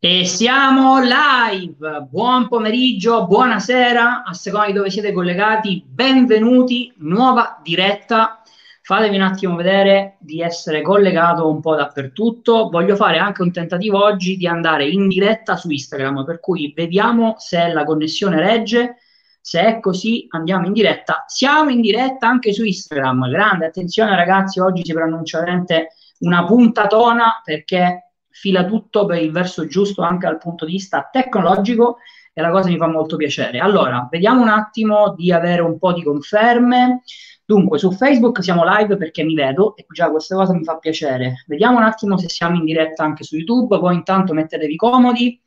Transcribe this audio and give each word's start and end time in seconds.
E 0.00 0.24
siamo 0.26 1.00
live. 1.00 2.06
Buon 2.08 2.46
pomeriggio, 2.46 3.26
buonasera, 3.26 4.22
a 4.22 4.32
seconda 4.32 4.68
di 4.68 4.72
dove 4.74 4.90
siete 4.90 5.10
collegati. 5.10 5.84
Benvenuti, 5.84 6.94
nuova 6.98 7.58
diretta. 7.64 8.40
Fatevi 8.80 9.16
un 9.16 9.22
attimo 9.22 9.56
vedere 9.56 10.16
di 10.20 10.40
essere 10.40 10.82
collegato 10.82 11.50
un 11.50 11.60
po' 11.60 11.74
dappertutto. 11.74 12.68
Voglio 12.68 12.94
fare 12.94 13.18
anche 13.18 13.42
un 13.42 13.50
tentativo 13.50 14.00
oggi 14.00 14.36
di 14.36 14.46
andare 14.46 14.86
in 14.86 15.08
diretta 15.08 15.56
su 15.56 15.68
Instagram, 15.68 16.24
per 16.24 16.38
cui 16.38 16.72
vediamo 16.76 17.34
se 17.38 17.66
la 17.72 17.82
connessione 17.82 18.38
regge. 18.38 18.98
Se 19.40 19.60
è 19.60 19.80
così, 19.80 20.28
andiamo 20.30 20.66
in 20.66 20.74
diretta. 20.74 21.24
Siamo 21.26 21.70
in 21.70 21.80
diretta 21.80 22.28
anche 22.28 22.52
su 22.52 22.64
Instagram. 22.64 23.28
Grande 23.30 23.66
attenzione, 23.66 24.14
ragazzi. 24.14 24.60
Oggi 24.60 24.84
si 24.84 24.92
preannuncia 24.92 25.40
veramente 25.40 25.88
una 26.20 26.44
puntatona 26.44 27.42
perché 27.44 28.07
fila 28.38 28.64
tutto 28.64 29.04
per 29.04 29.20
il 29.20 29.32
verso 29.32 29.66
giusto 29.66 30.02
anche 30.02 30.26
dal 30.26 30.38
punto 30.38 30.64
di 30.64 30.72
vista 30.72 31.08
tecnologico 31.10 31.98
e 32.32 32.40
la 32.40 32.50
cosa 32.50 32.68
mi 32.68 32.76
fa 32.76 32.86
molto 32.86 33.16
piacere. 33.16 33.58
Allora, 33.58 34.06
vediamo 34.08 34.42
un 34.42 34.48
attimo 34.48 35.14
di 35.16 35.32
avere 35.32 35.60
un 35.60 35.76
po' 35.76 35.92
di 35.92 36.04
conferme. 36.04 37.02
Dunque, 37.44 37.78
su 37.78 37.90
Facebook 37.90 38.42
siamo 38.42 38.62
live 38.64 38.96
perché 38.96 39.24
mi 39.24 39.34
vedo 39.34 39.74
e 39.74 39.84
già 39.90 40.08
questa 40.10 40.36
cosa 40.36 40.54
mi 40.54 40.62
fa 40.62 40.78
piacere. 40.78 41.44
Vediamo 41.48 41.78
un 41.78 41.82
attimo 41.82 42.16
se 42.16 42.28
siamo 42.28 42.56
in 42.56 42.64
diretta 42.64 43.02
anche 43.02 43.24
su 43.24 43.36
YouTube, 43.36 43.78
voi 43.78 43.96
intanto 43.96 44.34
mettetevi 44.34 44.76
comodi. 44.76 45.40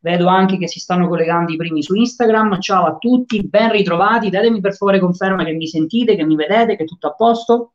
Vedo 0.00 0.26
anche 0.26 0.58
che 0.58 0.68
si 0.68 0.80
stanno 0.80 1.08
collegando 1.08 1.50
i 1.50 1.56
primi 1.56 1.82
su 1.82 1.94
Instagram. 1.94 2.60
Ciao 2.60 2.84
a 2.84 2.96
tutti, 2.98 3.42
ben 3.48 3.70
ritrovati. 3.70 4.28
Datemi 4.28 4.60
per 4.60 4.74
favore 4.74 4.98
conferma 4.98 5.44
che 5.44 5.52
mi 5.52 5.66
sentite, 5.66 6.14
che 6.14 6.26
mi 6.26 6.36
vedete, 6.36 6.76
che 6.76 6.82
è 6.82 6.86
tutto 6.86 7.06
a 7.06 7.14
posto. 7.14 7.72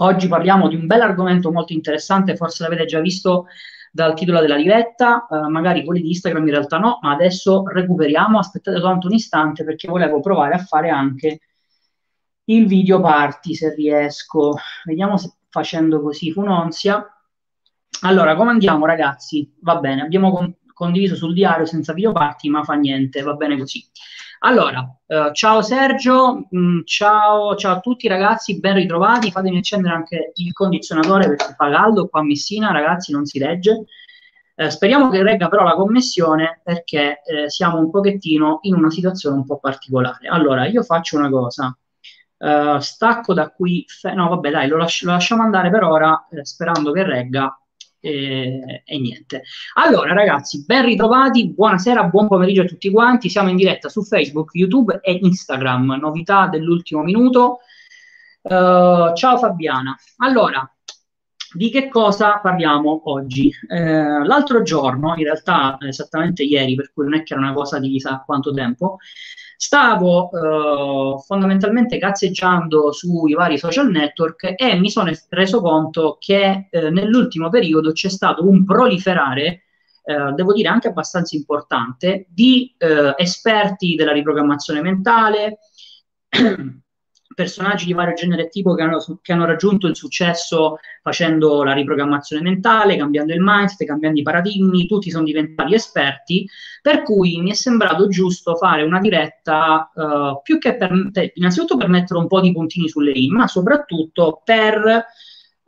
Oggi 0.00 0.28
parliamo 0.28 0.68
di 0.68 0.76
un 0.76 0.86
bel 0.86 1.00
argomento 1.00 1.50
molto 1.50 1.72
interessante, 1.72 2.36
forse 2.36 2.62
l'avete 2.62 2.84
già 2.84 3.00
visto 3.00 3.46
dal 3.92 4.14
titolo 4.14 4.40
della 4.40 4.56
diretta, 4.56 5.26
eh, 5.26 5.48
magari 5.48 5.84
quelli 5.84 6.02
di 6.02 6.08
Instagram 6.08 6.46
in 6.46 6.52
realtà 6.52 6.78
no, 6.78 6.98
ma 7.02 7.12
adesso 7.12 7.66
recuperiamo, 7.66 8.38
aspettate 8.38 8.78
soltanto 8.78 9.06
un 9.06 9.14
istante 9.14 9.64
perché 9.64 9.88
volevo 9.88 10.20
provare 10.20 10.54
a 10.54 10.58
fare 10.58 10.90
anche 10.90 11.40
il 12.44 12.66
video 12.66 13.00
party 13.00 13.54
se 13.54 13.74
riesco. 13.74 14.54
Vediamo 14.84 15.16
se 15.16 15.32
facendo 15.50 16.00
così 16.00 16.32
fu 16.32 16.40
un'onzia. 16.40 17.04
Allora, 18.02 18.36
come 18.36 18.50
andiamo 18.50 18.86
ragazzi? 18.86 19.52
Va 19.60 19.76
bene, 19.76 20.02
abbiamo 20.02 20.30
con- 20.30 20.54
condiviso 20.72 21.16
sul 21.16 21.34
diario 21.34 21.66
senza 21.66 21.92
video 21.92 22.12
party, 22.12 22.48
ma 22.48 22.62
fa 22.62 22.74
niente, 22.74 23.22
va 23.22 23.34
bene 23.34 23.58
così. 23.58 23.84
Allora, 24.40 24.88
eh, 25.06 25.30
ciao 25.32 25.62
Sergio, 25.62 26.46
mh, 26.50 26.58
mm, 26.58 26.80
ciao, 26.84 27.56
ciao, 27.56 27.76
a 27.76 27.80
tutti 27.80 28.06
ragazzi, 28.06 28.60
ben 28.60 28.74
ritrovati. 28.74 29.32
Fatemi 29.32 29.58
accendere 29.58 29.94
anche 29.94 30.32
il 30.34 30.52
condizionatore 30.52 31.26
perché 31.26 31.54
fa 31.56 31.70
caldo 31.70 32.06
qua 32.08 32.20
a 32.20 32.22
Messina, 32.24 32.70
ragazzi, 32.70 33.10
non 33.12 33.24
si 33.24 33.38
legge. 33.40 33.84
Eh, 34.54 34.70
speriamo 34.70 35.08
che 35.10 35.22
regga 35.22 35.48
però 35.48 35.64
la 35.64 35.74
connessione 35.74 36.60
perché 36.62 37.22
eh, 37.22 37.50
siamo 37.50 37.78
un 37.78 37.90
pochettino 37.90 38.58
in 38.62 38.74
una 38.74 38.90
situazione 38.90 39.36
un 39.36 39.44
po' 39.44 39.58
particolare. 39.58 40.28
Allora, 40.28 40.66
io 40.66 40.82
faccio 40.82 41.16
una 41.16 41.30
cosa, 41.30 41.76
eh, 42.38 42.76
stacco 42.80 43.34
da 43.34 43.50
qui, 43.50 43.84
fe- 43.88 44.14
no 44.14 44.28
vabbè 44.28 44.50
dai, 44.50 44.68
lo, 44.68 44.76
lasci- 44.76 45.04
lo, 45.04 45.12
lasciamo 45.12 45.42
andare 45.42 45.70
per 45.70 45.82
ora 45.84 46.26
eh, 46.30 46.44
sperando 46.44 46.92
che 46.92 47.02
regga 47.02 47.56
e, 48.00 48.82
e, 48.84 48.98
niente. 48.98 49.42
Allora, 49.74 50.12
ragazzi, 50.12 50.64
ben 50.64 50.84
ritrovati, 50.84 51.52
buonasera, 51.52 52.04
buon 52.04 52.28
pomeriggio 52.28 52.62
a 52.62 52.66
tutti 52.66 52.90
quanti. 52.90 53.28
Siamo 53.28 53.50
in 53.50 53.56
diretta 53.56 53.88
su 53.88 54.02
Facebook, 54.02 54.50
YouTube 54.54 55.00
e 55.02 55.18
Instagram. 55.20 55.98
Novità 56.00 56.46
dell'ultimo 56.48 57.02
minuto. 57.02 57.58
Uh, 58.42 59.14
ciao 59.14 59.36
Fabiana. 59.38 59.96
Allora, 60.18 60.70
di 61.52 61.70
che 61.70 61.88
cosa 61.88 62.38
parliamo 62.38 63.10
oggi? 63.10 63.50
Eh, 63.68 64.24
l'altro 64.24 64.62
giorno, 64.62 65.14
in 65.16 65.24
realtà 65.24 65.78
esattamente 65.80 66.42
ieri, 66.42 66.74
per 66.74 66.92
cui 66.92 67.04
non 67.04 67.14
è 67.14 67.22
che 67.22 67.32
era 67.32 67.42
una 67.42 67.54
cosa 67.54 67.78
di 67.78 67.88
chissà 67.90 68.22
quanto 68.24 68.52
tempo, 68.52 68.98
stavo 69.60 70.30
eh, 70.30 71.20
fondamentalmente 71.26 71.98
cazzeggiando 71.98 72.92
sui 72.92 73.34
vari 73.34 73.58
social 73.58 73.90
network 73.90 74.54
e 74.54 74.78
mi 74.78 74.88
sono 74.88 75.10
reso 75.30 75.60
conto 75.60 76.16
che 76.20 76.68
eh, 76.70 76.90
nell'ultimo 76.90 77.48
periodo 77.48 77.90
c'è 77.90 78.08
stato 78.08 78.48
un 78.48 78.64
proliferare, 78.64 79.64
eh, 80.04 80.32
devo 80.36 80.52
dire 80.52 80.68
anche 80.68 80.86
abbastanza 80.86 81.34
importante, 81.34 82.26
di 82.28 82.72
eh, 82.78 83.14
esperti 83.16 83.96
della 83.96 84.12
riprogrammazione 84.12 84.80
mentale, 84.80 85.58
personaggi 87.38 87.86
di 87.86 87.92
vario 87.92 88.14
genere 88.14 88.42
e 88.42 88.48
tipo 88.48 88.74
che 88.74 88.82
hanno, 88.82 88.98
che 89.22 89.32
hanno, 89.32 89.44
raggiunto 89.44 89.86
il 89.86 89.94
successo 89.94 90.80
facendo 91.00 91.62
la 91.62 91.72
riprogrammazione 91.72 92.42
mentale, 92.42 92.96
cambiando 92.96 93.32
il 93.32 93.38
mindset, 93.40 93.86
cambiando 93.86 94.18
i 94.18 94.24
paradigmi, 94.24 94.88
tutti 94.88 95.08
sono 95.08 95.22
diventati 95.22 95.72
esperti, 95.72 96.48
per 96.82 97.04
cui 97.04 97.40
mi 97.40 97.52
è 97.52 97.54
sembrato 97.54 98.08
giusto 98.08 98.56
fare 98.56 98.82
una 98.82 98.98
diretta 98.98 99.88
uh, 99.94 100.42
più 100.42 100.58
che 100.58 100.76
per, 100.76 100.90
innanzitutto 101.34 101.76
per 101.76 101.88
mettere 101.88 102.18
un 102.18 102.26
po' 102.26 102.40
di 102.40 102.50
puntini 102.50 102.88
sulle 102.88 103.12
i, 103.12 103.28
ma 103.28 103.46
soprattutto 103.46 104.42
per 104.44 105.06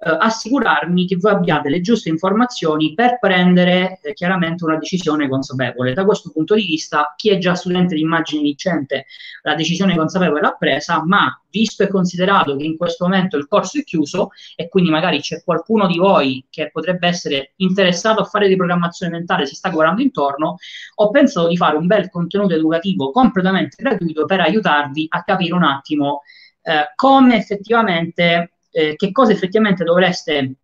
eh, 0.03 0.17
assicurarmi 0.19 1.07
che 1.07 1.17
voi 1.17 1.33
abbiate 1.33 1.69
le 1.69 1.83
giuste 1.83 2.09
informazioni 2.09 2.95
per 2.95 3.19
prendere 3.19 3.99
eh, 4.03 4.15
chiaramente 4.15 4.65
una 4.65 4.79
decisione 4.79 5.29
consapevole. 5.29 5.93
Da 5.93 6.07
questo 6.07 6.31
punto 6.31 6.55
di 6.55 6.65
vista, 6.65 7.13
chi 7.17 7.31
è 7.31 7.37
già 7.37 7.55
studente 7.55 7.95
di 7.95 8.01
immagine 8.01 8.41
vincente 8.41 9.05
la 9.43 9.55
decisione 9.55 9.95
consapevole 9.95 10.41
l'ha 10.41 10.57
presa, 10.59 11.05
ma 11.05 11.39
visto 11.51 11.83
e 11.83 11.89
considerato 11.89 12.57
che 12.57 12.65
in 12.65 12.79
questo 12.79 13.05
momento 13.05 13.37
il 13.37 13.47
corso 13.47 13.79
è 13.79 13.85
chiuso 13.85 14.31
e 14.57 14.69
quindi 14.69 14.91
magari 14.91 15.21
c'è 15.21 15.43
qualcuno 15.45 15.87
di 15.87 15.99
voi 15.99 16.47
che 16.49 16.71
potrebbe 16.71 17.07
essere 17.07 17.53
interessato 17.57 18.23
a 18.23 18.25
fare 18.25 18.49
di 18.49 18.57
programmazione 18.57 19.13
mentale, 19.13 19.45
si 19.45 19.55
sta 19.55 19.69
guardando 19.69 20.01
intorno, 20.01 20.57
ho 20.95 21.11
pensato 21.11 21.49
di 21.49 21.59
fare 21.59 21.77
un 21.77 21.87
bel 21.87 22.09
contenuto 22.09 22.55
educativo 22.55 23.11
completamente 23.11 23.77
gratuito 23.83 24.25
per 24.25 24.41
aiutarvi 24.41 25.07
a 25.11 25.23
capire 25.25 25.53
un 25.53 25.65
attimo 25.65 26.23
eh, 26.63 26.93
come 26.95 27.37
effettivamente 27.37 28.53
eh, 28.71 28.97
che 28.97 29.13
cosa 29.13 29.33
effettivamente 29.33 29.85
dovreste 29.85 30.55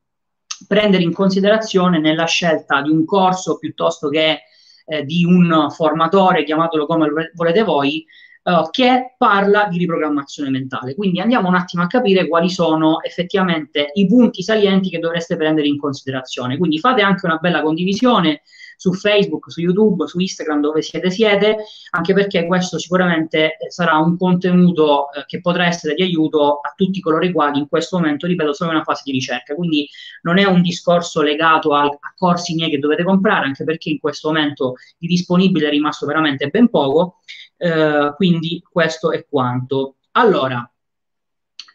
prendere 0.66 1.02
in 1.02 1.12
considerazione 1.12 1.98
nella 1.98 2.24
scelta 2.24 2.80
di 2.80 2.90
un 2.90 3.04
corso 3.04 3.58
piuttosto 3.58 4.08
che 4.08 4.42
eh, 4.86 5.04
di 5.04 5.24
un 5.24 5.68
formatore, 5.70 6.44
chiamatelo 6.44 6.86
come 6.86 7.30
volete 7.34 7.62
voi, 7.62 8.04
eh, 8.42 8.68
che 8.70 9.14
parla 9.18 9.66
di 9.68 9.78
riprogrammazione 9.78 10.50
mentale. 10.50 10.94
Quindi 10.94 11.20
andiamo 11.20 11.48
un 11.48 11.56
attimo 11.56 11.82
a 11.82 11.88
capire 11.88 12.28
quali 12.28 12.48
sono 12.48 13.02
effettivamente 13.02 13.90
i 13.94 14.06
punti 14.06 14.42
salienti 14.42 14.88
che 14.88 14.98
dovreste 14.98 15.36
prendere 15.36 15.66
in 15.66 15.78
considerazione. 15.78 16.56
Quindi 16.56 16.78
fate 16.78 17.02
anche 17.02 17.26
una 17.26 17.38
bella 17.38 17.62
condivisione 17.62 18.42
su 18.76 18.92
Facebook, 18.92 19.50
su 19.50 19.60
YouTube, 19.60 20.06
su 20.06 20.18
Instagram, 20.18 20.60
dove 20.60 20.82
siete 20.82 21.10
siete, 21.10 21.56
anche 21.90 22.12
perché 22.12 22.46
questo 22.46 22.78
sicuramente 22.78 23.56
eh, 23.56 23.70
sarà 23.70 23.96
un 23.96 24.16
contenuto 24.16 25.10
eh, 25.12 25.24
che 25.26 25.40
potrà 25.40 25.66
essere 25.66 25.94
di 25.94 26.02
aiuto 26.02 26.60
a 26.60 26.72
tutti 26.76 27.00
coloro 27.00 27.24
i 27.24 27.32
quali 27.32 27.58
in 27.58 27.68
questo 27.68 27.98
momento, 27.98 28.26
ripeto, 28.26 28.52
sono 28.52 28.70
in 28.70 28.76
una 28.76 28.84
fase 28.84 29.02
di 29.04 29.12
ricerca. 29.12 29.54
Quindi 29.54 29.88
non 30.22 30.38
è 30.38 30.44
un 30.44 30.62
discorso 30.62 31.22
legato 31.22 31.74
a, 31.74 31.84
a 31.84 32.14
corsi 32.16 32.54
miei 32.54 32.70
che 32.70 32.78
dovete 32.78 33.02
comprare, 33.04 33.46
anche 33.46 33.64
perché 33.64 33.90
in 33.90 33.98
questo 33.98 34.28
momento 34.28 34.74
di 34.98 35.06
disponibile 35.06 35.68
è 35.68 35.70
rimasto 35.70 36.06
veramente 36.06 36.48
ben 36.48 36.68
poco. 36.68 37.20
Eh, 37.56 38.12
quindi 38.16 38.62
questo 38.70 39.10
è 39.12 39.26
quanto. 39.28 39.96
Allora, 40.12 40.68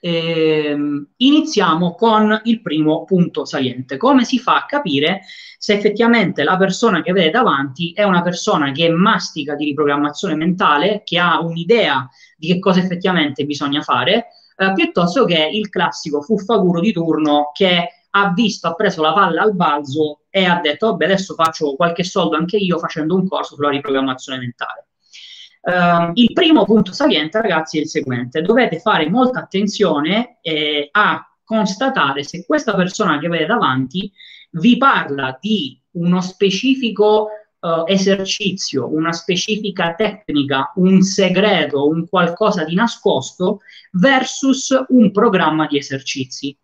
ehm, 0.01 1.11
iniziamo 1.17 1.93
con 1.95 2.41
il 2.45 2.61
primo 2.61 3.05
punto 3.05 3.45
saliente. 3.45 3.97
Come 3.97 4.25
si 4.25 4.39
fa 4.39 4.57
a 4.57 4.65
capire 4.65 5.21
se 5.57 5.73
effettivamente 5.73 6.43
la 6.43 6.57
persona 6.57 7.01
che 7.01 7.13
vede 7.13 7.29
davanti 7.29 7.93
è 7.93 8.03
una 8.03 8.23
persona 8.23 8.71
che 8.71 8.89
mastica 8.89 9.55
di 9.55 9.65
riprogrammazione 9.65 10.35
mentale, 10.35 11.03
che 11.05 11.19
ha 11.19 11.39
un'idea 11.39 12.09
di 12.35 12.47
che 12.47 12.59
cosa 12.59 12.79
effettivamente 12.79 13.45
bisogna 13.45 13.81
fare, 13.81 14.27
eh, 14.57 14.73
piuttosto 14.73 15.23
che 15.25 15.49
il 15.53 15.69
classico 15.69 16.21
fuffaguro 16.21 16.79
di 16.79 16.91
turno 16.91 17.51
che 17.53 17.89
ha 18.13 18.33
visto, 18.33 18.67
ha 18.67 18.73
preso 18.73 19.01
la 19.01 19.13
palla 19.13 19.43
al 19.43 19.55
balzo 19.55 20.21
e 20.29 20.45
ha 20.45 20.59
detto, 20.59 20.87
vabbè, 20.87 21.05
adesso 21.05 21.33
faccio 21.35 21.75
qualche 21.75 22.03
soldo 22.03 22.35
anche 22.35 22.57
io 22.57 22.77
facendo 22.77 23.15
un 23.15 23.27
corso 23.27 23.55
sulla 23.55 23.69
riprogrammazione 23.69 24.39
mentale. 24.39 24.87
Uh, 25.61 26.11
il 26.15 26.33
primo 26.33 26.65
punto 26.65 26.91
saliente, 26.91 27.39
ragazzi, 27.39 27.77
è 27.77 27.81
il 27.81 27.87
seguente: 27.87 28.41
dovete 28.41 28.79
fare 28.79 29.09
molta 29.09 29.39
attenzione 29.39 30.39
eh, 30.41 30.89
a 30.91 31.23
constatare 31.43 32.23
se 32.23 32.45
questa 32.45 32.73
persona 32.75 33.19
che 33.19 33.27
avete 33.27 33.45
davanti 33.45 34.11
vi 34.51 34.77
parla 34.77 35.37
di 35.39 35.79
uno 35.91 36.21
specifico 36.21 37.27
uh, 37.59 37.83
esercizio, 37.85 38.91
una 38.91 39.11
specifica 39.11 39.93
tecnica, 39.93 40.71
un 40.75 41.01
segreto, 41.01 41.87
un 41.87 42.07
qualcosa 42.07 42.63
di 42.63 42.75
nascosto 42.75 43.59
versus 43.91 44.73
un 44.89 45.11
programma 45.11 45.67
di 45.67 45.77
esercizi. 45.77 46.57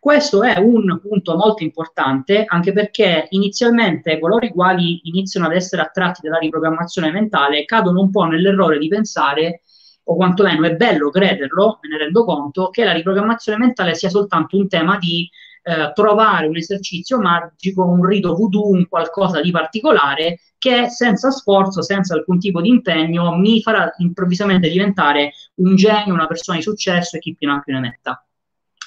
Questo 0.00 0.42
è 0.42 0.58
un 0.58 1.00
punto 1.00 1.36
molto 1.36 1.62
importante 1.62 2.44
anche 2.46 2.72
perché 2.72 3.26
inizialmente 3.30 4.18
coloro 4.18 4.44
i 4.44 4.50
quali 4.50 5.00
iniziano 5.04 5.46
ad 5.46 5.54
essere 5.54 5.82
attratti 5.82 6.20
dalla 6.22 6.38
riprogrammazione 6.38 7.10
mentale 7.10 7.64
cadono 7.64 8.00
un 8.00 8.10
po' 8.10 8.24
nell'errore 8.24 8.78
di 8.78 8.88
pensare 8.88 9.62
o 10.04 10.16
quantomeno 10.16 10.66
è 10.66 10.76
bello 10.76 11.08
crederlo, 11.10 11.78
me 11.82 11.88
ne 11.88 11.98
rendo 12.04 12.24
conto, 12.24 12.68
che 12.68 12.84
la 12.84 12.92
riprogrammazione 12.92 13.58
mentale 13.58 13.94
sia 13.94 14.10
soltanto 14.10 14.56
un 14.56 14.68
tema 14.68 14.98
di 14.98 15.28
eh, 15.62 15.92
trovare 15.94 16.46
un 16.46 16.56
esercizio 16.56 17.18
magico, 17.18 17.84
un 17.84 18.04
rito 18.04 18.34
voodoo, 18.34 18.68
un 18.68 18.86
qualcosa 18.86 19.40
di 19.40 19.50
particolare 19.50 20.40
che 20.58 20.88
senza 20.90 21.30
sforzo, 21.30 21.82
senza 21.82 22.14
alcun 22.14 22.38
tipo 22.38 22.60
di 22.60 22.68
impegno, 22.68 23.34
mi 23.36 23.62
farà 23.62 23.92
improvvisamente 23.98 24.68
diventare 24.68 25.32
un 25.56 25.74
genio, 25.76 26.14
una 26.14 26.26
persona 26.26 26.58
di 26.58 26.62
successo 26.62 27.16
e 27.16 27.20
chi 27.20 27.34
più 27.34 27.48
ne 27.48 27.62
ne 27.64 27.80
metta. 27.80 28.26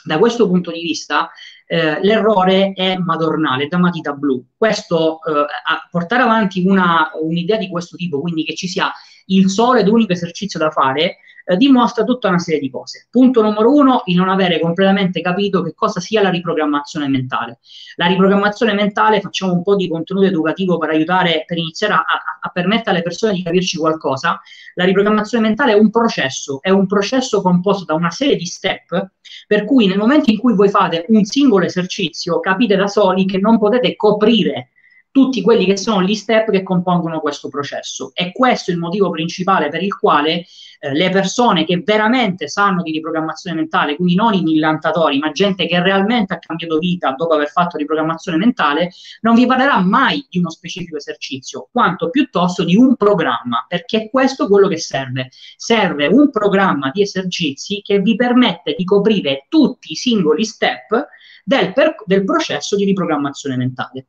Da 0.07 0.17
questo 0.17 0.47
punto 0.47 0.71
di 0.71 0.79
vista, 0.79 1.29
eh, 1.65 2.01
l'errore 2.01 2.71
è 2.73 2.95
madornale, 2.95 3.67
da 3.67 3.77
matita 3.77 4.13
blu. 4.13 4.41
Questo, 4.55 5.19
eh, 5.23 5.45
portare 5.91 6.23
avanti 6.23 6.65
una, 6.65 7.11
un'idea 7.21 7.57
di 7.57 7.67
questo 7.69 7.97
tipo, 7.97 8.21
quindi 8.21 8.45
che 8.45 8.55
ci 8.55 8.67
sia 8.69 8.89
il 9.25 9.49
solo 9.49 9.79
ed 9.79 9.89
unico 9.89 10.13
esercizio 10.13 10.59
da 10.59 10.71
fare, 10.71 11.17
eh, 11.47 11.55
dimostra 11.55 12.03
tutta 12.03 12.27
una 12.27 12.39
serie 12.39 12.59
di 12.59 12.69
cose. 12.69 13.07
Punto 13.09 13.41
numero 13.41 13.73
uno, 13.73 14.01
il 14.05 14.17
non 14.17 14.27
avere 14.27 14.59
completamente 14.59 15.21
capito 15.21 15.63
che 15.63 15.73
cosa 15.73 16.01
sia 16.01 16.21
la 16.21 16.29
riprogrammazione 16.29 17.07
mentale. 17.07 17.59
La 17.95 18.07
riprogrammazione 18.07 18.73
mentale, 18.73 19.21
facciamo 19.21 19.53
un 19.53 19.63
po' 19.63 19.75
di 19.75 19.87
contenuto 19.87 20.27
educativo 20.27 20.77
per 20.77 20.89
aiutare, 20.89 21.45
per 21.47 21.57
iniziare 21.57 21.93
a, 21.93 21.99
a, 21.99 22.39
a 22.41 22.49
permettere 22.49 22.91
alle 22.91 23.01
persone 23.01 23.33
di 23.33 23.43
capirci 23.43 23.77
qualcosa. 23.77 24.41
La 24.73 24.83
riprogrammazione 24.83 25.47
mentale 25.47 25.71
è 25.71 25.75
un 25.75 25.89
processo, 25.89 26.59
è 26.61 26.69
un 26.69 26.85
processo 26.85 27.41
composto 27.41 27.85
da 27.85 27.93
una 27.93 28.11
serie 28.11 28.35
di 28.35 28.45
step, 28.45 29.11
per 29.47 29.63
cui 29.63 29.87
nel 29.87 29.97
momento 29.97 30.29
in 30.29 30.37
cui 30.37 30.53
voi 30.53 30.69
fate 30.69 31.05
un 31.07 31.23
singolo 31.23 31.65
esercizio, 31.65 32.41
capite 32.41 32.75
da 32.75 32.87
soli 32.87 33.25
che 33.25 33.37
non 33.37 33.57
potete 33.57 33.95
coprire 33.95 34.71
tutti 35.17 35.41
quelli 35.41 35.65
che 35.65 35.77
sono 35.77 36.03
gli 36.03 36.13
step 36.13 36.51
che 36.51 36.61
compongono 36.61 37.19
questo 37.21 37.47
processo. 37.47 38.11
E 38.13 38.31
questo 38.31 38.69
è 38.69 38.75
il 38.75 38.79
motivo 38.79 39.09
principale 39.09 39.67
per 39.67 39.81
il 39.81 39.97
quale 39.97 40.45
eh, 40.79 40.93
le 40.93 41.09
persone 41.09 41.65
che 41.65 41.81
veramente 41.83 42.47
sanno 42.47 42.83
di 42.83 42.91
riprogrammazione 42.91 43.55
mentale, 43.55 43.95
quindi 43.95 44.13
non 44.13 44.35
i 44.35 44.43
millantatori, 44.43 45.17
ma 45.17 45.31
gente 45.31 45.65
che 45.65 45.81
realmente 45.81 46.35
ha 46.35 46.37
cambiato 46.37 46.77
vita 46.77 47.15
dopo 47.17 47.33
aver 47.33 47.49
fatto 47.49 47.77
riprogrammazione 47.77 48.37
mentale, 48.37 48.91
non 49.21 49.33
vi 49.33 49.47
parlerà 49.47 49.79
mai 49.79 50.23
di 50.29 50.37
uno 50.37 50.51
specifico 50.51 50.97
esercizio, 50.97 51.67
quanto 51.71 52.11
piuttosto 52.11 52.63
di 52.63 52.75
un 52.75 52.95
programma, 52.95 53.65
perché 53.67 54.11
questo 54.11 54.45
è 54.45 54.47
quello 54.47 54.67
che 54.67 54.77
serve. 54.77 55.29
Serve 55.55 56.05
un 56.05 56.29
programma 56.29 56.91
di 56.93 57.01
esercizi 57.01 57.81
che 57.81 58.01
vi 58.01 58.13
permette 58.13 58.75
di 58.77 58.83
coprire 58.83 59.47
tutti 59.49 59.93
i 59.93 59.95
singoli 59.95 60.45
step 60.45 61.07
del, 61.43 61.73
per- 61.73 62.03
del 62.05 62.23
processo 62.23 62.75
di 62.75 62.85
riprogrammazione 62.85 63.57
mentale 63.57 64.05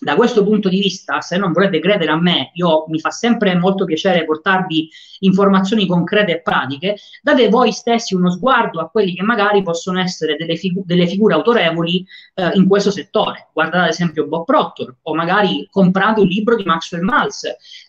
da 0.00 0.16
questo 0.16 0.44
punto 0.44 0.68
di 0.68 0.78
vista, 0.78 1.20
se 1.20 1.36
non 1.36 1.52
volete 1.52 1.80
credere 1.80 2.10
a 2.10 2.20
me, 2.20 2.50
io 2.54 2.84
mi 2.88 2.98
fa 2.98 3.10
sempre 3.10 3.54
molto 3.56 3.84
piacere 3.84 4.24
portarvi 4.24 4.88
informazioni 5.20 5.86
concrete 5.86 6.32
e 6.32 6.40
pratiche, 6.40 6.96
date 7.22 7.48
voi 7.48 7.72
stessi 7.72 8.14
uno 8.14 8.30
sguardo 8.30 8.80
a 8.80 8.88
quelli 8.88 9.14
che 9.14 9.22
magari 9.22 9.62
possono 9.62 10.00
essere 10.00 10.36
delle, 10.36 10.56
figu- 10.56 10.84
delle 10.84 11.06
figure 11.06 11.34
autorevoli 11.34 12.04
eh, 12.34 12.50
in 12.54 12.66
questo 12.66 12.90
settore. 12.90 13.48
Guardate 13.52 13.84
ad 13.84 13.90
esempio 13.90 14.26
Bob 14.26 14.44
Proctor 14.44 14.96
o 15.02 15.14
magari 15.14 15.66
comprate 15.70 16.20
un 16.20 16.26
libro 16.26 16.56
di 16.56 16.64
Maxwell 16.64 17.02
Maltz. 17.02 17.42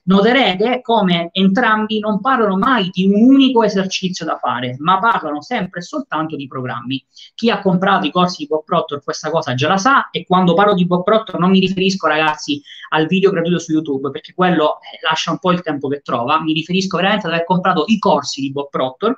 Noterete 0.08 0.82
come 0.82 1.30
entrambi 1.32 1.98
non 1.98 2.22
parlano 2.22 2.58
mai 2.58 2.90
di 2.92 3.08
un 3.08 3.24
unico 3.24 3.64
esercizio 3.64 4.24
da 4.24 4.38
fare, 4.38 4.76
ma 4.78 5.00
parlano 5.00 5.42
sempre 5.42 5.80
e 5.80 5.84
soltanto 5.84 6.36
di 6.36 6.46
programmi. 6.46 7.04
Chi 7.34 7.50
ha 7.50 7.60
comprato 7.60 8.06
i 8.06 8.12
corsi 8.12 8.44
di 8.44 8.48
Bob 8.48 8.64
Proctor 8.64 9.04
questa 9.04 9.32
cosa 9.32 9.56
già 9.56 9.68
la 9.68 9.78
sa 9.78 10.12
e 10.12 10.24
quando 10.24 10.54
parlo 10.54 10.76
di 10.76 10.86
Bob 10.86 11.02
Proctor 11.02 11.40
non 11.40 11.50
mi 11.50 11.60
riferisco 11.60 12.06
ragazzi 12.06 12.62
al 12.90 13.08
video 13.08 13.32
gratuito 13.32 13.58
su 13.58 13.72
YouTube 13.72 14.12
perché 14.12 14.36
quello 14.36 14.78
eh, 14.80 15.00
lascia 15.02 15.32
un 15.32 15.40
po' 15.40 15.52
il 15.52 15.64
tempo 15.64 15.88
che 15.88 16.02
trova, 16.02 16.40
mi 16.40 16.54
riferisco 16.54 16.98
veramente 16.98 17.26
ad 17.26 17.34
aver 17.34 17.46
comprato 17.46 17.86
i 17.88 17.98
corsi 17.98 18.42
di 18.42 18.52
Bob 18.52 18.70
Proctor 18.70 19.16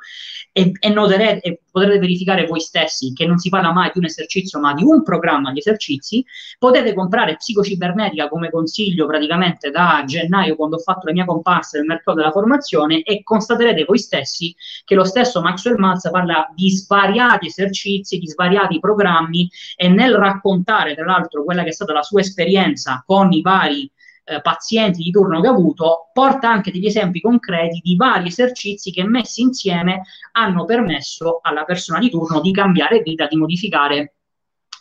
e, 0.53 0.71
e 0.79 0.89
noterete 0.89 1.41
e 1.41 1.61
potrete 1.69 1.99
verificare 1.99 2.45
voi 2.45 2.61
stessi 2.61 3.11
che 3.13 3.25
non 3.25 3.37
si 3.37 3.49
parla 3.49 3.73
mai 3.73 3.91
di 3.93 3.99
un 3.99 4.05
esercizio 4.05 4.59
ma 4.59 4.73
di 4.73 4.83
un 4.83 5.03
programma 5.03 5.51
di 5.51 5.59
esercizi, 5.59 6.25
potete 6.57 6.93
comprare 6.93 7.35
psicocibernetica 7.35 8.29
come 8.29 8.49
consiglio 8.49 9.05
praticamente 9.05 9.69
da 9.69 10.03
gennaio 10.05 10.55
quando 10.55 10.76
ho 10.77 10.81
fatto 10.81 11.07
la 11.07 11.13
mia 11.13 11.25
comparsa 11.25 11.77
nel 11.77 11.87
mercato 11.87 12.17
della 12.17 12.31
formazione 12.31 13.01
e 13.01 13.23
constaterete 13.23 13.83
voi 13.83 13.99
stessi 13.99 14.55
che 14.85 14.95
lo 14.95 15.03
stesso 15.03 15.41
Maxwell 15.41 15.77
Maltz 15.77 16.09
parla 16.09 16.51
di 16.55 16.69
svariati 16.69 17.47
esercizi, 17.47 18.17
di 18.17 18.27
svariati 18.27 18.79
programmi 18.79 19.49
e 19.75 19.89
nel 19.89 20.15
raccontare 20.15 20.95
tra 20.95 21.05
l'altro 21.05 21.43
quella 21.43 21.63
che 21.63 21.69
è 21.69 21.73
stata 21.73 21.93
la 21.93 22.03
sua 22.03 22.21
esperienza 22.21 23.03
con 23.05 23.31
i 23.31 23.41
vari 23.41 23.91
eh, 24.29 24.41
pazienti 24.41 25.03
di 25.03 25.11
turno 25.11 25.39
che 25.39 25.47
ha 25.47 25.51
avuto, 25.51 26.09
porta 26.11 26.49
anche 26.49 26.71
degli 26.71 26.85
esempi 26.85 27.21
concreti 27.21 27.79
di 27.81 27.95
vari 27.95 28.27
esercizi 28.27 28.91
che 28.91 29.03
messi 29.05 29.41
insieme 29.41 30.01
hanno 30.33 30.65
permesso 30.65 31.39
alla 31.41 31.63
persona 31.63 31.99
di 31.99 32.09
turno 32.09 32.41
di 32.41 32.51
cambiare 32.51 33.01
vita, 33.01 33.27
di 33.27 33.37
modificare 33.37 34.16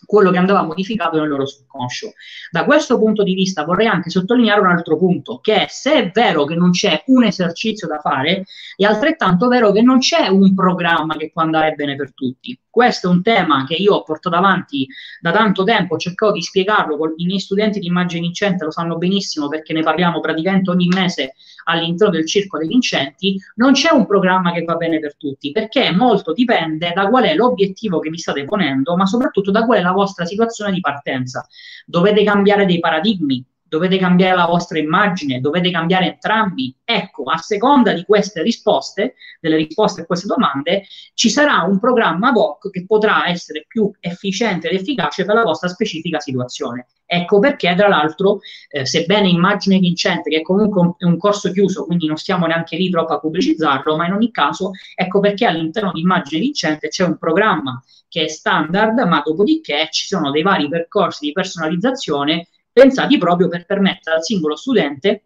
quello 0.07 0.31
che 0.31 0.39
andava 0.39 0.63
modificato 0.63 1.19
nel 1.19 1.29
loro 1.29 1.47
subconscio. 1.47 2.13
Da 2.51 2.65
questo 2.65 2.99
punto 2.99 3.23
di 3.23 3.35
vista 3.35 3.65
vorrei 3.65 3.87
anche 3.87 4.11
sottolineare 4.11 4.61
un 4.61 4.69
altro 4.69 4.97
punto, 4.97 5.41
che 5.41 5.65
è 5.65 5.67
se 5.69 5.93
è 5.93 6.11
vero 6.11 6.45
che 6.45 6.55
non 6.55 6.71
c'è 6.71 7.03
un 7.07 7.25
esercizio 7.25 7.87
da 7.87 7.99
fare, 7.99 8.45
è 8.77 8.85
altrettanto 8.85 9.49
vero 9.49 9.73
che 9.73 9.83
non 9.83 9.99
c'è 9.99 10.29
un 10.29 10.55
programma 10.55 11.17
che 11.17 11.31
può 11.33 11.43
andare 11.43 11.75
bene 11.75 11.97
per 11.97 12.15
tutti. 12.15 12.59
Questo 12.77 13.09
è 13.09 13.11
un 13.11 13.23
tema 13.23 13.65
che 13.65 13.73
io 13.73 13.95
ho 13.95 14.03
portato 14.03 14.37
avanti 14.37 14.87
da 15.19 15.33
tanto 15.33 15.65
tempo, 15.65 15.95
ho 15.95 15.99
cercato 15.99 16.33
di 16.33 16.43
spiegarlo, 16.43 16.99
i 17.17 17.25
miei 17.25 17.41
studenti 17.41 17.79
di 17.79 17.87
immagine 17.87 18.21
vincente 18.21 18.67
lo 18.67 18.71
sanno 18.71 18.99
benissimo 18.99 19.49
perché 19.49 19.73
ne 19.73 19.81
parliamo 19.81 20.21
praticamente 20.21 20.69
ogni 20.69 20.87
mese 20.89 21.37
all'interno 21.65 22.13
del 22.13 22.27
circo 22.27 22.59
dei 22.59 22.69
vincenti, 22.69 23.41
non 23.55 23.73
c'è 23.73 23.95
un 23.95 24.05
programma 24.05 24.53
che 24.53 24.63
va 24.65 24.75
bene 24.75 25.01
per 25.01 25.17
tutti, 25.17 25.53
perché 25.53 25.91
molto 25.91 26.35
dipende 26.35 26.93
da 26.95 27.09
qual 27.09 27.25
è 27.25 27.35
l'obiettivo 27.35 27.99
che 27.99 28.11
vi 28.11 28.19
state 28.19 28.45
ponendo, 28.45 28.95
ma 28.95 29.07
soprattutto 29.07 29.51
da 29.51 29.65
qual 29.65 29.79
è 29.79 29.83
la 29.83 29.93
vostra 29.93 30.27
situazione 30.27 30.71
di 30.71 30.81
partenza. 30.81 31.47
Dovete 31.87 32.23
cambiare 32.25 32.67
dei 32.67 32.79
paradigmi, 32.79 33.43
dovete 33.77 33.99
cambiare 33.99 34.35
la 34.35 34.47
vostra 34.47 34.79
immagine, 34.79 35.41
dovete 35.41 35.71
cambiare 35.71 36.07
entrambi. 36.07 36.75
Ecco, 36.83 37.25
a 37.25 37.37
seconda 37.37 37.93
di 37.93 38.05
queste 38.05 38.43
risposte, 38.43 39.15
delle 39.41 39.57
risposte 39.57 40.03
a 40.03 40.07
queste 40.07 40.27
domande, 40.27 40.85
ci 41.15 41.29
sarà 41.29 41.63
un 41.63 41.79
programma 41.79 42.29
ad 42.29 42.37
che 42.71 42.85
potrà 42.87 43.29
essere 43.29 43.65
più 43.69 43.91
efficiente 44.01 44.69
ed 44.69 44.81
efficace 44.81 45.25
per 45.25 45.35
la 45.35 45.43
vostra 45.43 45.69
specifica 45.69 46.19
situazione. 46.21 46.87
Ecco 47.05 47.39
perché, 47.39 47.73
tra 47.77 47.87
l'altro, 47.87 48.41
eh, 48.69 48.85
sebbene 48.85 49.29
immagine 49.29 49.79
vincente, 49.79 50.29
che 50.29 50.39
è 50.39 50.43
comunque 50.43 50.81
un, 50.81 50.95
un, 50.99 51.19
corso 51.19 51.53
chiuso, 51.53 51.85
quindi 51.85 52.07
non 52.07 52.17
stiamo 52.17 52.47
neanche 52.47 52.77
lì 52.77 52.91
troppo 52.91 53.13
a 53.13 53.21
pubblicizzarlo, 53.21 53.97
ma 53.97 54.07
in 54.07 54.13
ogni 54.13 54.31
caso, 54.33 54.73
ecco 54.95 55.21
perché 55.21 55.47
all'interno 55.47 55.93
di 55.93 56.01
immagine 56.01 56.41
vincente 56.41 56.89
c'è 56.89 57.05
un 57.05 57.17
programma 57.17 57.81
che 58.09 58.25
è 58.25 58.29
standard, 58.29 58.99
ma 59.07 59.23
dopodiché 59.25 59.89
ci 59.91 60.07
sono 60.07 60.31
dei 60.31 60.43
vari 60.43 60.69
percorsi 60.69 61.27
di 61.27 61.33
personalizzazione 61.33 62.49
pensati 62.77 63.17
proprio 63.17 63.49
per 63.49 63.65
permettere 63.65 64.17
al 64.17 64.23
singolo 64.23 64.55
studente 64.55 65.23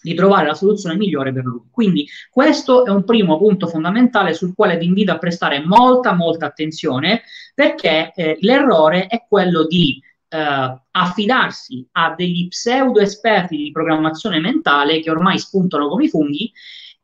di 0.00 0.14
trovare 0.14 0.46
la 0.46 0.54
soluzione 0.54 0.94
migliore 0.94 1.32
per 1.32 1.42
lui. 1.42 1.62
Quindi 1.72 2.06
questo 2.30 2.86
è 2.86 2.90
un 2.90 3.02
primo 3.02 3.36
punto 3.36 3.66
fondamentale 3.66 4.32
sul 4.32 4.54
quale 4.54 4.76
vi 4.76 4.84
invito 4.84 5.10
a 5.10 5.18
prestare 5.18 5.58
molta, 5.58 6.12
molta 6.12 6.46
attenzione 6.46 7.22
perché 7.52 8.12
eh, 8.14 8.36
l'errore 8.42 9.08
è 9.08 9.24
quello 9.28 9.66
di 9.66 10.00
eh, 10.28 10.80
affidarsi 10.92 11.84
a 11.92 12.14
degli 12.16 12.46
pseudo 12.46 13.00
esperti 13.00 13.56
di 13.56 13.72
programmazione 13.72 14.38
mentale 14.38 15.00
che 15.00 15.10
ormai 15.10 15.40
spuntano 15.40 15.88
come 15.88 16.04
i 16.04 16.08
funghi 16.08 16.52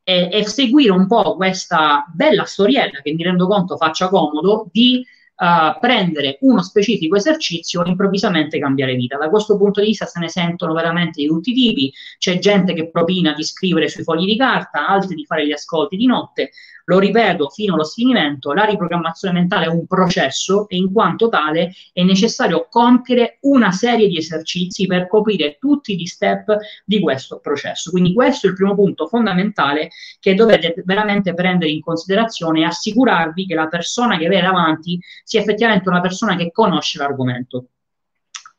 e, 0.05 0.29
e 0.31 0.47
seguire 0.47 0.91
un 0.91 1.05
po' 1.05 1.35
questa 1.35 2.05
bella 2.13 2.45
storiella 2.45 3.01
che 3.01 3.13
mi 3.13 3.23
rendo 3.23 3.45
conto 3.45 3.75
faccia 3.75 4.07
comodo 4.07 4.69
di 4.71 5.05
uh, 5.35 5.79
prendere 5.79 6.37
uno 6.41 6.61
specifico 6.61 7.15
esercizio 7.15 7.83
e 7.83 7.89
improvvisamente 7.89 8.59
cambiare 8.59 8.95
vita. 8.95 9.17
Da 9.17 9.29
questo 9.29 9.57
punto 9.57 9.81
di 9.81 9.87
vista 9.87 10.05
se 10.05 10.19
ne 10.19 10.29
sentono 10.29 10.73
veramente 10.73 11.21
di 11.21 11.27
tutti 11.27 11.51
i 11.51 11.53
tipi, 11.53 11.93
c'è 12.17 12.39
gente 12.39 12.73
che 12.73 12.89
propina 12.89 13.33
di 13.33 13.43
scrivere 13.43 13.89
sui 13.89 14.03
fogli 14.03 14.25
di 14.25 14.37
carta, 14.37 14.87
altri 14.87 15.15
di 15.15 15.25
fare 15.25 15.45
gli 15.45 15.51
ascolti 15.51 15.97
di 15.97 16.05
notte, 16.05 16.51
lo 16.85 16.99
ripeto 16.99 17.49
fino 17.49 17.73
allo 17.73 17.83
sfinimento, 17.83 18.53
la 18.53 18.63
riprogrammazione 18.63 19.33
mentale 19.33 19.65
è 19.65 19.69
un 19.69 19.87
processo 19.87 20.67
e 20.69 20.75
in 20.75 20.91
quanto 20.91 21.29
tale 21.29 21.73
è 21.91 22.03
necessario 22.03 22.67
compiere 22.69 23.37
una 23.41 23.71
serie 23.71 24.07
di 24.07 24.17
esercizi 24.17 24.85
per 24.85 25.07
coprire 25.07 25.57
tutti 25.59 25.95
gli 25.95 26.05
step 26.05 26.55
di 26.85 26.99
questo 26.99 27.39
processo. 27.39 27.89
Quindi 27.89 28.13
questo 28.13 28.45
è 28.45 28.49
il 28.49 28.55
primo 28.55 28.75
punto 28.75 29.07
fondamentale 29.07 29.89
che 30.19 30.35
dovete 30.35 30.75
veramente 30.85 31.33
prendere 31.33 31.71
in 31.71 31.81
considerazione 31.81 32.61
e 32.61 32.65
assicurarvi 32.65 33.47
che 33.47 33.55
la 33.55 33.67
persona 33.67 34.17
che 34.17 34.27
avete 34.27 34.43
davanti 34.43 34.99
sia 35.25 35.41
effettivamente 35.41 35.89
una 35.89 36.01
persona 36.01 36.35
che 36.35 36.51
conosce 36.51 36.99
l'argomento. 36.99 37.69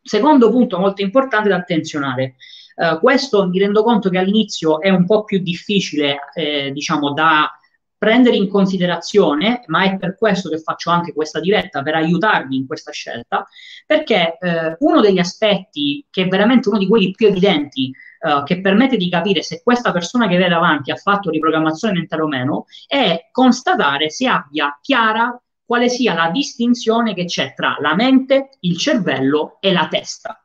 Secondo 0.03 0.51
punto 0.51 0.79
molto 0.79 1.01
importante 1.01 1.49
da 1.49 1.57
attenzionare. 1.57 2.35
Uh, 2.75 2.99
questo 2.99 3.49
mi 3.49 3.59
rendo 3.59 3.83
conto 3.83 4.11
che 4.11 4.19
all'inizio 4.19 4.81
è 4.81 4.91
un 4.91 5.07
po' 5.07 5.25
più 5.25 5.39
difficile, 5.39 6.19
eh, 6.35 6.73
diciamo, 6.73 7.13
da 7.13 7.51
prendere 7.97 8.37
in 8.37 8.49
considerazione, 8.49 9.63
ma 9.67 9.85
è 9.85 9.97
per 9.97 10.17
questo 10.19 10.51
che 10.51 10.59
faccio 10.59 10.91
anche 10.91 11.15
questa 11.15 11.41
diretta, 11.41 11.83
per 11.83 11.95
aiutarvi 11.95 12.57
in 12.57 12.67
questa 12.67 12.93
scelta, 12.93 13.47
perché 13.87 14.37
eh, 14.39 14.77
uno 14.81 15.01
degli 15.01 15.19
aspetti 15.19 16.05
che 16.11 16.25
è 16.25 16.29
veramente 16.29 16.69
uno 16.69 16.79
di 16.79 16.89
quelli 16.89 17.13
più 17.13 17.29
evidenti 17.29 17.93
Uh, 18.19 18.43
che 18.45 18.63
permette 18.63 18.97
di 18.97 19.11
capire 19.11 19.43
se 19.43 19.61
questa 19.63 19.93
persona 19.93 20.27
che 20.27 20.39
vede 20.39 20.49
davanti 20.49 20.91
ha 20.91 20.97
fatto 20.97 21.29
riprogrammazione 21.29 21.93
mentale 21.93 22.23
o 22.23 22.27
meno, 22.27 22.65
è 22.87 23.29
constatare 23.31 24.09
se 24.09 24.27
abbia 24.27 24.77
chiara 24.81 25.39
quale 25.67 25.89
sia 25.89 26.15
la 26.15 26.31
distinzione 26.31 27.13
che 27.13 27.25
c'è 27.25 27.53
tra 27.55 27.77
la 27.81 27.95
mente, 27.95 28.51
il 28.61 28.79
cervello 28.79 29.59
e 29.61 29.73
la 29.73 29.89
testa. 29.89 30.41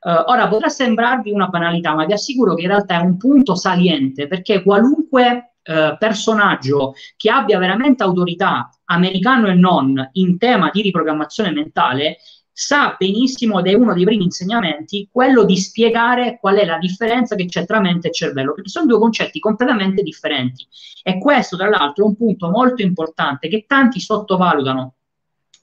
Uh, 0.00 0.30
ora 0.30 0.48
potrà 0.48 0.68
sembrarvi 0.68 1.30
una 1.30 1.46
banalità, 1.46 1.94
ma 1.94 2.04
vi 2.04 2.12
assicuro 2.12 2.54
che 2.54 2.62
in 2.62 2.68
realtà 2.68 3.00
è 3.00 3.02
un 3.02 3.16
punto 3.16 3.54
saliente 3.54 4.26
perché 4.26 4.62
qualunque 4.62 5.54
uh, 5.64 5.96
personaggio 5.98 6.94
che 7.16 7.30
abbia 7.30 7.58
veramente 7.58 8.02
autorità, 8.02 8.68
americano 8.84 9.48
e 9.48 9.54
non, 9.54 10.10
in 10.12 10.36
tema 10.38 10.70
di 10.72 10.82
riprogrammazione 10.82 11.50
mentale, 11.50 12.18
sa 12.58 12.96
benissimo 12.98 13.58
ed 13.58 13.66
è 13.66 13.74
uno 13.74 13.92
dei 13.92 14.04
primi 14.04 14.24
insegnamenti 14.24 15.10
quello 15.12 15.44
di 15.44 15.58
spiegare 15.58 16.38
qual 16.40 16.56
è 16.56 16.64
la 16.64 16.78
differenza 16.78 17.36
che 17.36 17.44
c'è 17.44 17.66
tra 17.66 17.80
mente 17.80 18.08
e 18.08 18.12
cervello, 18.12 18.54
perché 18.54 18.70
sono 18.70 18.86
due 18.86 18.98
concetti 18.98 19.38
completamente 19.38 20.02
differenti. 20.02 20.66
E 21.02 21.18
questo, 21.18 21.58
tra 21.58 21.68
l'altro, 21.68 22.04
è 22.04 22.06
un 22.06 22.16
punto 22.16 22.48
molto 22.48 22.80
importante 22.80 23.48
che 23.48 23.66
tanti 23.68 24.00
sottovalutano. 24.00 24.94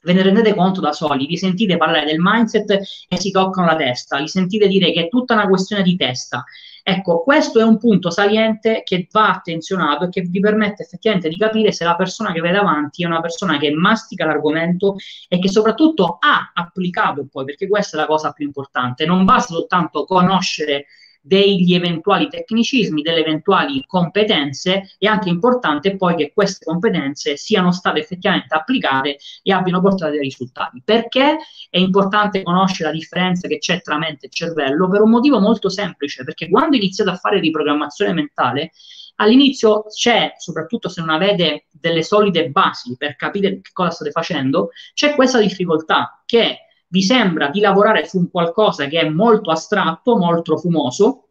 Ve 0.02 0.12
ne 0.12 0.22
rendete 0.22 0.54
conto 0.54 0.80
da 0.80 0.92
soli, 0.92 1.26
vi 1.26 1.36
sentite 1.36 1.76
parlare 1.76 2.06
del 2.06 2.20
mindset 2.20 2.70
e 3.08 3.18
si 3.18 3.32
toccano 3.32 3.66
la 3.66 3.74
testa, 3.74 4.20
vi 4.20 4.28
sentite 4.28 4.68
dire 4.68 4.92
che 4.92 5.06
è 5.06 5.08
tutta 5.08 5.34
una 5.34 5.48
questione 5.48 5.82
di 5.82 5.96
testa. 5.96 6.44
Ecco, 6.86 7.22
questo 7.22 7.60
è 7.60 7.62
un 7.62 7.78
punto 7.78 8.10
saliente 8.10 8.82
che 8.84 9.08
va 9.10 9.30
attenzionato 9.30 10.04
e 10.04 10.08
che 10.10 10.20
vi 10.20 10.38
permette 10.38 10.82
effettivamente 10.82 11.30
di 11.30 11.38
capire 11.38 11.72
se 11.72 11.82
la 11.82 11.96
persona 11.96 12.30
che 12.30 12.42
vede 12.42 12.56
davanti 12.56 13.02
è 13.02 13.06
una 13.06 13.22
persona 13.22 13.56
che 13.56 13.70
mastica 13.70 14.26
l'argomento 14.26 14.96
e 15.26 15.38
che 15.38 15.48
soprattutto 15.48 16.18
ha 16.20 16.52
applicato 16.52 17.26
poi, 17.30 17.46
perché 17.46 17.68
questa 17.68 17.96
è 17.96 18.00
la 18.00 18.06
cosa 18.06 18.32
più 18.32 18.44
importante. 18.44 19.06
Non 19.06 19.24
basta 19.24 19.54
soltanto 19.54 20.04
conoscere 20.04 20.84
degli 21.26 21.74
eventuali 21.74 22.28
tecnicismi, 22.28 23.00
delle 23.00 23.20
eventuali 23.20 23.82
competenze, 23.86 24.90
è 24.98 25.06
anche 25.06 25.30
importante 25.30 25.96
poi 25.96 26.16
che 26.16 26.32
queste 26.34 26.66
competenze 26.66 27.38
siano 27.38 27.72
state 27.72 28.00
effettivamente 28.00 28.54
applicate 28.54 29.16
e 29.42 29.52
abbiano 29.52 29.80
portato 29.80 30.10
dei 30.10 30.20
risultati. 30.20 30.82
Perché 30.84 31.38
è 31.70 31.78
importante 31.78 32.42
conoscere 32.42 32.90
la 32.90 32.94
differenza 32.94 33.48
che 33.48 33.56
c'è 33.56 33.80
tra 33.80 33.96
mente 33.96 34.26
e 34.26 34.28
cervello? 34.28 34.86
Per 34.86 35.00
un 35.00 35.08
motivo 35.08 35.40
molto 35.40 35.70
semplice, 35.70 36.24
perché 36.24 36.50
quando 36.50 36.76
iniziate 36.76 37.08
a 37.08 37.16
fare 37.16 37.40
riprogrammazione 37.40 38.12
mentale, 38.12 38.72
all'inizio 39.16 39.84
c'è, 39.84 40.34
soprattutto 40.36 40.90
se 40.90 41.00
non 41.00 41.08
avete 41.08 41.68
delle 41.70 42.02
solide 42.02 42.50
basi 42.50 42.96
per 42.98 43.16
capire 43.16 43.62
che 43.62 43.70
cosa 43.72 43.90
state 43.90 44.10
facendo, 44.10 44.70
c'è 44.92 45.14
questa 45.14 45.40
difficoltà 45.40 46.22
che 46.26 46.63
vi 46.94 47.02
sembra 47.02 47.48
di 47.48 47.58
lavorare 47.58 48.06
su 48.06 48.18
un 48.18 48.30
qualcosa 48.30 48.86
che 48.86 49.00
è 49.00 49.08
molto 49.08 49.50
astratto, 49.50 50.16
molto 50.16 50.56
fumoso, 50.56 51.30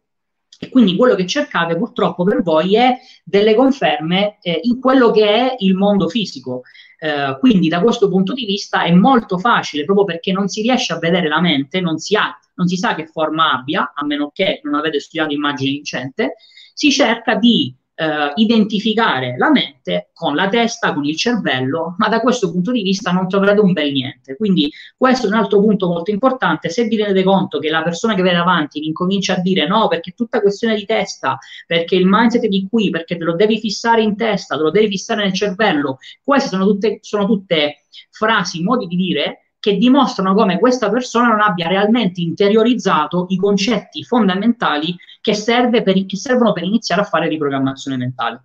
e 0.60 0.68
quindi 0.68 0.98
quello 0.98 1.16
che 1.16 1.26
cercate 1.26 1.78
purtroppo 1.78 2.26
per 2.26 2.44
voi 2.44 2.76
è 2.76 2.98
delle 3.24 3.56
conferme 3.56 4.40
eh, 4.42 4.60
in 4.64 4.82
quello 4.82 5.10
che 5.12 5.26
è 5.26 5.56
il 5.60 5.76
mondo 5.76 6.10
fisico. 6.10 6.64
Eh, 7.00 7.38
quindi 7.40 7.70
da 7.70 7.80
questo 7.80 8.10
punto 8.10 8.34
di 8.34 8.44
vista 8.44 8.84
è 8.84 8.92
molto 8.92 9.38
facile, 9.38 9.86
proprio 9.86 10.04
perché 10.04 10.34
non 10.34 10.50
si 10.50 10.62
riesce 10.62 10.92
a 10.92 11.00
vedere 11.00 11.30
la 11.30 11.40
mente, 11.40 11.80
non 11.80 11.98
si, 11.98 12.18
ha, 12.18 12.38
non 12.56 12.68
si 12.68 12.76
sa 12.76 12.94
che 12.94 13.08
forma 13.08 13.54
abbia, 13.54 13.94
a 13.96 14.06
meno 14.06 14.32
che 14.34 14.60
non 14.64 14.74
avete 14.74 15.00
studiato 15.00 15.34
immagine 15.34 15.72
vincente, 15.72 16.36
si 16.74 16.92
cerca 16.92 17.36
di 17.36 17.74
eh, 17.96 18.32
identificare 18.36 19.36
la 19.38 19.52
mente 19.52 20.10
con 20.14 20.36
la 20.36 20.48
testa, 20.50 20.94
con 20.94 21.06
il 21.06 21.16
cervello, 21.16 21.96
ma 21.98 22.08
da 22.08 22.20
questo 22.22 22.52
punto 22.52 22.72
di 22.72 22.82
vista 22.82 23.12
non 23.12 23.28
troverete 23.28 23.60
un 23.62 23.74
bel 23.74 23.92
niente. 23.92 24.36
Quindi 24.36 24.72
questo 24.98 25.28
è 25.28 25.30
un 25.30 25.36
altro 25.36 25.60
punto 25.60 25.88
molto 25.88 26.12
importante. 26.12 26.70
Se 26.70 26.86
vi 26.86 26.96
rendete 26.96 27.24
conto 27.24 27.60
che 27.60 27.70
la 27.70 27.84
persona 27.84 28.16
che 28.16 28.22
vede 28.22 28.38
davanti 28.38 28.80
vi 28.80 28.88
incomincia 28.88 29.36
a 29.36 29.40
dire 29.40 29.68
no, 29.68 29.88
perché 29.88 30.12
è 30.12 30.14
tutta 30.14 30.42
questione 30.42 30.76
di 30.76 30.86
testa, 30.86 31.38
perché 31.68 31.96
il 31.96 32.06
mindset 32.08 32.44
è 32.44 32.48
di 32.48 32.68
qui, 32.70 32.90
perché 32.90 33.18
te 33.18 33.24
lo 33.24 33.36
devi 33.36 33.60
fissare 33.60 34.02
in 34.02 34.16
testa, 34.16 34.56
te 34.56 34.64
lo 34.64 34.72
devi 34.72 34.88
fissare 34.88 35.24
nel 35.24 35.34
cervello, 35.34 35.98
queste 36.24 36.50
sono 36.50 36.66
tutte, 36.66 37.00
sono 37.02 37.26
tutte 37.26 37.84
frasi, 38.10 38.64
modi 38.64 38.88
di 38.88 38.96
dire 38.96 39.43
che 39.64 39.78
dimostrano 39.78 40.34
come 40.34 40.60
questa 40.60 40.90
persona 40.90 41.30
non 41.30 41.40
abbia 41.40 41.70
realmente 41.70 42.20
interiorizzato 42.20 43.28
i 43.30 43.38
concetti 43.38 44.04
fondamentali 44.04 44.94
che, 45.22 45.34
serve 45.34 45.82
per, 45.84 46.06
che 46.06 46.18
servono 46.18 46.52
per 46.52 46.64
iniziare 46.64 47.00
a 47.00 47.06
fare 47.06 47.30
riprogrammazione 47.30 47.96
mentale. 47.96 48.44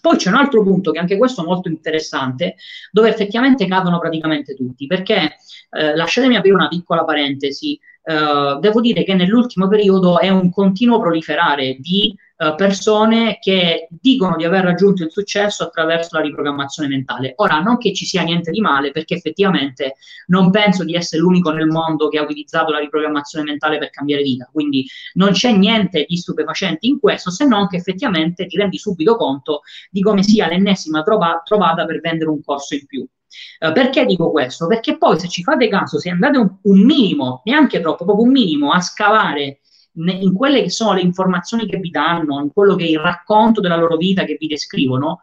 Poi 0.00 0.16
c'è 0.16 0.30
un 0.30 0.34
altro 0.34 0.64
punto 0.64 0.90
che 0.90 0.98
anche 0.98 1.16
questo 1.16 1.42
è 1.42 1.46
molto 1.46 1.68
interessante, 1.68 2.56
dove 2.90 3.10
effettivamente 3.10 3.68
cadono 3.68 4.00
praticamente 4.00 4.56
tutti, 4.56 4.88
perché 4.88 5.36
eh, 5.70 5.94
lasciatemi 5.94 6.34
aprire 6.34 6.56
una 6.56 6.66
piccola 6.66 7.04
parentesi, 7.04 7.78
eh, 8.02 8.58
devo 8.58 8.80
dire 8.80 9.04
che 9.04 9.14
nell'ultimo 9.14 9.68
periodo 9.68 10.18
è 10.18 10.30
un 10.30 10.50
continuo 10.50 10.98
proliferare 10.98 11.76
di 11.78 12.12
eh, 12.44 12.54
persone 12.56 13.38
che 13.40 13.88
dicono 13.90 14.36
di 14.36 14.44
aver 14.44 14.64
raggiunto 14.64 15.02
il 15.02 15.10
successo 15.10 15.64
attraverso 15.64 16.10
la 16.12 16.22
riprogrammazione 16.22 16.88
mentale. 16.88 17.32
Ora, 17.36 17.60
non 17.60 17.78
che 17.78 17.94
ci 17.94 18.04
sia 18.04 18.22
niente 18.22 18.50
di 18.50 18.60
male, 18.60 18.90
perché 18.90 19.14
effettivamente 19.14 19.94
non 20.26 20.50
penso 20.50 20.84
di 20.84 20.94
essere 20.94 21.22
l'unico 21.22 21.50
nel 21.50 21.68
mondo 21.68 22.08
che 22.08 22.18
ha 22.18 22.22
utilizzato 22.22 22.70
la 22.70 22.80
riprogrammazione 22.80 23.44
mentale 23.44 23.78
per 23.78 23.88
cambiare 23.90 24.22
vita, 24.22 24.48
quindi 24.52 24.86
non 25.14 25.32
c'è 25.32 25.52
niente 25.52 26.04
di 26.06 26.16
stupefacente 26.16 26.86
in 26.86 27.00
questo, 27.00 27.30
se 27.30 27.46
non 27.46 27.66
che 27.66 27.76
effettivamente 27.76 28.46
ti 28.46 28.56
rendi 28.56 28.76
subito 28.76 29.16
conto 29.16 29.62
di 29.90 30.02
come 30.02 30.22
sia 30.22 30.46
l'ennesima 30.48 31.02
trova- 31.02 31.40
trovata 31.44 31.86
per 31.86 32.00
vendere 32.00 32.30
un 32.30 32.42
corso 32.42 32.74
in 32.74 32.84
più. 32.86 33.06
Uh, 33.58 33.72
perché 33.72 34.04
dico 34.04 34.30
questo? 34.30 34.66
Perché 34.66 34.96
poi 34.96 35.18
se 35.18 35.28
ci 35.28 35.42
fate 35.42 35.68
caso, 35.68 35.98
se 35.98 36.10
andate 36.10 36.38
un, 36.38 36.56
un 36.62 36.80
minimo, 36.84 37.40
neanche 37.44 37.80
troppo, 37.80 38.04
proprio 38.04 38.26
un 38.26 38.32
minimo, 38.32 38.70
a 38.70 38.80
scavare 38.80 39.60
in 39.96 40.32
quelle 40.32 40.62
che 40.62 40.70
sono 40.70 40.92
le 40.92 41.02
informazioni 41.02 41.66
che 41.66 41.78
vi 41.78 41.90
danno, 41.90 42.40
in 42.40 42.52
quello 42.52 42.74
che 42.74 42.84
è 42.84 42.88
il 42.88 42.98
racconto 42.98 43.60
della 43.60 43.76
loro 43.76 43.96
vita 43.96 44.24
che 44.24 44.36
vi 44.38 44.46
descrivono, 44.46 45.22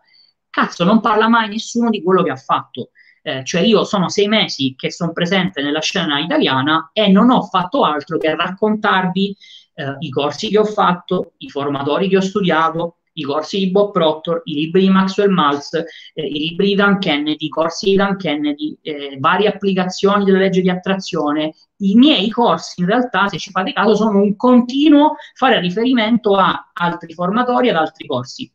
cazzo, 0.49 0.83
non 0.83 1.01
parla 1.01 1.27
mai 1.27 1.49
nessuno 1.49 1.89
di 1.89 2.01
quello 2.01 2.23
che 2.23 2.31
ha 2.31 2.35
fatto. 2.35 2.91
Eh, 3.23 3.43
cioè 3.43 3.61
io 3.61 3.83
sono 3.83 4.09
sei 4.09 4.27
mesi 4.27 4.73
che 4.75 4.91
sono 4.91 5.11
presente 5.11 5.61
nella 5.61 5.81
scena 5.81 6.19
italiana 6.19 6.89
e 6.91 7.07
non 7.09 7.29
ho 7.29 7.43
fatto 7.43 7.83
altro 7.83 8.17
che 8.17 8.35
raccontarvi 8.35 9.37
eh, 9.75 9.95
i 9.99 10.09
corsi 10.09 10.49
che 10.49 10.57
ho 10.57 10.65
fatto, 10.65 11.33
i 11.37 11.49
formatori 11.49 12.09
che 12.09 12.17
ho 12.17 12.21
studiato, 12.21 13.00
i 13.13 13.23
corsi 13.23 13.59
di 13.59 13.71
Bob 13.71 13.91
Proctor, 13.91 14.41
i 14.45 14.53
libri 14.53 14.81
di 14.81 14.89
Maxwell 14.89 15.31
Maltz, 15.31 15.73
eh, 15.73 16.25
i 16.25 16.39
libri 16.39 16.67
di 16.67 16.75
Dan 16.75 16.99
Kennedy, 16.99 17.45
i 17.45 17.49
corsi 17.49 17.91
di 17.91 17.95
Dan 17.95 18.17
Kennedy, 18.17 18.77
eh, 18.81 19.17
varie 19.19 19.47
applicazioni 19.47 20.23
della 20.23 20.39
legge 20.39 20.61
di 20.61 20.69
attrazione. 20.69 21.53
I 21.77 21.95
miei 21.95 22.29
corsi, 22.29 22.81
in 22.81 22.87
realtà, 22.87 23.27
se 23.27 23.37
ci 23.37 23.51
fate 23.51 23.73
caso, 23.73 23.95
sono 23.95 24.21
un 24.21 24.35
continuo 24.35 25.15
fare 25.33 25.59
riferimento 25.59 26.35
a 26.35 26.71
altri 26.73 27.13
formatori, 27.13 27.69
ad 27.69 27.75
altri 27.75 28.07
corsi. 28.07 28.51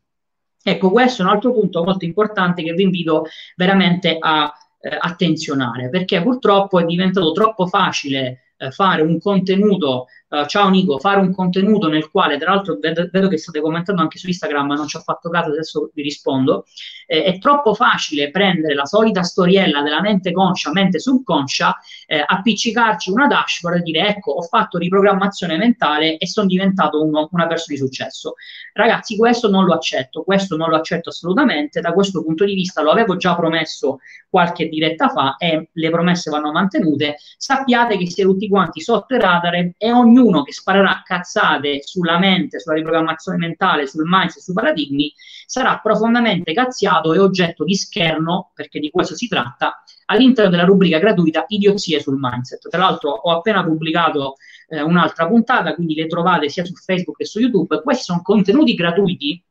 Ecco, 0.63 0.91
questo 0.91 1.23
è 1.23 1.25
un 1.25 1.31
altro 1.31 1.53
punto 1.53 1.85
molto 1.85 2.05
importante 2.05 2.63
che 2.63 2.73
vi 2.73 2.83
invito 2.83 3.27
veramente 3.55 4.17
a 4.19 4.53
eh, 4.81 4.97
attenzionare, 4.99 5.91
perché 5.91 6.23
purtroppo 6.23 6.81
è 6.81 6.85
diventato 6.85 7.31
troppo 7.33 7.67
facile 7.67 8.46
eh, 8.59 8.71
fare 8.71 9.03
un 9.03 9.19
contenuto 9.19 10.07
Uh, 10.29 10.45
ciao 10.47 10.69
Nico, 10.69 10.99
fare 10.99 11.21
un 11.21 11.33
contenuto 11.33 11.87
nel 11.87 12.11
quale, 12.11 12.37
tra 12.37 12.53
l'altro, 12.53 12.79
vedo, 12.81 13.09
vedo, 13.13 13.29
che 13.29 13.39
state 13.39 13.61
commentando 13.61 14.03
anche 14.03 14.19
su 14.19 14.27
Instagram, 14.27 14.73
non 14.73 14.89
ci 14.89 14.97
ho 14.97 15.01
fatto 15.01 15.31
caso, 15.31 15.51
adesso 15.51 15.89
vi 15.95 16.03
rispondo. 16.03 16.65
Eh, 17.07 17.23
è 17.23 17.39
troppo 17.39 17.75
facile 17.75 18.33
prendere 18.33 18.75
la 18.75 18.87
solita 18.87 19.23
storiella 19.23 19.83
della 19.83 20.01
mente 20.01 20.33
conscia, 20.33 20.73
mente 20.73 20.99
subconscia, 20.99 21.79
eh, 22.07 22.25
appiccicarci 22.27 23.13
una 23.13 23.29
dashboard 23.29 23.79
e 23.79 23.83
dire: 23.83 24.09
Ecco, 24.09 24.33
ho 24.33 24.43
fatto 24.43 24.79
riprogrammazione 24.79 25.57
mentale 25.57 26.17
e 26.17 26.27
sono 26.27 26.49
diventato 26.49 27.05
uno, 27.05 27.29
una 27.31 27.47
persona 27.47 27.77
di 27.79 27.87
successo. 27.87 28.35
Ragazzi, 28.73 29.17
questo 29.17 29.49
non 29.49 29.65
lo 29.65 29.75
accetto, 29.75 30.25
questo 30.25 30.57
non 30.57 30.71
lo 30.71 30.77
accetto 30.77 31.11
assolutamente. 31.11 31.81
Da 31.81 31.93
questo 31.93 32.25
punto 32.25 32.45
di 32.45 32.55
vista, 32.55 32.83
lo 32.83 32.91
avevo 32.91 33.17
già 33.17 33.37
promesso 33.37 34.01
qualche 34.29 34.69
diretta 34.69 35.09
fa 35.09 35.37
e 35.37 35.71
le 35.73 35.91
promesse 35.91 36.31
vanno 36.31 36.51
mantenute. 36.51 37.17
Sappiate 37.37 37.97
che 37.97 38.07
siete 38.07 38.29
tutti 38.29 38.46
quanti 38.49 38.81
sotto 38.81 39.15
i 39.15 39.21
radar 39.21 39.55
e 39.77 39.93
ognuno 39.93 40.43
che 40.43 40.53
sparerà 40.53 41.03
cazzate 41.05 41.83
sulla 41.83 42.19
mente, 42.19 42.61
sulla 42.61 42.77
riprogrammazione 42.77 43.39
mentale, 43.39 43.87
sul 43.87 44.05
mindset, 44.07 44.43
sui 44.43 44.55
paradigmi, 44.55 45.13
sarà 45.47 45.79
profondamente 45.79 46.53
cazziato 46.53 47.13
e 47.13 47.19
oggetto 47.19 47.65
di 47.65 47.75
scherno, 47.75 48.51
perché 48.55 48.79
di 48.81 48.91
questo 48.91 49.15
si 49.15 49.29
tratta, 49.29 49.83
all'interno 50.07 50.51
della 50.51 50.65
rubrica 50.65 50.99
gratuita 50.99 51.45
Idiozie 51.49 52.01
sul 52.01 52.19
mindset. 52.19 52.69
Tra 52.69 52.81
l'altro 52.81 53.11
ho 53.11 53.33
appena 53.33 53.65
pubblicato 53.65 54.35
eh, 54.69 54.83
un'altra 54.83 55.27
puntata, 55.27 55.75
quindi 55.75 55.95
le 55.95 56.07
trovate 56.07 56.49
sia 56.49 56.65
su 56.65 56.75
Facebook 56.75 57.19
che 57.19 57.25
su 57.25 57.41
YouTube. 57.41 57.83
Questi 57.83 58.05
sono 58.05 58.23
contenuti 58.23 58.75
gratuiti 58.75 59.43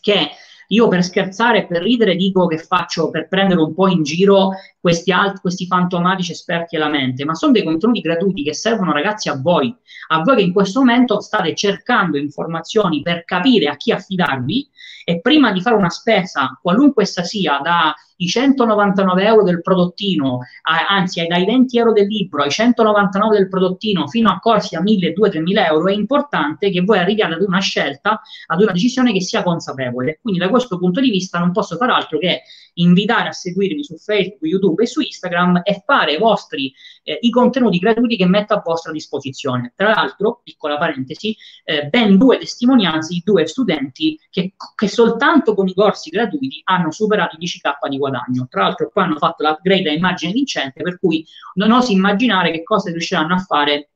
che 0.00 0.30
io 0.68 0.88
per 0.88 1.04
scherzare 1.04 1.58
e 1.58 1.66
per 1.66 1.82
ridere 1.82 2.16
dico 2.16 2.46
che 2.46 2.58
faccio 2.58 3.10
per 3.10 3.28
prendere 3.28 3.60
un 3.60 3.74
po' 3.74 3.88
in 3.88 4.02
giro 4.02 4.50
questi, 4.80 5.12
alt- 5.12 5.40
questi 5.40 5.66
fantomatici 5.66 6.32
esperti 6.32 6.76
alla 6.76 6.88
mente, 6.88 7.24
ma 7.24 7.34
sono 7.34 7.52
dei 7.52 7.64
contenuti 7.64 8.00
gratuiti 8.00 8.42
che 8.42 8.54
servono 8.54 8.92
ragazzi 8.92 9.28
a 9.28 9.38
voi, 9.40 9.74
a 10.08 10.22
voi 10.22 10.36
che 10.36 10.42
in 10.42 10.52
questo 10.52 10.80
momento 10.80 11.20
state 11.20 11.54
cercando 11.54 12.16
informazioni 12.16 13.02
per 13.02 13.24
capire 13.24 13.66
a 13.66 13.76
chi 13.76 13.92
affidarvi 13.92 14.68
e 15.04 15.20
prima 15.20 15.52
di 15.52 15.60
fare 15.60 15.76
una 15.76 15.90
spesa, 15.90 16.58
qualunque 16.60 17.04
essa 17.04 17.22
sia, 17.22 17.60
da 17.62 17.94
i 18.16 18.26
199 18.26 19.24
euro 19.24 19.42
del 19.42 19.60
prodottino, 19.60 20.40
anzi 20.88 21.26
dai 21.26 21.44
20 21.44 21.78
euro 21.78 21.92
del 21.92 22.06
libro 22.06 22.42
ai 22.42 22.50
199 22.50 23.36
del 23.36 23.48
prodottino 23.48 24.06
fino 24.08 24.30
a 24.30 24.38
corsi 24.38 24.74
a 24.74 24.80
1000, 24.80 25.12
2, 25.12 25.30
3.000 25.30 25.66
euro, 25.66 25.88
è 25.88 25.92
importante 25.92 26.70
che 26.70 26.80
voi 26.80 26.98
arriviate 26.98 27.34
ad 27.34 27.42
una 27.42 27.60
scelta, 27.60 28.20
ad 28.46 28.60
una 28.60 28.72
decisione 28.72 29.12
che 29.12 29.20
sia 29.20 29.42
consapevole. 29.42 30.18
Quindi 30.22 30.40
da 30.40 30.48
questo 30.48 30.78
punto 30.78 31.00
di 31.00 31.10
vista 31.10 31.38
non 31.38 31.52
posso 31.52 31.76
fare 31.76 31.92
altro 31.92 32.18
che 32.18 32.42
invitare 32.76 33.28
a 33.28 33.32
seguirmi 33.32 33.84
su 33.84 33.96
Facebook, 33.96 34.42
YouTube 34.42 34.82
e 34.82 34.86
su 34.86 35.00
Instagram 35.00 35.60
e 35.62 35.82
fare 35.84 36.14
i 36.14 36.18
vostri 36.18 36.72
eh, 37.02 37.18
i 37.20 37.30
contenuti 37.30 37.78
gratuiti 37.78 38.16
che 38.16 38.26
metto 38.26 38.54
a 38.54 38.62
vostra 38.64 38.92
disposizione. 38.92 39.72
Tra 39.74 39.90
l'altro, 39.90 40.40
piccola 40.42 40.76
parentesi, 40.76 41.36
eh, 41.64 41.86
ben 41.86 42.18
due 42.18 42.38
testimonianze 42.38 43.14
di 43.14 43.22
due 43.24 43.46
studenti 43.46 44.18
che, 44.30 44.54
che, 44.74 44.88
soltanto 44.88 45.54
con 45.54 45.68
i 45.68 45.74
corsi 45.74 46.10
gratuiti 46.10 46.60
hanno 46.64 46.90
superato 46.90 47.36
i 47.36 47.44
10k 47.44 47.88
di 47.88 47.98
guadagno. 47.98 48.46
Tra 48.50 48.62
l'altro, 48.62 48.90
poi 48.92 49.04
hanno 49.04 49.18
fatto 49.18 49.46
l'upgrade 49.46 49.90
a 49.90 49.92
immagine 49.92 50.32
vincente, 50.32 50.82
per 50.82 50.98
cui 50.98 51.24
non 51.54 51.70
oso 51.70 51.92
immaginare 51.92 52.50
che 52.50 52.62
cosa 52.62 52.90
riusciranno 52.90 53.34
a 53.34 53.38
fare 53.38 53.90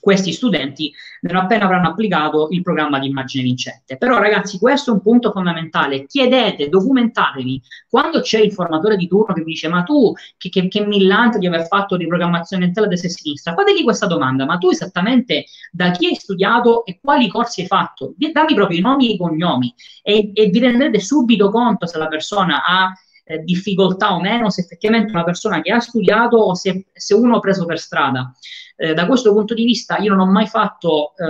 questi 0.00 0.32
studenti 0.32 0.92
non 1.22 1.36
appena 1.36 1.64
avranno 1.64 1.88
applicato 1.88 2.48
il 2.50 2.62
programma 2.62 2.98
di 2.98 3.08
immagine 3.08 3.42
vincente. 3.42 3.96
Però 3.96 4.18
ragazzi, 4.18 4.58
questo 4.58 4.90
è 4.90 4.94
un 4.94 5.02
punto 5.02 5.32
fondamentale. 5.32 6.06
Chiedete, 6.06 6.68
documentatevi. 6.68 7.62
Quando 7.88 8.20
c'è 8.20 8.40
il 8.40 8.52
formatore 8.52 8.96
di 8.96 9.08
turno 9.08 9.34
che 9.34 9.42
vi 9.42 9.52
dice 9.52 9.68
ma 9.68 9.82
tu 9.82 10.12
che, 10.36 10.48
che, 10.48 10.68
che 10.68 10.86
millante 10.86 11.38
di 11.38 11.46
aver 11.46 11.66
fatto 11.66 11.96
di 11.96 12.06
programmazione 12.06 12.64
mentale 12.64 12.86
a 12.86 12.90
destra 12.90 13.08
e 13.08 13.12
sinistra, 13.12 13.54
fategli 13.54 13.82
questa 13.82 14.06
domanda, 14.06 14.44
ma 14.44 14.58
tu 14.58 14.70
esattamente 14.70 15.46
da 15.72 15.90
chi 15.90 16.06
hai 16.06 16.14
studiato 16.14 16.84
e 16.84 16.98
quali 17.02 17.28
corsi 17.28 17.62
hai 17.62 17.66
fatto? 17.66 18.14
Dammi 18.16 18.54
proprio 18.54 18.78
i 18.78 18.82
nomi 18.82 19.10
e 19.10 19.12
i 19.14 19.16
cognomi 19.18 19.74
e, 20.02 20.30
e 20.32 20.46
vi 20.46 20.58
rendete 20.58 21.00
subito 21.00 21.50
conto 21.50 21.86
se 21.86 21.98
la 21.98 22.08
persona 22.08 22.64
ha 22.64 22.92
eh, 23.28 23.38
difficoltà 23.44 24.14
o 24.14 24.20
meno, 24.20 24.48
se 24.48 24.62
effettivamente 24.62 25.12
una 25.12 25.24
persona 25.24 25.60
che 25.60 25.70
ha 25.70 25.80
studiato 25.80 26.38
o 26.38 26.54
se, 26.54 26.86
se 26.92 27.14
uno 27.14 27.40
preso 27.40 27.66
per 27.66 27.78
strada. 27.78 28.32
Eh, 28.76 28.94
da 28.94 29.06
questo 29.06 29.32
punto 29.32 29.54
di 29.54 29.64
vista 29.64 29.98
io 29.98 30.14
non 30.14 30.28
ho 30.28 30.30
mai 30.30 30.46
fatto, 30.46 31.12
eh, 31.16 31.24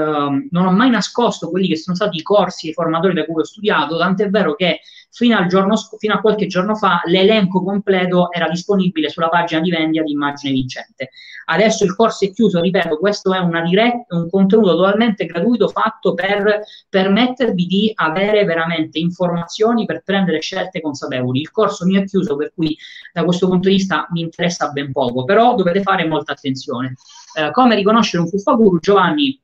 non 0.50 0.66
ho 0.66 0.70
mai 0.70 0.90
nascosto 0.90 1.50
quelli 1.50 1.66
che 1.66 1.76
sono 1.76 1.96
stati 1.96 2.18
i 2.18 2.22
corsi 2.22 2.66
e 2.66 2.70
i 2.70 2.74
formatori 2.74 3.14
da 3.14 3.24
cui 3.24 3.40
ho 3.40 3.44
studiato, 3.44 3.98
tant'è 3.98 4.30
vero 4.30 4.54
che 4.54 4.80
fino, 5.10 5.36
al 5.36 5.46
giorno, 5.46 5.76
fino 5.98 6.14
a 6.14 6.20
qualche 6.20 6.46
giorno 6.46 6.74
fa 6.74 7.00
l'elenco 7.04 7.62
completo 7.62 8.30
era 8.32 8.48
disponibile 8.48 9.08
sulla 9.08 9.28
pagina 9.28 9.60
di 9.60 9.70
vendita 9.70 10.04
di 10.04 10.12
immagine 10.12 10.52
vincente. 10.52 11.10
Adesso 11.46 11.84
il 11.84 11.94
corso 11.94 12.24
è 12.24 12.32
chiuso, 12.32 12.60
ripeto, 12.60 12.98
questo 12.98 13.32
è 13.32 13.40
diretta, 13.64 14.16
un 14.16 14.28
contenuto 14.28 14.76
totalmente 14.76 15.24
gratuito 15.24 15.68
fatto 15.68 16.14
per 16.14 16.60
permettervi 16.88 17.66
di 17.66 17.92
avere 17.94 18.44
veramente 18.44 18.98
informazioni 18.98 19.86
per 19.86 20.02
prendere 20.04 20.40
scelte 20.40 20.80
consapevoli. 20.80 21.40
Il 21.40 21.50
corso 21.50 21.86
mio 21.86 22.00
è 22.00 22.04
chiuso, 22.04 22.36
per 22.36 22.52
cui 22.54 22.76
da 23.12 23.24
questo 23.24 23.48
punto 23.48 23.68
di 23.68 23.76
vista 23.76 24.06
mi 24.10 24.20
interessa 24.20 24.70
ben 24.70 24.92
poco, 24.92 25.24
però 25.24 25.54
dovete 25.54 25.82
fare 25.82 26.06
molta 26.06 26.32
attenzione. 26.32 26.94
Eh, 27.34 27.50
come 27.50 27.74
riconoscere 27.74 28.22
un 28.22 28.28
fuffaguru, 28.28 28.78
Giovanni, 28.78 29.40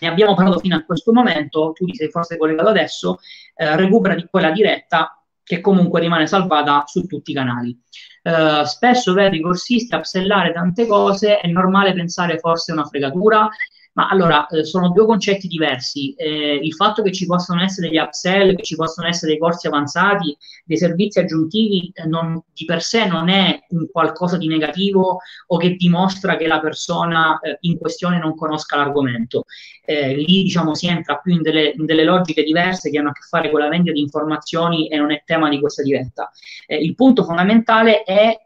ne 0.00 0.08
abbiamo 0.08 0.34
parlato 0.34 0.58
fino 0.58 0.76
a 0.76 0.84
questo 0.84 1.12
momento, 1.12 1.72
tu 1.74 1.84
ti 1.84 1.94
sei 1.94 2.10
forse 2.10 2.36
collegato 2.36 2.68
adesso, 2.68 3.18
eh, 3.56 3.76
recupera 3.76 4.14
di 4.14 4.26
quella 4.30 4.50
diretta 4.50 5.22
che 5.42 5.60
comunque 5.60 6.00
rimane 6.00 6.26
salvata 6.26 6.84
su 6.86 7.06
tutti 7.06 7.32
i 7.32 7.34
canali. 7.34 7.78
Uh, 8.22 8.62
spesso 8.64 9.12
vedi 9.14 9.38
i 9.38 9.40
corsisti 9.40 9.94
appsellare 9.94 10.52
tante 10.52 10.86
cose, 10.86 11.38
è 11.38 11.48
normale 11.48 11.92
pensare 11.92 12.38
forse 12.38 12.70
una 12.70 12.84
fregatura, 12.84 13.48
ma 13.94 14.08
allora 14.08 14.46
eh, 14.46 14.64
sono 14.64 14.90
due 14.90 15.04
concetti 15.06 15.48
diversi. 15.48 16.14
Eh, 16.14 16.54
il 16.62 16.74
fatto 16.74 17.02
che 17.02 17.12
ci 17.12 17.26
possano 17.26 17.62
essere 17.62 17.88
degli 17.88 17.98
upsell, 17.98 18.54
che 18.54 18.62
ci 18.62 18.76
possano 18.76 19.08
essere 19.08 19.32
dei 19.32 19.40
corsi 19.40 19.66
avanzati, 19.66 20.36
dei 20.64 20.78
servizi 20.78 21.18
aggiuntivi, 21.18 21.90
eh, 21.92 22.06
non, 22.06 22.42
di 22.52 22.64
per 22.64 22.82
sé 22.82 23.06
non 23.06 23.28
è 23.28 23.64
un 23.70 23.90
qualcosa 23.90 24.36
di 24.38 24.46
negativo 24.46 25.18
o 25.46 25.56
che 25.56 25.74
dimostra 25.74 26.36
che 26.36 26.46
la 26.46 26.60
persona 26.60 27.38
eh, 27.40 27.58
in 27.60 27.78
questione 27.78 28.18
non 28.18 28.34
conosca 28.34 28.76
l'argomento. 28.76 29.44
Eh, 29.84 30.14
lì 30.14 30.42
diciamo 30.44 30.74
si 30.74 30.86
entra 30.86 31.18
più 31.18 31.34
in 31.34 31.42
delle, 31.42 31.72
in 31.76 31.84
delle, 31.84 32.04
logiche 32.04 32.44
diverse 32.44 32.90
che 32.90 32.98
hanno 32.98 33.10
a 33.10 33.12
che 33.12 33.22
fare 33.28 33.50
con 33.50 33.60
la 33.60 33.68
vendita 33.68 33.92
di 33.92 34.00
informazioni 34.00 34.88
e 34.88 34.96
non 34.96 35.10
è 35.10 35.22
tema 35.24 35.48
di 35.48 35.58
questa 35.60 35.82
diretta. 35.82 36.30
Il 36.66 36.94
punto 36.94 37.24
fondamentale 37.24 38.02
è 38.04 38.40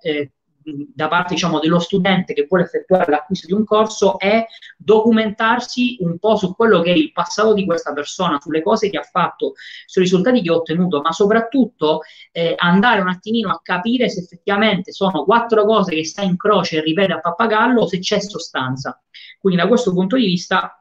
da 0.95 1.09
parte 1.09 1.35
diciamo, 1.35 1.61
dello 1.61 1.79
studente 1.79 2.35
che 2.35 2.47
vuole 2.49 2.65
effettuare 2.65 3.11
l'acquisto 3.11 3.47
di 3.47 3.53
un 3.53 3.65
corso 3.65 4.19
è 4.19 4.45
documentarsi 4.77 5.99
un 6.01 6.19
po' 6.19 6.37
su 6.37 6.55
quello 6.55 6.81
che 6.81 6.93
è 6.93 6.97
il 6.97 7.13
passato 7.13 7.53
di 7.53 7.65
questa 7.65 7.93
persona, 7.93 8.41
sulle 8.41 8.63
cose 8.63 8.91
che 8.91 8.99
ha 8.99 9.03
fatto, 9.03 9.55
sui 9.85 10.03
risultati 10.03 10.43
che 10.43 10.51
ha 10.51 10.55
ottenuto, 10.55 11.01
ma 11.01 11.13
soprattutto 11.13 12.01
eh, 12.33 12.55
andare 12.57 13.01
un 13.01 13.09
attimino 13.09 13.51
a 13.51 13.61
capire 13.63 14.09
se 14.09 14.21
effettivamente 14.21 14.93
sono 14.93 15.25
quattro 15.25 15.65
cose 15.65 15.95
che 15.95 16.05
sta 16.05 16.23
in 16.23 16.37
croce 16.37 16.79
e 16.79 16.81
ripete 16.83 17.13
a 17.13 17.21
pappagallo 17.21 17.83
o 17.83 17.87
se 17.87 17.99
c'è 18.01 18.21
sostanza. 18.21 19.01
Quindi 19.39 19.61
da 19.61 19.69
questo 19.69 19.93
punto 19.93 20.17
di 20.17 20.25
vista 20.25 20.81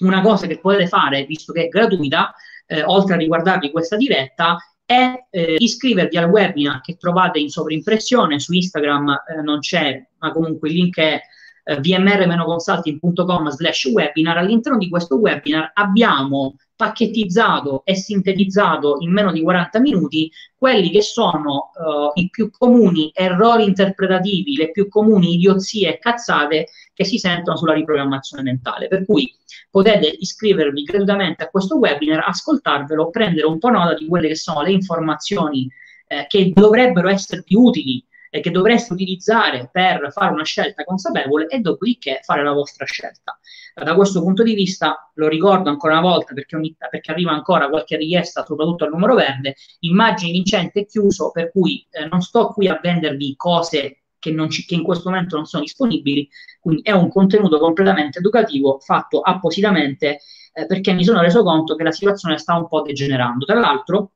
una 0.00 0.20
cosa 0.20 0.46
che 0.46 0.58
potete 0.58 0.88
fare, 0.88 1.24
visto 1.24 1.52
che 1.52 1.66
è 1.66 1.68
gratuita, 1.68 2.34
eh, 2.66 2.82
oltre 2.82 3.14
a 3.14 3.18
riguardarvi 3.18 3.70
questa 3.70 3.96
diretta, 3.96 4.56
è 4.84 5.26
eh, 5.30 5.56
iscrivervi 5.58 6.16
al 6.16 6.30
webinar 6.30 6.80
che 6.80 6.96
trovate 6.96 7.38
in 7.38 7.48
sovrimpressione 7.48 8.38
su 8.38 8.52
Instagram, 8.52 9.08
eh, 9.10 9.42
non 9.42 9.60
c'è, 9.60 10.04
ma 10.18 10.32
comunque 10.32 10.68
il 10.68 10.74
link 10.74 10.98
è 10.98 11.20
eh, 11.64 11.76
vmr-consulting.com 11.80 13.48
slash 13.50 13.84
webinar. 13.86 14.38
All'interno 14.38 14.78
di 14.78 14.88
questo 14.88 15.16
webinar 15.16 15.70
abbiamo 15.74 16.56
pacchettizzato 16.82 17.82
e 17.84 17.94
sintetizzato 17.94 18.96
in 18.98 19.12
meno 19.12 19.30
di 19.30 19.40
40 19.40 19.78
minuti 19.78 20.28
quelli 20.56 20.90
che 20.90 21.00
sono 21.00 21.70
uh, 21.74 22.18
i 22.18 22.28
più 22.28 22.50
comuni 22.50 23.12
errori 23.14 23.62
interpretativi, 23.64 24.56
le 24.56 24.72
più 24.72 24.88
comuni 24.88 25.34
idiozie 25.34 25.94
e 25.94 25.98
cazzate 25.98 26.66
che 26.92 27.04
si 27.04 27.18
sentono 27.18 27.56
sulla 27.56 27.74
riprogrammazione 27.74 28.42
mentale. 28.42 28.88
Per 28.88 29.04
cui 29.04 29.32
potete 29.70 30.08
iscrivervi 30.08 30.82
gratuitamente 30.82 31.44
a 31.44 31.50
questo 31.50 31.76
webinar, 31.76 32.24
ascoltarvelo, 32.26 33.10
prendere 33.10 33.46
un 33.46 33.60
po' 33.60 33.70
nota 33.70 33.94
di 33.94 34.06
quelle 34.06 34.26
che 34.26 34.36
sono 34.36 34.62
le 34.62 34.72
informazioni 34.72 35.70
eh, 36.08 36.26
che 36.26 36.50
dovrebbero 36.52 37.08
esservi 37.08 37.54
utili 37.54 38.04
e 38.28 38.40
che 38.40 38.50
dovreste 38.50 38.92
utilizzare 38.92 39.68
per 39.70 40.10
fare 40.10 40.32
una 40.32 40.44
scelta 40.44 40.82
consapevole 40.82 41.46
e 41.46 41.60
dopodiché 41.60 42.20
fare 42.24 42.42
la 42.42 42.52
vostra 42.52 42.86
scelta. 42.86 43.38
Da 43.74 43.94
questo 43.94 44.20
punto 44.20 44.42
di 44.42 44.54
vista, 44.54 45.10
lo 45.14 45.28
ricordo 45.28 45.70
ancora 45.70 45.98
una 45.98 46.08
volta 46.08 46.34
perché, 46.34 46.56
ogni, 46.56 46.76
perché 46.76 47.10
arriva 47.10 47.32
ancora 47.32 47.68
qualche 47.68 47.96
richiesta, 47.96 48.44
soprattutto 48.44 48.84
al 48.84 48.90
numero 48.90 49.14
verde, 49.14 49.54
immagini 49.80 50.32
vincente 50.32 50.80
è 50.80 50.86
chiuso, 50.86 51.30
per 51.30 51.50
cui 51.50 51.86
eh, 51.90 52.06
non 52.06 52.20
sto 52.20 52.48
qui 52.48 52.68
a 52.68 52.78
vendervi 52.82 53.34
cose 53.36 54.02
che, 54.18 54.48
ci, 54.50 54.66
che, 54.66 54.74
in 54.74 54.82
questo 54.82 55.10
momento 55.10 55.36
non 55.36 55.46
sono 55.46 55.62
disponibili, 55.62 56.28
quindi 56.60 56.82
è 56.82 56.92
un 56.92 57.08
contenuto 57.08 57.58
completamente 57.58 58.18
educativo 58.18 58.78
fatto 58.78 59.20
appositamente 59.20 60.20
eh, 60.52 60.66
perché 60.66 60.92
mi 60.92 61.04
sono 61.04 61.20
reso 61.20 61.42
conto 61.42 61.74
che 61.74 61.82
la 61.82 61.90
situazione 61.90 62.38
sta 62.38 62.54
un 62.54 62.68
po' 62.68 62.82
degenerando. 62.82 63.44
Tra 63.44 63.58
l'altro, 63.58 64.12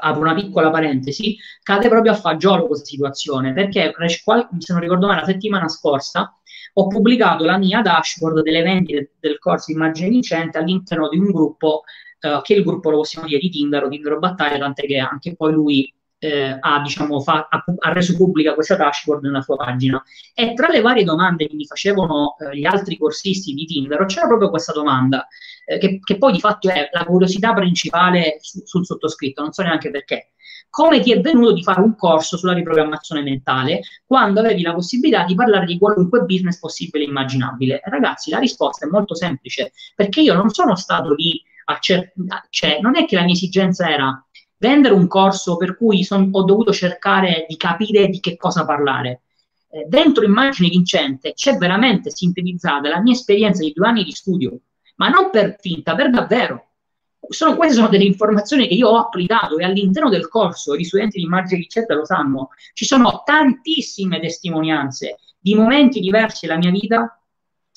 apro 0.00 0.20
una 0.22 0.34
piccola 0.34 0.70
parentesi, 0.70 1.36
cade 1.62 1.88
proprio 1.88 2.12
a 2.12 2.16
fagiolo 2.16 2.66
questa 2.66 2.86
situazione, 2.86 3.52
perché 3.52 3.92
se 4.06 4.72
non 4.72 4.80
ricordo 4.80 5.06
male 5.06 5.20
la 5.20 5.26
settimana 5.26 5.68
scorsa 5.68 6.37
ho 6.80 6.86
pubblicato 6.86 7.44
la 7.44 7.58
mia 7.58 7.82
dashboard 7.82 8.42
delle 8.42 8.62
vendite 8.62 9.12
del 9.18 9.38
corso 9.38 9.72
Immagine 9.72 10.08
Vincente 10.10 10.58
all'interno 10.58 11.08
di 11.08 11.18
un 11.18 11.30
gruppo 11.30 11.82
eh, 12.20 12.40
che 12.42 12.54
è 12.54 12.56
il 12.56 12.64
gruppo 12.64 12.90
lo 12.90 12.98
possiamo 12.98 13.26
dire 13.26 13.40
di 13.40 13.48
Tinder 13.48 13.84
o 13.84 13.88
Tinder 13.88 14.18
Battaglia, 14.18 14.58
tant'è 14.58 14.86
che 14.86 14.98
anche 14.98 15.36
poi 15.36 15.52
lui 15.52 15.94
eh, 16.18 16.56
ha, 16.58 16.80
diciamo, 16.80 17.20
fa, 17.20 17.46
ha, 17.48 17.64
ha, 17.78 17.92
reso 17.92 18.16
pubblica 18.16 18.54
questa 18.54 18.76
dashboard 18.76 19.22
nella 19.22 19.40
sua 19.40 19.56
pagina. 19.56 20.02
E 20.34 20.54
tra 20.54 20.68
le 20.68 20.80
varie 20.80 21.04
domande 21.04 21.46
che 21.46 21.54
mi 21.54 21.64
facevano 21.64 22.36
eh, 22.38 22.56
gli 22.56 22.64
altri 22.64 22.96
corsisti 22.96 23.54
di 23.54 23.64
Tinder, 23.66 24.04
c'era 24.06 24.26
proprio 24.26 24.50
questa 24.50 24.72
domanda, 24.72 25.26
eh, 25.64 25.78
che, 25.78 26.00
che, 26.02 26.18
poi 26.18 26.32
di 26.32 26.40
fatto 26.40 26.68
è 26.68 26.88
la 26.92 27.04
curiosità 27.04 27.54
principale 27.54 28.38
su, 28.40 28.62
sul 28.64 28.84
sottoscritto, 28.84 29.42
non 29.42 29.52
so 29.52 29.62
neanche 29.62 29.90
perché. 29.90 30.32
Come 30.70 31.00
ti 31.00 31.12
è 31.12 31.20
venuto 31.20 31.52
di 31.52 31.62
fare 31.62 31.80
un 31.80 31.96
corso 31.96 32.36
sulla 32.36 32.52
riprogrammazione 32.52 33.22
mentale 33.22 33.80
quando 34.04 34.40
avevi 34.40 34.62
la 34.62 34.74
possibilità 34.74 35.24
di 35.24 35.34
parlare 35.34 35.66
di 35.66 35.78
qualunque 35.78 36.20
business 36.20 36.58
possibile 36.58 37.04
e 37.04 37.08
immaginabile? 37.08 37.80
Ragazzi, 37.84 38.30
la 38.30 38.38
risposta 38.38 38.86
è 38.86 38.88
molto 38.88 39.14
semplice, 39.14 39.72
perché 39.94 40.20
io 40.20 40.34
non 40.34 40.50
sono 40.50 40.76
stato 40.76 41.14
lì 41.14 41.42
a 41.64 41.78
cer- 41.80 42.12
cioè, 42.50 42.78
non 42.80 42.96
è 42.96 43.06
che 43.06 43.16
la 43.16 43.24
mia 43.24 43.34
esigenza 43.34 43.88
era 43.90 44.22
vendere 44.58 44.94
un 44.94 45.06
corso 45.06 45.56
per 45.56 45.76
cui 45.76 46.04
son, 46.04 46.28
ho 46.32 46.42
dovuto 46.42 46.72
cercare 46.72 47.46
di 47.48 47.56
capire 47.56 48.08
di 48.08 48.20
che 48.20 48.36
cosa 48.36 48.64
parlare. 48.64 49.22
Eh, 49.70 49.84
dentro 49.86 50.24
Immagine 50.24 50.68
Vincente 50.68 51.32
c'è 51.34 51.56
veramente 51.56 52.10
sintetizzata 52.10 52.88
la 52.88 53.00
mia 53.00 53.12
esperienza 53.12 53.62
di 53.62 53.72
due 53.74 53.86
anni 53.86 54.04
di 54.04 54.12
studio, 54.12 54.58
ma 54.96 55.08
non 55.08 55.30
per 55.30 55.56
finta, 55.58 55.94
per 55.94 56.10
davvero. 56.10 56.67
Sono, 57.28 57.56
queste 57.56 57.74
sono 57.74 57.88
delle 57.88 58.04
informazioni 58.04 58.68
che 58.68 58.74
io 58.74 58.88
ho 58.88 58.98
applicato 58.98 59.58
e 59.58 59.64
all'interno 59.64 60.08
del 60.08 60.28
corso, 60.28 60.76
gli 60.76 60.84
studenti 60.84 61.18
di 61.18 61.24
Immagine 61.24 61.60
Vincente 61.60 61.94
lo 61.94 62.04
sanno, 62.04 62.50
ci 62.72 62.84
sono 62.84 63.22
tantissime 63.24 64.20
testimonianze 64.20 65.18
di 65.38 65.54
momenti 65.54 66.00
diversi 66.00 66.46
della 66.46 66.58
mia 66.58 66.70
vita 66.70 67.12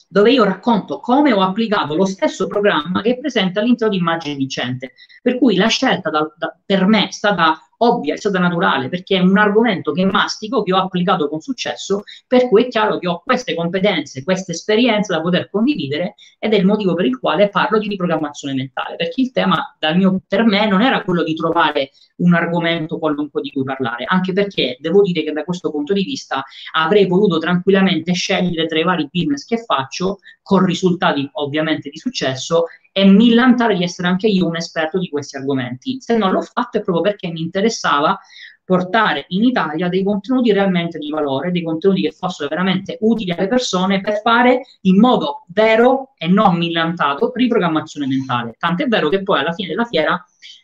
dove 0.07 0.31
io 0.31 0.43
racconto 0.43 0.99
come 0.99 1.31
ho 1.31 1.41
applicato 1.41 1.95
lo 1.95 2.05
stesso 2.05 2.47
programma 2.47 3.01
che 3.01 3.11
è 3.11 3.17
presente 3.17 3.59
all'interno 3.59 3.93
di 3.93 3.99
Immagine 3.99 4.35
Vincente. 4.35 4.93
Per 5.21 5.37
cui 5.37 5.55
la 5.55 5.67
scelta 5.67 6.09
da, 6.09 6.29
da, 6.37 6.57
per 6.65 6.85
me 6.85 7.07
è 7.07 7.11
stata 7.11 7.57
ovvia, 7.83 8.13
è 8.13 8.17
stata 8.17 8.39
naturale, 8.39 8.89
perché 8.89 9.17
è 9.17 9.19
un 9.19 9.37
argomento 9.37 9.91
che 9.91 10.05
mastico, 10.05 10.63
che 10.63 10.73
ho 10.73 10.77
applicato 10.77 11.29
con 11.29 11.39
successo, 11.39 12.03
per 12.27 12.47
cui 12.47 12.63
è 12.63 12.67
chiaro 12.67 12.97
che 12.97 13.07
ho 13.07 13.21
queste 13.23 13.53
competenze, 13.55 14.23
queste 14.23 14.51
esperienze 14.51 15.13
da 15.13 15.21
poter 15.21 15.49
condividere 15.49 16.15
ed 16.39 16.53
è 16.53 16.57
il 16.57 16.65
motivo 16.65 16.93
per 16.93 17.05
il 17.05 17.19
quale 17.19 17.49
parlo 17.49 17.79
di 17.79 17.87
riprogrammazione 17.87 18.53
mentale, 18.53 18.95
perché 18.95 19.21
il 19.21 19.31
tema 19.31 19.75
mio, 19.95 20.21
per 20.27 20.43
me 20.43 20.67
non 20.67 20.81
era 20.81 21.03
quello 21.03 21.23
di 21.23 21.33
trovare 21.33 21.91
un 22.17 22.33
argomento 22.33 22.99
qualunque 22.99 23.41
di 23.41 23.51
cui 23.51 23.63
parlare, 23.63 24.05
anche 24.07 24.31
perché 24.33 24.77
devo 24.79 25.01
dire 25.01 25.23
che 25.23 25.31
da 25.31 25.43
questo 25.43 25.71
punto 25.71 25.93
di 25.93 26.03
vista 26.03 26.43
avrei 26.73 27.07
potuto 27.07 27.39
tranquillamente 27.39 28.13
scegliere 28.13 28.67
tra 28.67 28.79
i 28.79 28.83
vari 28.83 29.09
business 29.11 29.45
che 29.45 29.57
faccio, 29.57 30.19
con 30.51 30.65
risultati 30.65 31.29
ovviamente 31.35 31.89
di 31.89 31.97
successo, 31.97 32.65
e 32.91 33.05
millantare 33.05 33.77
di 33.77 33.83
essere 33.83 34.09
anche 34.09 34.27
io 34.27 34.45
un 34.47 34.57
esperto 34.57 34.99
di 34.99 35.07
questi 35.07 35.37
argomenti. 35.37 36.01
Se 36.01 36.17
non 36.17 36.31
l'ho 36.31 36.41
fatto 36.41 36.77
è 36.77 36.81
proprio 36.81 37.03
perché 37.03 37.29
mi 37.29 37.39
interessava 37.39 38.19
portare 38.65 39.27
in 39.29 39.45
Italia 39.45 39.87
dei 39.87 40.03
contenuti 40.03 40.51
realmente 40.51 40.97
di 40.97 41.09
valore, 41.09 41.51
dei 41.51 41.63
contenuti 41.63 42.01
che 42.01 42.11
fossero 42.11 42.49
veramente 42.49 42.97
utili 42.99 43.31
alle 43.31 43.47
persone 43.47 44.01
per 44.01 44.19
fare 44.19 44.63
in 44.81 44.99
modo 44.99 45.45
vero 45.47 46.11
e 46.17 46.27
non 46.27 46.57
millantato 46.57 47.31
riprogrammazione 47.33 48.05
mentale. 48.05 48.55
Tant'è 48.59 48.87
vero 48.87 49.07
che 49.07 49.23
poi 49.23 49.39
alla 49.39 49.53
fine 49.53 49.69
della 49.69 49.85
fiera 49.85 50.21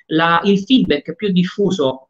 la, 0.07 0.41
il 0.43 0.59
feedback 0.59 1.15
più 1.15 1.31
diffuso 1.31 2.09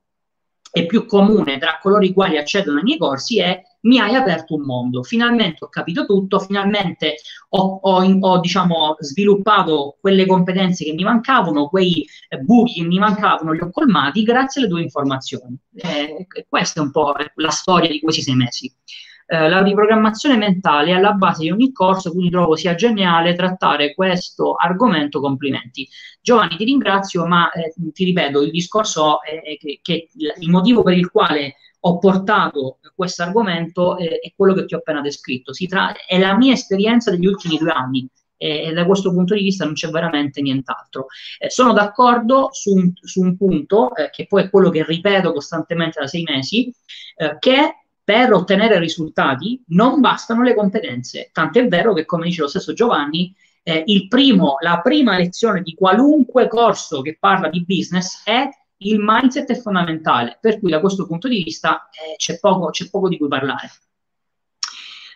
e 0.78 0.86
più 0.86 1.06
comune 1.06 1.58
tra 1.58 1.80
coloro 1.82 2.04
i 2.04 2.14
quali 2.14 2.38
accedono 2.38 2.78
ai 2.78 2.84
miei 2.84 2.98
corsi 2.98 3.40
è 3.40 3.62
mi 3.82 4.00
hai 4.00 4.16
aperto 4.16 4.56
un 4.56 4.64
mondo, 4.64 5.02
finalmente 5.02 5.64
ho 5.64 5.70
capito 5.70 6.06
tutto, 6.06 6.40
finalmente 6.40 7.16
ho, 7.50 7.80
ho, 7.82 8.18
ho 8.20 8.40
diciamo, 8.40 8.98
sviluppato 9.00 9.98
quelle 10.02 10.26
competenze 10.26 10.84
che 10.84 10.94
mi 10.94 11.04
mancavano, 11.04 11.70
quei 11.70 12.06
eh, 12.28 12.38
buchi 12.40 12.82
che 12.82 12.88
mi 12.88 13.00
mancavano, 13.00 13.54
li 13.54 13.62
ho 13.62 13.70
colmati 13.72 14.24
grazie 14.24 14.62
alle 14.62 14.70
tue 14.70 14.82
informazioni. 14.82 15.58
Eh, 15.74 16.28
questa 16.50 16.82
è 16.82 16.84
un 16.84 16.92
po' 16.92 17.14
la 17.36 17.50
storia 17.50 17.90
di 17.90 18.02
questi 18.02 18.22
sei 18.22 18.36
mesi. 18.36 18.74
Eh, 19.30 19.50
la 19.50 19.62
riprogrammazione 19.62 20.38
mentale 20.38 20.92
è 20.92 20.94
alla 20.94 21.12
base 21.12 21.44
di 21.44 21.52
ogni 21.52 21.74
corso, 21.74 22.12
quindi 22.12 22.30
trovo 22.30 22.56
sia 22.56 22.76
geniale 22.76 23.36
trattare 23.36 23.94
questo 23.94 24.56
argomento. 24.56 25.20
Complimenti. 25.20 25.88
Giovanni, 26.22 26.56
ti 26.56 26.64
ringrazio, 26.64 27.26
ma 27.26 27.52
eh, 27.52 27.74
ti 27.92 28.06
ripeto, 28.06 28.42
il 28.42 28.52
discorso 28.52 29.22
è 29.22 29.58
che, 29.58 29.80
che 29.82 30.10
il 30.16 30.50
motivo 30.50 30.82
per 30.82 30.98
il 30.98 31.12
quale 31.12 31.56
ho 31.82 31.98
portato 32.00 32.80
questo 32.96 33.24
argomento 33.24 33.98
eh, 33.98 34.20
è 34.20 34.34
quello 34.36 34.54
che 34.54 34.66
ti 34.66 34.76
ho 34.76 34.78
appena 34.78 35.02
descritto. 35.02 35.52
Tra- 35.68 35.94
è 36.08 36.18
la 36.18 36.38
mia 36.38 36.54
esperienza 36.54 37.12
degli 37.12 37.26
ultimi 37.26 37.58
due 37.58 37.72
anni 37.72 38.08
e 38.38 38.72
da 38.72 38.86
questo 38.86 39.12
punto 39.12 39.34
di 39.34 39.42
vista 39.42 39.66
non 39.66 39.74
c'è 39.74 39.90
veramente 39.90 40.42
nient'altro. 40.42 41.08
Eh, 41.38 41.50
sono 41.50 41.74
d'accordo 41.74 42.50
su 42.52 42.74
un, 42.74 42.94
su 43.02 43.22
un 43.22 43.36
punto, 43.36 43.94
eh, 43.96 44.10
che 44.10 44.26
poi 44.28 44.44
è 44.44 44.50
quello 44.50 44.70
che 44.70 44.86
ripeto 44.86 45.34
costantemente 45.34 46.00
da 46.00 46.08
sei 46.08 46.24
mesi, 46.24 46.74
eh, 47.18 47.38
che 47.40 47.87
per 48.08 48.32
ottenere 48.32 48.80
risultati 48.80 49.62
non 49.68 50.00
bastano 50.00 50.42
le 50.42 50.56
competenze. 50.56 51.30
Tant'è 51.34 51.68
vero 51.68 51.92
che, 51.92 52.06
come 52.06 52.24
dice 52.24 52.40
lo 52.40 52.48
stesso 52.48 52.72
Giovanni, 52.72 53.36
eh, 53.64 53.84
primo, 54.08 54.56
la 54.62 54.80
prima 54.80 55.18
lezione 55.18 55.62
di 55.62 55.74
qualunque 55.74 56.48
corso 56.48 57.02
che 57.02 57.18
parla 57.20 57.50
di 57.50 57.66
business 57.66 58.24
è 58.24 58.48
il 58.78 59.00
mindset 59.02 59.52
è 59.52 59.60
fondamentale, 59.60 60.38
per 60.40 60.58
cui 60.58 60.72
da 60.72 60.80
questo 60.80 61.06
punto 61.06 61.28
di 61.28 61.44
vista 61.44 61.90
eh, 61.90 62.16
c'è, 62.16 62.40
poco, 62.40 62.70
c'è 62.70 62.90
poco 62.90 63.10
di 63.10 63.18
cui 63.18 63.28
parlare. 63.28 63.72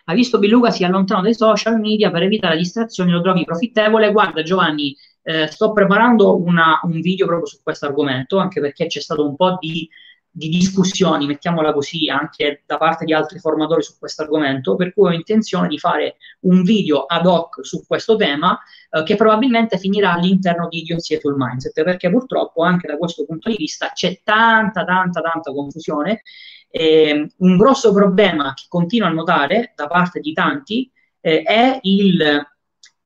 Ha 0.04 0.12
visto 0.12 0.38
Biluca 0.38 0.70
si 0.70 0.84
allontana 0.84 1.22
dai 1.22 1.34
social 1.34 1.80
media 1.80 2.10
per 2.10 2.24
evitare 2.24 2.58
distrazioni, 2.58 3.10
lo 3.10 3.22
trovi 3.22 3.46
profittevole? 3.46 4.12
Guarda 4.12 4.42
Giovanni, 4.42 4.94
eh, 5.22 5.46
sto 5.46 5.72
preparando 5.72 6.36
una, 6.36 6.78
un 6.82 7.00
video 7.00 7.24
proprio 7.24 7.46
su 7.46 7.58
questo 7.62 7.86
argomento, 7.86 8.36
anche 8.36 8.60
perché 8.60 8.84
c'è 8.84 9.00
stato 9.00 9.26
un 9.26 9.34
po' 9.34 9.56
di 9.58 9.88
di 10.34 10.48
discussioni, 10.48 11.26
mettiamola 11.26 11.74
così, 11.74 12.08
anche 12.08 12.62
da 12.64 12.78
parte 12.78 13.04
di 13.04 13.12
altri 13.12 13.38
formatori 13.38 13.82
su 13.82 13.98
questo 13.98 14.22
argomento, 14.22 14.76
per 14.76 14.94
cui 14.94 15.10
ho 15.10 15.12
intenzione 15.12 15.68
di 15.68 15.78
fare 15.78 16.16
un 16.40 16.62
video 16.62 17.04
ad 17.04 17.26
hoc 17.26 17.58
su 17.62 17.84
questo 17.86 18.16
tema 18.16 18.58
eh, 18.90 19.02
che 19.02 19.14
probabilmente 19.14 19.76
finirà 19.76 20.14
all'interno 20.14 20.68
di 20.68 20.78
Idiozie 20.78 21.20
sul 21.20 21.34
Mindset, 21.36 21.82
perché 21.82 22.08
purtroppo 22.08 22.62
anche 22.62 22.86
da 22.86 22.96
questo 22.96 23.26
punto 23.26 23.50
di 23.50 23.56
vista 23.56 23.90
c'è 23.92 24.20
tanta, 24.24 24.84
tanta, 24.84 25.20
tanta 25.20 25.52
confusione. 25.52 26.22
Eh, 26.70 27.28
un 27.36 27.56
grosso 27.58 27.92
problema 27.92 28.54
che 28.54 28.64
continuo 28.68 29.06
a 29.06 29.12
notare 29.12 29.74
da 29.76 29.86
parte 29.86 30.20
di 30.20 30.32
tanti 30.32 30.90
eh, 31.20 31.42
è 31.42 31.78
il 31.82 32.46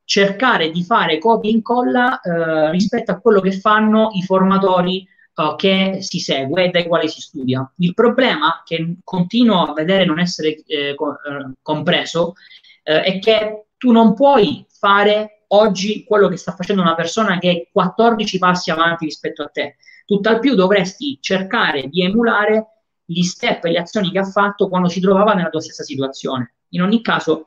cercare 0.04 0.70
di 0.70 0.84
fare 0.84 1.18
copia 1.18 1.50
e 1.50 1.54
incolla 1.54 2.20
eh, 2.20 2.70
rispetto 2.70 3.10
a 3.10 3.18
quello 3.18 3.40
che 3.40 3.50
fanno 3.50 4.10
i 4.12 4.22
formatori 4.22 5.04
uh, 5.36 5.56
che 5.56 5.98
si 6.00 6.18
segue 6.18 6.64
e 6.64 6.70
dai 6.70 6.86
quali 6.86 7.08
si 7.08 7.20
studia. 7.20 7.70
Il 7.78 7.94
problema 7.94 8.62
che 8.64 8.96
continuo 9.04 9.64
a 9.64 9.72
vedere 9.72 10.04
non 10.04 10.18
essere 10.18 10.62
eh, 10.66 10.90
eh, 10.90 10.96
compreso 11.62 12.34
eh, 12.82 13.02
è 13.02 13.18
che 13.18 13.66
tu 13.76 13.92
non 13.92 14.14
puoi 14.14 14.64
fare 14.68 15.44
oggi 15.48 16.04
quello 16.04 16.28
che 16.28 16.36
sta 16.36 16.52
facendo 16.52 16.82
una 16.82 16.94
persona 16.94 17.38
che 17.38 17.50
è 17.50 17.68
14 17.70 18.38
passi 18.38 18.70
avanti 18.70 19.04
rispetto 19.04 19.42
a 19.42 19.48
te. 19.48 19.76
Tutt'al 20.04 20.40
più 20.40 20.54
dovresti 20.54 21.18
cercare 21.20 21.88
di 21.88 22.02
emulare 22.02 22.66
gli 23.04 23.22
step 23.22 23.64
e 23.64 23.70
le 23.70 23.78
azioni 23.78 24.10
che 24.10 24.18
ha 24.18 24.24
fatto 24.24 24.68
quando 24.68 24.88
si 24.88 25.00
trovava 25.00 25.34
nella 25.34 25.50
tua 25.50 25.60
stessa 25.60 25.82
situazione. 25.82 26.54
In 26.70 26.82
ogni 26.82 27.02
caso, 27.02 27.46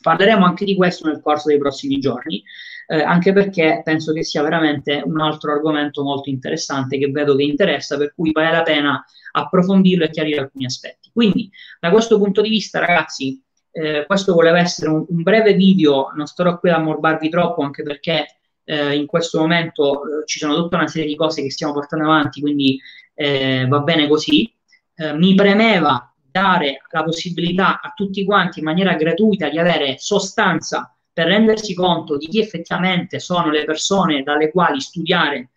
parleremo 0.00 0.44
anche 0.44 0.64
di 0.64 0.74
questo 0.74 1.06
nel 1.08 1.20
corso 1.20 1.48
dei 1.48 1.58
prossimi 1.58 1.98
giorni 1.98 2.42
eh, 2.86 3.02
anche 3.02 3.32
perché 3.32 3.80
penso 3.84 4.12
che 4.12 4.22
sia 4.22 4.42
veramente 4.42 5.02
un 5.04 5.20
altro 5.20 5.52
argomento 5.52 6.02
molto 6.02 6.30
interessante 6.30 6.98
che 6.98 7.10
vedo 7.10 7.34
che 7.34 7.42
interessa, 7.42 7.96
per 7.96 8.14
cui 8.14 8.32
vale 8.32 8.52
la 8.52 8.62
pena 8.62 9.04
approfondirlo 9.32 10.04
e 10.04 10.10
chiarire 10.10 10.40
alcuni 10.40 10.64
aspetti. 10.64 11.10
Quindi, 11.12 11.50
da 11.80 11.90
questo 11.90 12.18
punto 12.18 12.40
di 12.40 12.48
vista, 12.48 12.78
ragazzi, 12.78 13.42
eh, 13.72 14.04
questo 14.06 14.32
voleva 14.32 14.58
essere 14.58 14.88
un, 14.88 15.04
un, 15.08 15.22
breve 15.22 15.54
video, 15.54 16.10
non 16.14 16.26
starò 16.26 16.58
qui 16.58 16.70
a 16.70 16.78
morbarvi 16.78 17.28
troppo, 17.28 17.62
anche 17.62 17.82
perché 17.82 18.38
eh, 18.64 18.96
in 18.96 19.06
questo 19.06 19.38
momento 19.38 20.02
eh, 20.02 20.26
ci 20.26 20.38
sono 20.38 20.54
tutta 20.54 20.76
una 20.76 20.86
serie 20.86 21.08
di 21.08 21.16
cose 21.16 21.42
che 21.42 21.50
stiamo 21.50 21.72
portando 21.72 22.06
avanti, 22.06 22.40
quindi 22.40 22.80
eh, 23.14 23.66
va 23.68 23.80
bene 23.80 24.08
così. 24.08 24.50
Eh, 24.94 25.12
mi 25.12 25.34
premeva 25.34 26.10
dare 26.30 26.82
la 26.90 27.02
possibilità 27.02 27.80
a 27.80 27.92
tutti 27.94 28.24
quanti 28.24 28.60
in 28.60 28.64
maniera 28.64 28.94
gratuita 28.94 29.48
di 29.48 29.58
avere 29.58 29.96
sostanza 29.98 30.95
per 31.16 31.28
rendersi 31.28 31.72
conto 31.72 32.18
di 32.18 32.26
chi 32.26 32.40
effettivamente 32.40 33.20
sono 33.20 33.48
le 33.48 33.64
persone 33.64 34.22
dalle 34.22 34.50
quali 34.50 34.82
studiare 34.82 35.48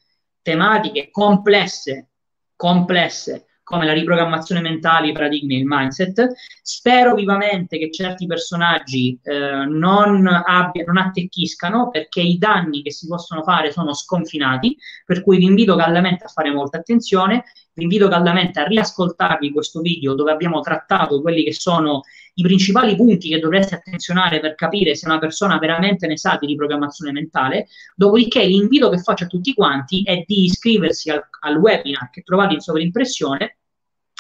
tematiche 0.42 1.10
complesse, 1.12 2.12
complesse 2.56 3.44
come 3.62 3.86
la 3.86 3.92
riprogrammazione 3.92 4.62
mentale, 4.62 5.10
i 5.10 5.12
paradigmi 5.12 5.58
il 5.58 5.66
mindset. 5.66 6.32
Spero 6.62 7.14
vivamente 7.14 7.78
che 7.78 7.92
certi 7.92 8.26
personaggi 8.26 9.20
eh, 9.22 9.66
non, 9.66 10.26
abbia, 10.28 10.86
non 10.86 10.96
attecchiscano 10.96 11.90
perché 11.90 12.22
i 12.22 12.38
danni 12.38 12.82
che 12.82 12.94
si 12.94 13.06
possono 13.06 13.44
fare 13.44 13.74
sono 13.74 13.94
sconfinati, 13.94 14.78
per 15.06 15.22
cui 15.22 15.40
vi 15.40 15.46
invito 15.46 15.76
caldamente 15.76 16.24
a 16.24 16.30
fare 16.30 16.54
molta 16.54 16.78
attenzione, 16.78 17.44
vi 17.74 17.84
invito 17.84 18.08
caldamente 18.08 18.62
a 18.62 18.66
riascoltarvi 18.66 19.52
questo 19.52 19.82
video 19.82 20.16
dove 20.16 20.32
abbiamo 20.32 20.62
trattato 20.62 21.22
quelli 21.22 21.44
che 21.44 21.54
sono 21.54 22.04
i 22.36 22.42
principali 22.42 22.96
punti 22.96 23.30
che 23.30 23.40
dovreste 23.40 23.76
attenzionare 23.76 24.40
per 24.40 24.56
capire 24.56 24.96
se 24.96 25.06
una 25.08 25.20
persona 25.20 25.58
veramente 25.58 26.08
ne 26.08 26.18
sa 26.18 26.38
di 26.40 26.48
riprogrammazione 26.48 27.12
mentale. 27.12 27.68
Dopodiché 27.96 28.46
l'invito 28.46 28.90
che 28.90 28.98
faccio 29.00 29.26
a 29.26 29.28
tutti 29.28 29.54
quanti 29.54 30.04
è 30.04 30.24
di 30.26 30.46
iscriversi 30.46 31.10
al, 31.10 31.24
al 31.42 31.58
webinar 31.58 32.10
che 32.10 32.22
trovate 32.22 32.54
in 32.54 32.60
sovrimpressione 32.60 33.58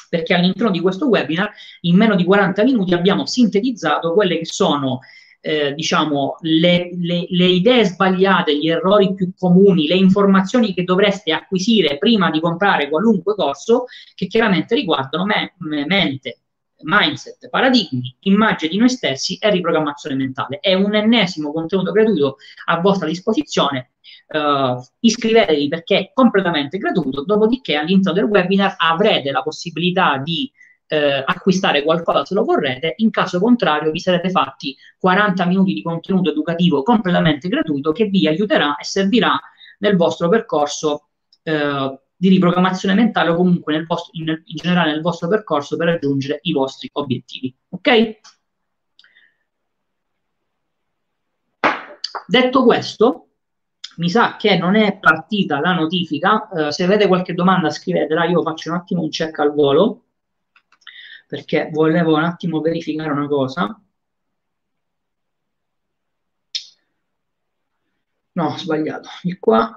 perché 0.09 0.33
all'interno 0.33 0.71
di 0.71 0.79
questo 0.79 1.07
webinar 1.07 1.51
in 1.81 1.95
meno 1.95 2.15
di 2.15 2.23
40 2.23 2.63
minuti 2.63 2.93
abbiamo 2.93 3.27
sintetizzato 3.27 4.13
quelle 4.13 4.39
che 4.39 4.45
sono 4.45 5.01
eh, 5.41 5.73
diciamo, 5.73 6.35
le, 6.41 6.89
le, 6.97 7.25
le, 7.29 7.45
idee 7.45 7.85
sbagliate, 7.85 8.57
gli 8.57 8.69
errori 8.69 9.13
più 9.13 9.31
comuni, 9.37 9.87
le 9.87 9.95
informazioni 9.95 10.73
che 10.73 10.83
dovreste 10.83 11.31
acquisire 11.31 11.97
prima 11.97 12.29
di 12.29 12.41
comprare 12.41 12.89
qualunque 12.89 13.35
corso, 13.35 13.85
che 14.15 14.27
chiaramente 14.27 14.75
riguardano 14.75 15.25
me, 15.25 15.53
me, 15.59 15.85
mente, 15.85 16.39
mindset, 16.81 17.49
paradigmi, 17.49 18.15
immagine 18.21 18.71
di 18.71 18.77
noi 18.77 18.89
stessi 18.89 19.37
e 19.37 19.49
riprogrammazione 19.49 20.15
mentale. 20.15 20.59
È 20.59 20.73
un 20.73 20.95
ennesimo 20.95 21.51
contenuto 21.51 21.91
gratuito 21.91 22.37
a 22.65 22.79
vostra 22.79 23.07
disposizione. 23.07 23.91
Uh, 24.27 24.79
iscrivetevi 24.99 25.67
perché 25.67 25.97
è 25.97 26.11
completamente 26.13 26.77
gratuito, 26.77 27.23
dopodiché 27.23 27.75
all'interno 27.75 28.19
del 28.19 28.29
webinar 28.29 28.75
avrete 28.77 29.31
la 29.31 29.41
possibilità 29.41 30.17
di 30.17 30.51
eh, 30.91 31.23
acquistare 31.25 31.83
qualcosa 31.83 32.25
se 32.25 32.33
lo 32.33 32.43
vorrete, 32.43 32.95
in 32.97 33.11
caso 33.11 33.39
contrario 33.39 33.91
vi 33.91 33.99
sarete 33.99 34.29
fatti 34.31 34.75
40 34.97 35.45
minuti 35.45 35.73
di 35.73 35.83
contenuto 35.83 36.31
educativo 36.31 36.81
completamente 36.81 37.47
gratuito 37.47 37.91
che 37.91 38.05
vi 38.05 38.27
aiuterà 38.27 38.75
e 38.75 38.83
servirà 38.83 39.39
nel 39.79 39.95
vostro 39.95 40.29
percorso 40.29 41.09
eh, 41.43 41.99
di 42.19 42.27
riprogrammazione 42.27 42.95
mentale 42.95 43.29
o 43.29 43.35
comunque 43.35 43.71
nel 43.73 43.85
vostro, 43.85 44.11
in, 44.15 44.27
in 44.27 44.55
generale 44.55 44.91
nel 44.91 45.01
vostro 45.01 45.29
percorso 45.29 45.77
per 45.77 45.87
raggiungere 45.87 46.39
i 46.41 46.51
vostri 46.51 46.89
obiettivi. 46.91 47.55
Ok? 47.69 48.19
Detto 52.27 52.63
questo, 52.65 53.27
mi 53.97 54.09
sa 54.09 54.35
che 54.35 54.57
non 54.57 54.75
è 54.75 54.99
partita 54.99 55.61
la 55.61 55.71
notifica. 55.73 56.49
Uh, 56.51 56.69
se 56.71 56.83
avete 56.83 57.07
qualche 57.07 57.33
domanda 57.33 57.69
scrivetela, 57.69 58.25
io 58.25 58.41
faccio 58.41 58.71
un 58.71 58.75
attimo 58.75 59.01
un 59.01 59.09
check 59.09 59.39
al 59.39 59.53
volo 59.53 60.03
perché 61.25 61.69
volevo 61.71 62.17
un 62.17 62.23
attimo 62.25 62.59
verificare 62.59 63.11
una 63.11 63.27
cosa. 63.27 63.81
No, 68.33 68.45
ho 68.45 68.57
sbagliato. 68.57 69.07
Di 69.21 69.37
qua. 69.39 69.73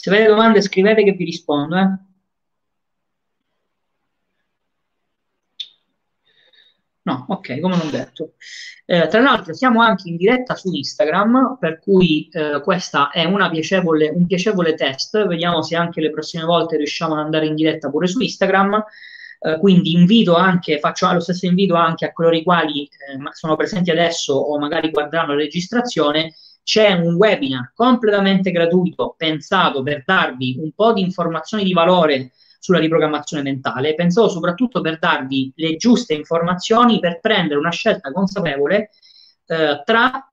Se 0.00 0.10
avete 0.10 0.28
domande 0.28 0.62
scrivete 0.62 1.02
che 1.02 1.10
vi 1.12 1.24
rispondo. 1.24 1.76
Eh. 1.76 1.98
No, 7.02 7.24
ok, 7.28 7.58
come 7.58 7.76
non 7.76 7.90
detto. 7.90 8.34
Eh, 8.86 9.08
tra 9.08 9.20
l'altro 9.20 9.54
siamo 9.54 9.82
anche 9.82 10.08
in 10.08 10.16
diretta 10.16 10.54
su 10.54 10.72
Instagram, 10.72 11.56
per 11.58 11.80
cui 11.80 12.28
eh, 12.30 12.60
questa 12.62 13.10
è 13.10 13.26
piacevole, 13.50 14.08
un 14.10 14.26
piacevole 14.26 14.74
test. 14.74 15.26
Vediamo 15.26 15.62
se 15.62 15.74
anche 15.74 16.00
le 16.00 16.10
prossime 16.10 16.44
volte 16.44 16.76
riusciamo 16.76 17.14
ad 17.14 17.24
andare 17.24 17.46
in 17.46 17.56
diretta 17.56 17.90
pure 17.90 18.06
su 18.06 18.20
Instagram. 18.20 18.84
Eh, 19.40 19.58
quindi 19.58 19.94
invito 19.94 20.36
anche, 20.36 20.78
faccio 20.78 21.12
lo 21.12 21.20
stesso 21.20 21.46
invito 21.46 21.74
anche 21.74 22.04
a 22.04 22.12
coloro 22.12 22.36
i 22.36 22.44
quali 22.44 22.84
eh, 22.84 23.18
sono 23.32 23.56
presenti 23.56 23.90
adesso 23.90 24.34
o 24.34 24.58
magari 24.60 24.90
guarderanno 24.90 25.34
la 25.34 25.40
registrazione 25.40 26.34
c'è 26.68 26.92
un 26.92 27.14
webinar 27.14 27.72
completamente 27.74 28.50
gratuito 28.50 29.14
pensato 29.16 29.82
per 29.82 30.02
darvi 30.04 30.58
un 30.60 30.70
po' 30.72 30.92
di 30.92 31.00
informazioni 31.00 31.64
di 31.64 31.72
valore 31.72 32.32
sulla 32.58 32.78
riprogrammazione 32.78 33.42
mentale, 33.42 33.94
pensato 33.94 34.28
soprattutto 34.28 34.82
per 34.82 34.98
darvi 34.98 35.50
le 35.56 35.76
giuste 35.76 36.12
informazioni 36.12 37.00
per 37.00 37.20
prendere 37.20 37.58
una 37.58 37.70
scelta 37.70 38.12
consapevole 38.12 38.90
eh, 39.46 39.82
tra 39.82 40.30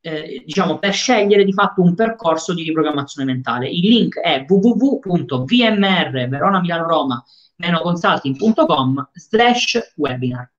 eh, 0.00 0.42
diciamo 0.44 0.80
per 0.80 0.92
scegliere 0.94 1.44
di 1.44 1.52
fatto 1.52 1.80
un 1.80 1.94
percorso 1.94 2.54
di 2.54 2.64
riprogrammazione 2.64 3.30
mentale. 3.32 3.68
Il 3.68 3.88
link 3.88 4.18
è 4.18 4.44
www.vmr 4.48 6.28
Verona 6.28 6.60
Milano 6.60 6.88
Roma 6.88 7.24
consulting.com 7.80 9.10
slash 9.12 9.92
webinar. 9.94 10.50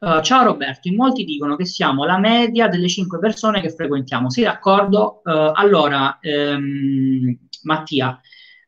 Uh, 0.00 0.20
ciao 0.22 0.44
Roberto, 0.44 0.86
in 0.86 0.94
molti 0.94 1.24
dicono 1.24 1.56
che 1.56 1.64
siamo 1.66 2.04
la 2.04 2.18
media 2.18 2.68
delle 2.68 2.88
cinque 2.88 3.18
persone 3.18 3.60
che 3.60 3.70
frequentiamo. 3.70 4.30
Sì, 4.30 4.42
d'accordo. 4.42 5.22
Uh, 5.24 5.50
allora, 5.54 6.18
ehm, 6.20 7.36
Mattia, 7.62 8.20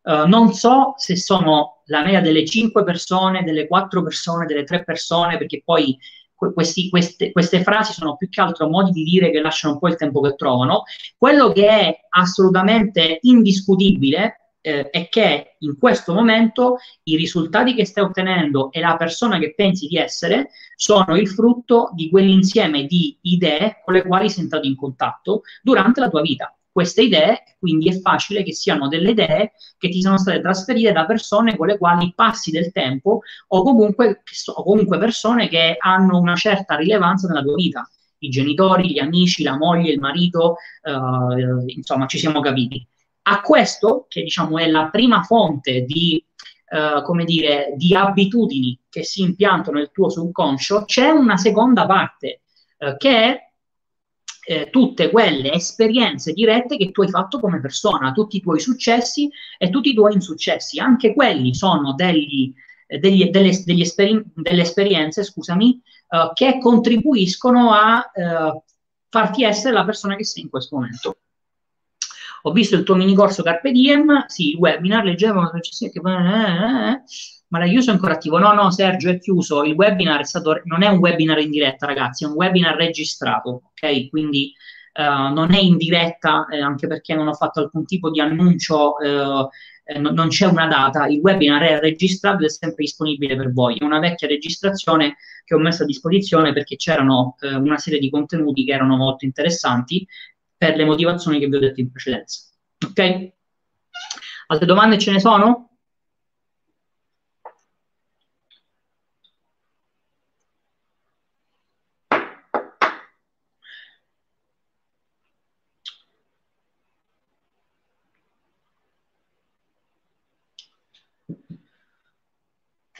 uh, 0.02 0.26
non 0.26 0.52
so 0.52 0.94
se 0.96 1.16
sono 1.16 1.82
la 1.84 2.02
media 2.02 2.20
delle 2.20 2.44
cinque 2.44 2.82
persone, 2.82 3.44
delle 3.44 3.68
quattro 3.68 4.02
persone, 4.02 4.44
delle 4.44 4.64
tre 4.64 4.82
persone, 4.82 5.38
perché 5.38 5.62
poi 5.64 5.96
questi, 6.34 6.88
queste, 6.88 7.30
queste, 7.30 7.62
frasi 7.62 7.92
sono 7.92 8.16
più 8.16 8.28
che 8.28 8.40
altro 8.40 8.68
modi 8.68 8.90
di 8.90 9.04
dire 9.04 9.30
che 9.30 9.40
lasciano 9.40 9.74
un 9.74 9.78
po' 9.78 9.86
il 9.88 9.96
tempo 9.96 10.20
che 10.20 10.34
trovano. 10.34 10.82
Quello 11.16 11.52
che 11.52 11.68
è 11.68 11.96
assolutamente 12.08 13.18
indiscutibile 13.20 14.39
eh, 14.60 14.90
è 14.90 15.08
che 15.08 15.56
in 15.58 15.78
questo 15.78 16.12
momento 16.12 16.78
i 17.04 17.16
risultati 17.16 17.74
che 17.74 17.84
stai 17.84 18.04
ottenendo 18.04 18.70
e 18.72 18.80
la 18.80 18.96
persona 18.96 19.38
che 19.38 19.54
pensi 19.54 19.86
di 19.86 19.96
essere 19.96 20.50
sono 20.76 21.16
il 21.16 21.28
frutto 21.28 21.90
di 21.94 22.08
quell'insieme 22.10 22.84
di 22.84 23.16
idee 23.22 23.80
con 23.84 23.94
le 23.94 24.06
quali 24.06 24.30
sei 24.30 24.44
entrato 24.44 24.66
in 24.66 24.76
contatto 24.76 25.42
durante 25.62 26.00
la 26.00 26.08
tua 26.08 26.20
vita. 26.20 26.54
Queste 26.72 27.02
idee, 27.02 27.42
quindi 27.58 27.88
è 27.88 28.00
facile 28.00 28.44
che 28.44 28.54
siano 28.54 28.86
delle 28.86 29.10
idee 29.10 29.52
che 29.76 29.88
ti 29.88 30.00
sono 30.00 30.18
state 30.18 30.40
trasferite 30.40 30.92
da 30.92 31.04
persone 31.04 31.56
con 31.56 31.66
le 31.66 31.76
quali 31.78 32.12
passi 32.14 32.52
del 32.52 32.70
tempo 32.70 33.22
o 33.48 33.62
comunque, 33.62 34.22
o 34.54 34.62
comunque 34.62 34.98
persone 34.98 35.48
che 35.48 35.76
hanno 35.78 36.18
una 36.18 36.36
certa 36.36 36.76
rilevanza 36.76 37.26
nella 37.26 37.42
tua 37.42 37.54
vita. 37.54 37.90
I 38.18 38.28
genitori, 38.28 38.92
gli 38.92 38.98
amici, 38.98 39.42
la 39.42 39.56
moglie, 39.56 39.92
il 39.92 39.98
marito, 39.98 40.56
eh, 40.82 41.74
insomma, 41.74 42.06
ci 42.06 42.18
siamo 42.18 42.40
capiti. 42.40 42.86
A 43.22 43.40
questo, 43.40 44.06
che 44.08 44.22
diciamo 44.22 44.58
è 44.58 44.66
la 44.66 44.88
prima 44.88 45.22
fonte 45.22 45.82
di, 45.82 46.24
uh, 46.70 47.02
come 47.02 47.24
dire, 47.24 47.74
di 47.76 47.94
abitudini 47.94 48.78
che 48.88 49.04
si 49.04 49.22
impiantano 49.22 49.78
nel 49.78 49.90
tuo 49.92 50.08
subconscio, 50.08 50.84
c'è 50.84 51.08
una 51.10 51.36
seconda 51.36 51.86
parte 51.86 52.42
uh, 52.78 52.96
che 52.96 53.10
è 53.10 53.50
eh, 54.50 54.68
tutte 54.70 55.10
quelle 55.10 55.52
esperienze 55.52 56.32
dirette 56.32 56.76
che 56.76 56.90
tu 56.90 57.02
hai 57.02 57.08
fatto 57.08 57.38
come 57.38 57.60
persona, 57.60 58.10
tutti 58.10 58.38
i 58.38 58.40
tuoi 58.40 58.58
successi 58.58 59.30
e 59.58 59.70
tutti 59.70 59.90
i 59.90 59.94
tuoi 59.94 60.14
insuccessi. 60.14 60.80
Anche 60.80 61.14
quelli 61.14 61.54
sono 61.54 61.92
degli, 61.94 62.52
eh, 62.86 62.98
degli, 62.98 63.28
delle, 63.30 63.62
degli 63.64 63.82
esperi- 63.82 64.24
delle, 64.34 64.62
esperienze, 64.62 65.22
scusami, 65.22 65.80
uh, 66.08 66.32
che 66.32 66.58
contribuiscono 66.58 67.72
a 67.72 68.10
uh, 68.12 68.62
farti 69.08 69.44
essere 69.44 69.74
la 69.74 69.84
persona 69.84 70.16
che 70.16 70.24
sei 70.24 70.42
in 70.42 70.50
questo 70.50 70.76
momento. 70.76 71.18
Ho 72.42 72.52
visto 72.52 72.76
il 72.76 72.84
tuo 72.84 72.94
mini 72.94 73.14
corso 73.14 73.42
Carpe 73.42 73.72
Diem, 73.72 74.24
sì, 74.26 74.50
il 74.50 74.56
webinar, 74.56 75.04
leggevo 75.04 75.38
una 75.40 75.50
recensione 75.52 75.92
che... 75.92 76.00
Eh, 76.00 76.12
eh, 76.12 76.92
eh, 76.92 77.02
ma 77.50 77.58
l'hai 77.58 77.70
chiuso 77.70 77.90
ancora 77.90 78.14
attivo? 78.14 78.38
No, 78.38 78.52
no, 78.52 78.70
Sergio, 78.70 79.10
è 79.10 79.18
chiuso. 79.18 79.64
Il 79.64 79.74
webinar 79.74 80.20
è 80.20 80.24
stato, 80.24 80.60
non 80.64 80.82
è 80.82 80.88
un 80.88 80.98
webinar 80.98 81.38
in 81.40 81.50
diretta, 81.50 81.86
ragazzi, 81.86 82.24
è 82.24 82.28
un 82.28 82.34
webinar 82.34 82.76
registrato, 82.76 83.62
ok? 83.70 84.08
Quindi 84.08 84.52
uh, 84.94 85.32
non 85.32 85.52
è 85.52 85.58
in 85.58 85.76
diretta, 85.76 86.46
eh, 86.46 86.60
anche 86.60 86.86
perché 86.86 87.14
non 87.14 87.26
ho 87.26 87.34
fatto 87.34 87.58
alcun 87.60 87.84
tipo 87.86 88.08
di 88.10 88.20
annuncio, 88.20 88.94
uh, 88.94 89.48
eh, 89.82 89.98
non, 89.98 90.28
c'è 90.28 90.46
una 90.46 90.68
data. 90.68 91.06
Il 91.06 91.18
webinar 91.18 91.62
è 91.62 91.80
registrato 91.80 92.38
ed 92.38 92.44
è 92.44 92.50
sempre 92.50 92.84
disponibile 92.84 93.34
per 93.34 93.52
voi. 93.52 93.76
È 93.78 93.84
una 93.84 93.98
vecchia 93.98 94.28
registrazione 94.28 95.16
che 95.44 95.56
ho 95.56 95.58
messo 95.58 95.82
a 95.82 95.86
disposizione 95.86 96.52
perché 96.52 96.76
c'erano 96.76 97.34
uh, 97.40 97.60
una 97.60 97.78
serie 97.78 97.98
di 97.98 98.10
contenuti 98.10 98.64
che 98.64 98.72
erano 98.72 98.96
molto 98.96 99.24
interessanti 99.24 100.06
per 100.60 100.76
le 100.76 100.84
motivazioni 100.84 101.38
che 101.40 101.46
vi 101.46 101.56
ho 101.56 101.58
detto 101.58 101.80
in 101.80 101.90
precedenza. 101.90 102.42
Ok? 102.86 103.32
Altre 104.48 104.66
domande 104.66 104.98
ce 104.98 105.10
ne 105.10 105.18
sono? 105.20 105.70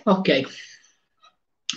Ok, 0.05 0.29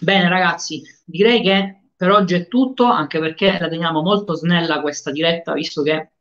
bene 0.01 0.29
ragazzi, 0.29 0.81
direi 1.05 1.41
che 1.41 1.82
per 2.03 2.11
oggi 2.11 2.33
è 2.33 2.49
tutto, 2.49 2.83
anche 2.83 3.17
perché 3.17 3.57
la 3.57 3.69
teniamo 3.69 4.01
molto 4.01 4.33
snella 4.33 4.81
questa 4.81 5.09
diretta, 5.09 5.53
visto 5.53 5.81
che 5.83 6.11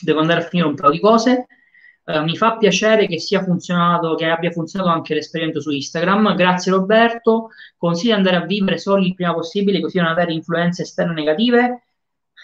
devo 0.00 0.20
andare 0.20 0.40
a 0.40 0.44
finire 0.48 0.66
un 0.66 0.74
po' 0.74 0.88
di 0.88 1.00
cose. 1.00 1.48
Uh, 2.04 2.22
mi 2.22 2.34
fa 2.34 2.56
piacere 2.56 3.06
che 3.06 3.18
che 3.18 4.24
abbia 4.24 4.50
funzionato 4.50 4.88
anche 4.88 5.12
l'esperimento 5.12 5.60
su 5.60 5.70
Instagram. 5.70 6.34
Grazie 6.34 6.72
Roberto. 6.72 7.50
Consiglio 7.76 8.12
di 8.12 8.16
andare 8.16 8.36
a 8.36 8.46
vivere 8.46 8.78
soli 8.78 9.08
il 9.08 9.14
prima 9.14 9.34
possibile, 9.34 9.82
così 9.82 9.98
non 9.98 10.06
avere 10.06 10.32
influenze 10.32 10.80
esterne 10.80 11.12
negative. 11.12 11.82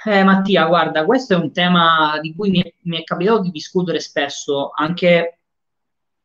Eh, 0.04 0.22
Mattia, 0.22 0.66
guarda, 0.66 1.06
questo 1.06 1.32
è 1.32 1.36
un 1.38 1.50
tema 1.50 2.18
di 2.20 2.34
cui 2.34 2.50
mi 2.50 2.62
è, 2.62 2.70
mi 2.82 3.00
è 3.00 3.02
capitato 3.02 3.40
di 3.40 3.50
discutere 3.50 3.98
spesso, 3.98 4.72
anche 4.74 5.38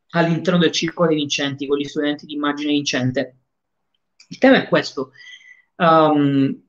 all'interno 0.09 0.59
del 0.59 0.71
circolo 0.71 1.07
dei 1.07 1.15
vincenti, 1.15 1.67
con 1.67 1.77
gli 1.77 1.85
studenti 1.85 2.25
di 2.25 2.33
immagine 2.33 2.73
vincente. 2.73 3.37
Il 4.27 4.37
tema 4.37 4.57
è 4.57 4.67
questo 4.67 5.11
um, 5.77 6.61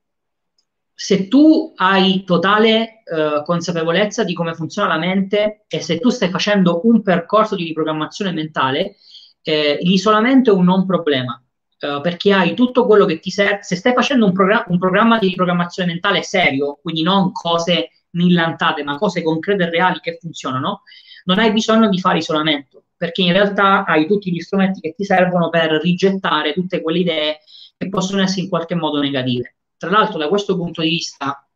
se 0.94 1.28
tu 1.28 1.72
hai 1.76 2.22
totale 2.24 3.02
uh, 3.04 3.42
consapevolezza 3.42 4.22
di 4.24 4.32
come 4.32 4.54
funziona 4.54 4.88
la 4.88 4.98
mente 4.98 5.64
e 5.66 5.80
se 5.80 5.98
tu 5.98 6.08
stai 6.10 6.30
facendo 6.30 6.80
un 6.84 7.02
percorso 7.02 7.56
di 7.56 7.64
riprogrammazione 7.64 8.32
mentale, 8.32 8.96
eh, 9.42 9.78
l'isolamento 9.80 10.50
è 10.50 10.54
un 10.54 10.64
non 10.64 10.86
problema. 10.86 11.38
Uh, 11.80 12.00
perché 12.00 12.32
hai 12.32 12.54
tutto 12.54 12.86
quello 12.86 13.04
che 13.04 13.18
ti 13.18 13.30
serve. 13.30 13.62
Se 13.62 13.76
stai 13.76 13.92
facendo 13.92 14.24
un, 14.24 14.32
progr- 14.32 14.64
un 14.68 14.78
programma 14.78 15.18
di 15.18 15.28
riprogrammazione 15.28 15.90
mentale 15.90 16.22
serio, 16.22 16.78
quindi 16.80 17.02
non 17.02 17.30
cose 17.32 17.90
millantate, 18.14 18.82
ma 18.84 18.96
cose 18.96 19.22
concrete 19.22 19.64
e 19.64 19.70
reali 19.70 20.00
che 20.00 20.16
funzionano, 20.18 20.82
non 21.24 21.38
hai 21.38 21.52
bisogno 21.52 21.88
di 21.88 21.98
fare 21.98 22.18
isolamento, 22.18 22.84
perché 22.96 23.22
in 23.22 23.32
realtà 23.32 23.84
hai 23.84 24.06
tutti 24.06 24.32
gli 24.32 24.40
strumenti 24.40 24.80
che 24.80 24.94
ti 24.96 25.04
servono 25.04 25.48
per 25.50 25.72
rigettare 25.82 26.52
tutte 26.52 26.80
quelle 26.80 26.98
idee 27.00 27.38
che 27.76 27.88
possono 27.88 28.22
essere 28.22 28.42
in 28.42 28.48
qualche 28.48 28.74
modo 28.74 29.00
negative. 29.00 29.56
Tra 29.76 29.90
l'altro, 29.90 30.18
da 30.18 30.28
questo 30.28 30.56
punto 30.56 30.82
di 30.82 30.88
vista, 30.88 31.46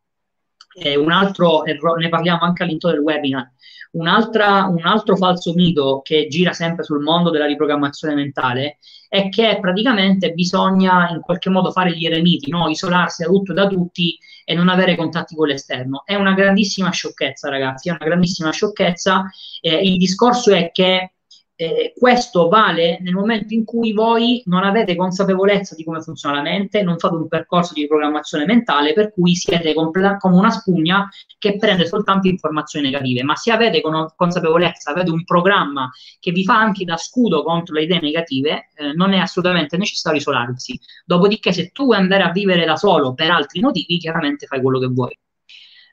eh, 0.74 0.96
un 0.96 1.11
altro 1.11 1.62
ne 1.62 2.09
parliamo 2.09 2.40
anche 2.40 2.62
all'interno 2.62 2.96
del 2.96 3.04
webinar, 3.04 3.50
un, 3.90 4.07
un 4.07 4.87
altro 4.87 5.16
falso 5.16 5.54
mito 5.54 6.00
che 6.02 6.26
gira 6.28 6.52
sempre 6.52 6.85
sul 6.85 7.02
mondo 7.02 7.31
della 7.31 7.46
riprogrammazione 7.46 8.14
mentale 8.14 8.78
è 9.09 9.31
che 9.31 9.59
praticamente 9.61 10.33
bisogna 10.33 11.09
in 11.11 11.20
qualche 11.20 11.48
modo 11.48 11.70
fare 11.70 11.96
gli 11.96 12.04
eremiti, 12.04 12.50
no? 12.50 12.68
isolarsi 12.68 13.22
da 13.22 13.28
tutto 13.28 13.52
e 13.52 13.54
da 13.54 13.66
tutti 13.66 14.18
e 14.44 14.54
non 14.54 14.68
avere 14.68 14.96
contatti 14.96 15.35
con 15.35 15.48
l'esterno. 15.48 16.02
È 16.04 16.14
una 16.14 16.35
grandissima 16.35 16.90
sciocchezza, 16.90 17.48
ragazzi, 17.48 17.88
è 17.88 17.92
una 17.92 18.04
grandissima 18.04 18.50
sciocchezza. 18.50 19.24
Eh, 19.61 19.81
il 19.83 19.96
discorso 19.96 20.52
è 20.52 20.70
che 20.70 21.14
eh, 21.61 21.92
questo 21.99 22.47
vale 22.47 22.99
nel 23.01 23.14
momento 23.14 23.53
in 23.53 23.64
cui 23.64 23.92
voi 23.92 24.40
non 24.44 24.62
avete 24.62 24.94
consapevolezza 24.94 25.75
di 25.75 25.83
come 25.83 26.01
funziona 26.01 26.37
la 26.37 26.42
mente, 26.42 26.83
non 26.83 26.99
fate 26.99 27.16
un 27.16 27.27
percorso 27.27 27.73
di 27.75 27.88
programmazione 27.88 28.44
mentale 28.47 28.92
per 28.92 29.12
cui 29.12 29.35
siete 29.35 29.75
compl- 29.75 30.18
come 30.18 30.37
una 30.37 30.51
spugna 30.51 31.09
che 31.37 31.57
prende 31.57 31.85
soltanto 31.87 32.29
informazioni 32.29 32.88
negative, 32.88 33.25
ma 33.25 33.35
se 33.35 33.51
avete 33.51 33.81
con- 33.81 34.07
consapevolezza, 34.14 34.92
avete 34.92 35.11
un 35.11 35.25
programma 35.25 35.90
che 36.21 36.31
vi 36.31 36.44
fa 36.44 36.57
anche 36.57 36.85
da 36.85 36.97
scudo 36.97 37.42
contro 37.42 37.75
le 37.75 37.83
idee 37.83 38.01
negative, 38.01 38.68
eh, 38.77 38.92
non 38.92 39.12
è 39.12 39.18
assolutamente 39.18 39.77
necessario 39.77 40.21
isolarsi. 40.21 40.79
Dopodiché 41.05 41.53
se 41.53 41.71
tu 41.73 41.87
vuoi 41.87 41.97
andare 41.97 42.23
a 42.23 42.31
vivere 42.31 42.64
da 42.64 42.77
solo 42.77 43.14
per 43.14 43.31
altri 43.31 43.61
motivi, 43.61 43.99
chiaramente 43.99 44.47
fai 44.47 44.62
quello 44.62 44.79
che 44.79 44.87
vuoi. 44.87 45.18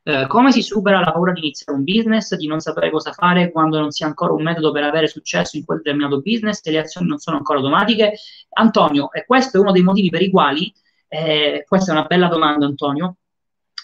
Eh, 0.08 0.28
come 0.28 0.52
si 0.52 0.62
supera 0.62 1.00
la 1.00 1.12
paura 1.12 1.32
di 1.32 1.40
iniziare 1.40 1.76
un 1.76 1.84
business, 1.84 2.36
di 2.36 2.46
non 2.46 2.60
sapere 2.60 2.92
cosa 2.92 3.12
fare 3.12 3.52
quando 3.52 3.80
non 3.80 3.90
si 3.90 4.04
ha 4.04 4.06
ancora 4.06 4.34
un 4.34 4.44
metodo 4.44 4.72
per 4.72 4.84
avere 4.84 5.08
successo 5.08 5.58
in 5.58 5.66
quel 5.66 5.80
determinato 5.80 6.22
business 6.22 6.60
e 6.64 6.70
le 6.70 6.78
azioni 6.78 7.08
non 7.08 7.18
sono 7.18 7.38
ancora 7.38 7.58
automatiche? 7.58 8.14
Antonio, 8.50 9.12
e 9.12 9.26
questo 9.26 9.58
è 9.58 9.60
uno 9.60 9.72
dei 9.72 9.82
motivi 9.82 10.12
per 10.12 10.22
i 10.22 10.30
quali, 10.30 10.72
eh, 11.08 11.66
questa 11.68 11.92
è 11.92 11.96
una 11.96 12.06
bella 12.06 12.28
domanda 12.28 12.68
Antonio, 12.68 13.16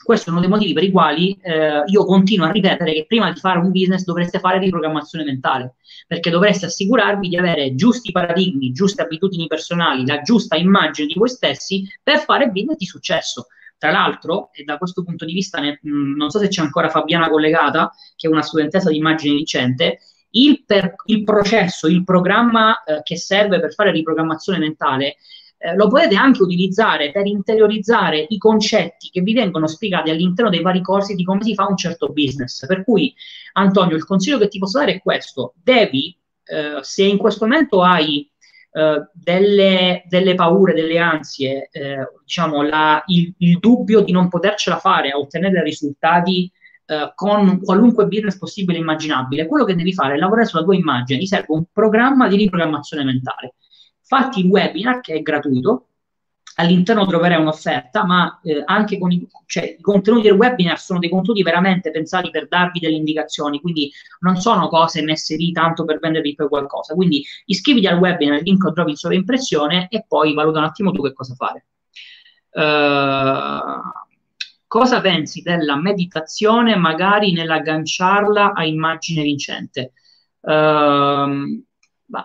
questo 0.03 0.29
è 0.29 0.31
uno 0.31 0.41
dei 0.41 0.49
motivi 0.49 0.73
per 0.73 0.83
i 0.83 0.91
quali 0.91 1.39
eh, 1.41 1.83
io 1.87 2.05
continuo 2.05 2.45
a 2.45 2.51
ripetere 2.51 2.93
che 2.93 3.05
prima 3.07 3.31
di 3.31 3.39
fare 3.39 3.57
un 3.57 3.71
business 3.71 4.03
dovreste 4.03 4.37
fare 4.37 4.59
riprogrammazione 4.59 5.23
mentale, 5.23 5.77
perché 6.05 6.29
dovreste 6.29 6.67
assicurarvi 6.67 7.29
di 7.29 7.37
avere 7.37 7.73
giusti 7.73 8.11
paradigmi, 8.11 8.71
giuste 8.71 9.01
abitudini 9.01 9.47
personali, 9.47 10.05
la 10.05 10.21
giusta 10.21 10.55
immagine 10.55 11.07
di 11.07 11.15
voi 11.17 11.29
stessi 11.29 11.83
per 12.03 12.19
fare 12.19 12.49
business 12.49 12.77
di 12.77 12.85
successo. 12.85 13.47
Tra 13.81 13.89
l'altro, 13.89 14.51
e 14.53 14.63
da 14.63 14.77
questo 14.77 15.01
punto 15.01 15.25
di 15.25 15.33
vista, 15.33 15.59
ne, 15.59 15.79
mh, 15.81 16.15
non 16.15 16.29
so 16.29 16.37
se 16.37 16.49
c'è 16.49 16.61
ancora 16.61 16.87
Fabiana 16.87 17.29
collegata, 17.29 17.91
che 18.15 18.27
è 18.27 18.29
una 18.29 18.43
studentessa 18.43 18.91
di 18.91 18.97
immagine 18.97 19.33
vincente, 19.33 20.01
il, 20.33 20.63
per, 20.67 20.93
il 21.05 21.23
processo, 21.23 21.87
il 21.87 22.03
programma 22.03 22.83
eh, 22.83 23.01
che 23.01 23.17
serve 23.17 23.59
per 23.59 23.73
fare 23.73 23.89
riprogrammazione 23.89 24.59
mentale 24.59 25.15
eh, 25.57 25.73
lo 25.73 25.87
potete 25.87 26.15
anche 26.15 26.43
utilizzare 26.43 27.11
per 27.11 27.25
interiorizzare 27.25 28.23
i 28.29 28.37
concetti 28.37 29.09
che 29.09 29.21
vi 29.21 29.33
vengono 29.33 29.65
spiegati 29.65 30.11
all'interno 30.11 30.51
dei 30.51 30.61
vari 30.61 30.83
corsi 30.83 31.15
di 31.15 31.23
come 31.23 31.41
si 31.41 31.55
fa 31.55 31.65
un 31.65 31.75
certo 31.75 32.09
business. 32.09 32.63
Per 32.67 32.83
cui, 32.83 33.11
Antonio, 33.53 33.95
il 33.95 34.05
consiglio 34.05 34.37
che 34.37 34.47
ti 34.47 34.59
posso 34.59 34.77
dare 34.77 34.93
è 34.93 35.01
questo: 35.01 35.55
devi, 35.55 36.15
eh, 36.43 36.77
se 36.81 37.03
in 37.03 37.17
questo 37.17 37.47
momento 37.47 37.81
hai 37.81 38.30
eh, 38.73 39.09
delle, 39.13 40.03
delle, 40.07 40.35
paure, 40.35 40.73
delle 40.73 40.97
ansie, 40.97 41.67
eh, 41.71 42.07
diciamo 42.23 42.61
la, 42.61 43.03
il, 43.07 43.33
il, 43.39 43.59
dubbio 43.59 43.99
di 43.99 44.13
non 44.13 44.29
potercela 44.29 44.77
fare 44.77 45.09
a 45.09 45.17
ottenere 45.17 45.61
risultati 45.61 46.49
eh, 46.85 47.11
con 47.13 47.59
qualunque 47.61 48.07
business 48.07 48.37
possibile 48.37 48.77
e 48.77 48.81
immaginabile, 48.81 49.45
quello 49.45 49.65
che 49.65 49.75
devi 49.75 49.93
fare 49.93 50.15
è 50.15 50.17
lavorare 50.17 50.47
sulla 50.47 50.63
tua 50.63 50.75
immagine, 50.75 51.19
ti 51.19 51.27
serve 51.27 51.47
un 51.49 51.65
programma 51.71 52.27
di 52.29 52.37
riprogrammazione 52.37 53.03
mentale. 53.03 53.55
Fatti 54.01 54.39
il 54.39 54.47
webinar 54.47 55.01
che 55.01 55.15
è 55.15 55.21
gratuito, 55.21 55.87
all'interno 56.55 57.05
troverai 57.05 57.39
un'offerta, 57.39 58.05
ma 58.05 58.39
eh, 58.43 58.61
anche 58.65 58.97
con 58.97 59.11
i, 59.11 59.27
cioè, 59.45 59.75
i, 59.77 59.81
contenuti 59.81 60.27
del 60.27 60.37
webinar 60.37 60.79
sono 60.79 60.99
dei 60.99 61.09
contenuti 61.09 61.43
veramente 61.43 61.91
pensati 61.91 62.29
per 62.29 62.47
darvi 62.47 62.79
delle 62.79 62.95
indicazioni, 62.95 63.59
quindi 63.61 63.91
non 64.19 64.35
sono 64.37 64.67
cose 64.67 65.01
messe 65.01 65.35
lì 65.35 65.51
tanto 65.51 65.85
per 65.85 65.99
vendervi 65.99 66.35
poi 66.35 66.47
qualcosa. 66.47 66.93
Quindi 66.93 67.23
iscriviti 67.45 67.87
al 67.87 67.99
webinar, 67.99 68.37
il 68.37 68.43
link 68.43 68.63
lo 68.63 68.73
trovi 68.73 68.91
in 68.91 68.97
sovraimpressione 68.97 69.87
e 69.89 70.05
poi 70.07 70.33
valuta 70.33 70.59
un 70.59 70.65
attimo 70.65 70.91
tu 70.91 71.03
che 71.03 71.13
cosa 71.13 71.35
fare. 71.35 71.65
Uh, 72.53 73.81
cosa 74.67 74.99
pensi 74.99 75.41
della 75.41 75.77
meditazione 75.77 76.75
magari 76.75 77.31
nell'agganciarla 77.31 78.53
a 78.53 78.65
immagine 78.65 79.23
vincente? 79.23 79.93
Uh, 80.41 81.63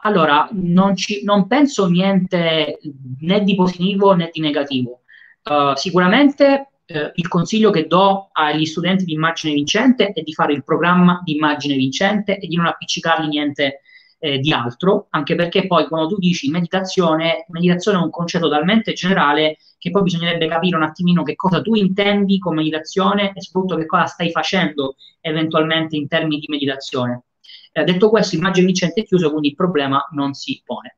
allora, 0.03 0.49
non, 0.53 0.97
ci, 0.97 1.23
non, 1.25 1.47
penso 1.47 1.89
niente 1.89 2.79
né 3.21 3.43
di 3.43 3.55
positivo 3.55 4.15
né 4.15 4.31
di 4.33 4.41
negativo. 4.41 5.03
Uh, 5.43 5.75
sicuramente 5.75 6.71
uh, 6.87 7.11
il 7.15 7.29
consiglio 7.29 7.71
che 7.71 7.87
do 7.87 8.29
agli 8.33 8.65
studenti 8.65 9.05
di 9.05 9.13
immagine 9.13 9.55
vincente 9.55 10.13
è 10.13 10.23
di 10.23 10.33
fare 10.33 10.53
il 10.53 10.65
programma 10.65 11.21
di 11.25 11.37
immagine 11.37 11.77
vincente 11.77 12.39
e 12.39 12.47
di 12.47 12.57
non 12.57 12.67
appiccicargli 12.67 13.29
niente 13.29 13.81
eh, 14.19 14.39
di 14.39 14.53
altro, 14.53 15.07
anche 15.11 15.35
perché 15.35 15.67
poi 15.67 15.87
quando 15.87 16.09
tu 16.09 16.17
dici 16.19 16.51
meditazione, 16.51 17.45
meditazione 17.49 17.99
è 17.99 18.03
un 18.03 18.11
concetto 18.11 18.49
talmente 18.49 18.93
generale 18.93 19.59
che 19.79 19.91
poi 19.91 20.03
bisognerebbe 20.03 20.49
capire 20.49 20.77
un 20.77 20.83
attimino 20.83 21.23
che 21.23 21.37
cosa 21.37 21.61
tu 21.61 21.75
intendi 21.75 22.39
con 22.39 22.55
meditazione 22.55 23.33
e 23.35 23.41
soprattutto 23.41 23.77
che 23.77 23.87
cosa 23.87 24.07
stai 24.07 24.31
facendo 24.31 24.97
eventualmente 25.21 25.97
in 25.97 26.09
termini 26.09 26.41
di 26.41 26.47
meditazione. 26.49 27.23
Eh, 27.77 27.85
detto 27.85 28.09
questo, 28.09 28.37
immagine 28.37 28.65
vincente 28.65 29.03
è 29.03 29.05
chiuso, 29.05 29.29
quindi 29.29 29.49
il 29.49 29.55
problema 29.55 30.03
non 30.13 30.33
si 30.33 30.63
pone. 30.65 30.97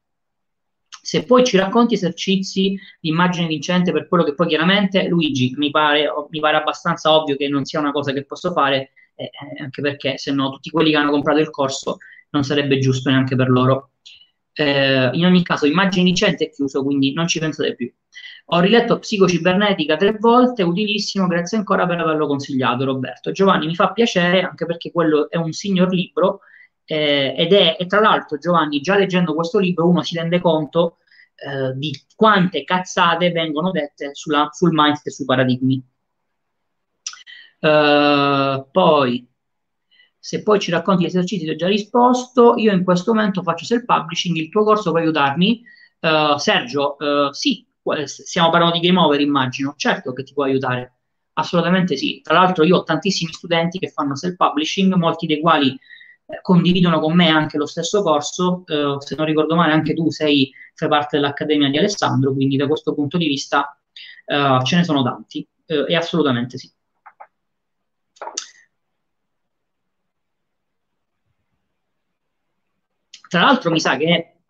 Se 0.86 1.24
poi 1.24 1.42
ci 1.44 1.56
racconti 1.56 1.94
esercizi 1.94 2.78
di 3.00 3.08
immagine 3.08 3.48
vincente 3.48 3.90
per 3.90 4.06
quello 4.06 4.22
che 4.22 4.34
poi 4.34 4.46
chiaramente, 4.46 5.08
Luigi, 5.08 5.54
mi 5.56 5.70
pare, 5.70 6.06
mi 6.30 6.38
pare 6.38 6.56
abbastanza 6.56 7.12
ovvio 7.12 7.34
che 7.34 7.48
non 7.48 7.64
sia 7.64 7.80
una 7.80 7.90
cosa 7.90 8.12
che 8.12 8.24
posso 8.24 8.52
fare, 8.52 8.92
eh, 9.16 9.24
eh, 9.24 9.60
anche 9.60 9.82
perché 9.82 10.18
se 10.18 10.30
no 10.30 10.50
tutti 10.50 10.70
quelli 10.70 10.90
che 10.90 10.96
hanno 10.98 11.10
comprato 11.10 11.40
il 11.40 11.50
corso 11.50 11.96
non 12.30 12.44
sarebbe 12.44 12.78
giusto 12.78 13.10
neanche 13.10 13.34
per 13.34 13.48
loro. 13.48 13.94
Eh, 14.52 15.10
in 15.14 15.24
ogni 15.24 15.42
caso, 15.42 15.66
immagine 15.66 16.04
vincente 16.04 16.44
è 16.44 16.50
chiuso, 16.50 16.84
quindi 16.84 17.12
non 17.12 17.26
ci 17.26 17.40
pensate 17.40 17.74
più. 17.74 17.92
Ho 18.50 18.60
riletto 18.60 19.00
Psicocibernetica 19.00 19.96
tre 19.96 20.16
volte, 20.16 20.62
utilissimo, 20.62 21.26
grazie 21.26 21.58
ancora 21.58 21.88
per 21.88 21.98
averlo 21.98 22.28
consigliato 22.28 22.84
Roberto. 22.84 23.32
Giovanni, 23.32 23.66
mi 23.66 23.74
fa 23.74 23.90
piacere 23.90 24.42
anche 24.42 24.64
perché 24.64 24.92
quello 24.92 25.28
è 25.28 25.36
un 25.36 25.50
signor 25.50 25.92
libro 25.92 26.42
eh, 26.90 27.34
ed 27.36 27.52
è, 27.52 27.76
e 27.78 27.86
tra 27.86 28.00
l'altro 28.00 28.38
Giovanni, 28.38 28.80
già 28.80 28.96
leggendo 28.96 29.34
questo 29.34 29.58
libro, 29.58 29.86
uno 29.86 30.02
si 30.02 30.16
rende 30.16 30.40
conto 30.40 30.96
eh, 31.34 31.76
di 31.76 31.92
quante 32.16 32.64
cazzate 32.64 33.30
vengono 33.30 33.70
dette 33.70 34.14
sulla, 34.14 34.48
sul 34.52 34.70
mindset 34.72 35.06
e 35.06 35.10
sui 35.10 35.24
paradigmi. 35.26 35.84
Uh, 37.60 38.66
poi, 38.70 39.28
se 40.18 40.42
poi 40.42 40.58
ci 40.60 40.70
racconti 40.70 41.02
gli 41.02 41.06
esercizi, 41.06 41.44
ti 41.44 41.50
ho 41.50 41.56
già 41.56 41.66
risposto. 41.66 42.54
Io 42.56 42.72
in 42.72 42.84
questo 42.84 43.12
momento 43.12 43.42
faccio 43.42 43.66
self-publishing, 43.66 44.36
il 44.36 44.48
tuo 44.48 44.64
corso 44.64 44.90
può 44.90 45.00
aiutarmi? 45.00 45.62
Uh, 46.00 46.38
Sergio, 46.38 46.96
uh, 46.98 47.32
sì, 47.32 47.66
stiamo 48.04 48.48
parlando 48.48 48.78
di 48.78 48.86
game 48.86 48.98
over, 48.98 49.20
immagino. 49.20 49.74
Certo 49.76 50.14
che 50.14 50.22
ti 50.22 50.32
può 50.32 50.44
aiutare, 50.44 50.94
assolutamente 51.34 51.96
sì. 51.96 52.20
Tra 52.22 52.34
l'altro 52.34 52.64
io 52.64 52.76
ho 52.76 52.82
tantissimi 52.82 53.30
studenti 53.30 53.78
che 53.78 53.88
fanno 53.88 54.16
self-publishing, 54.16 54.94
molti 54.94 55.26
dei 55.26 55.40
quali 55.40 55.78
condividono 56.42 57.00
con 57.00 57.14
me 57.14 57.28
anche 57.28 57.56
lo 57.56 57.66
stesso 57.66 58.02
corso, 58.02 58.64
eh, 58.66 58.96
se 59.00 59.14
non 59.16 59.26
ricordo 59.26 59.54
male 59.54 59.72
anche 59.72 59.94
tu 59.94 60.10
sei, 60.10 60.52
fai 60.74 60.88
parte 60.88 61.16
dell'Accademia 61.16 61.70
di 61.70 61.78
Alessandro, 61.78 62.32
quindi 62.32 62.56
da 62.56 62.66
questo 62.66 62.94
punto 62.94 63.16
di 63.16 63.26
vista 63.26 63.78
eh, 64.26 64.60
ce 64.64 64.76
ne 64.76 64.84
sono 64.84 65.02
tanti, 65.02 65.46
eh, 65.66 65.84
e 65.88 65.96
assolutamente 65.96 66.58
sì. 66.58 66.70
Tra 73.28 73.42
l'altro 73.42 73.70
mi 73.70 73.80
sa 73.80 73.96
che 73.96 74.40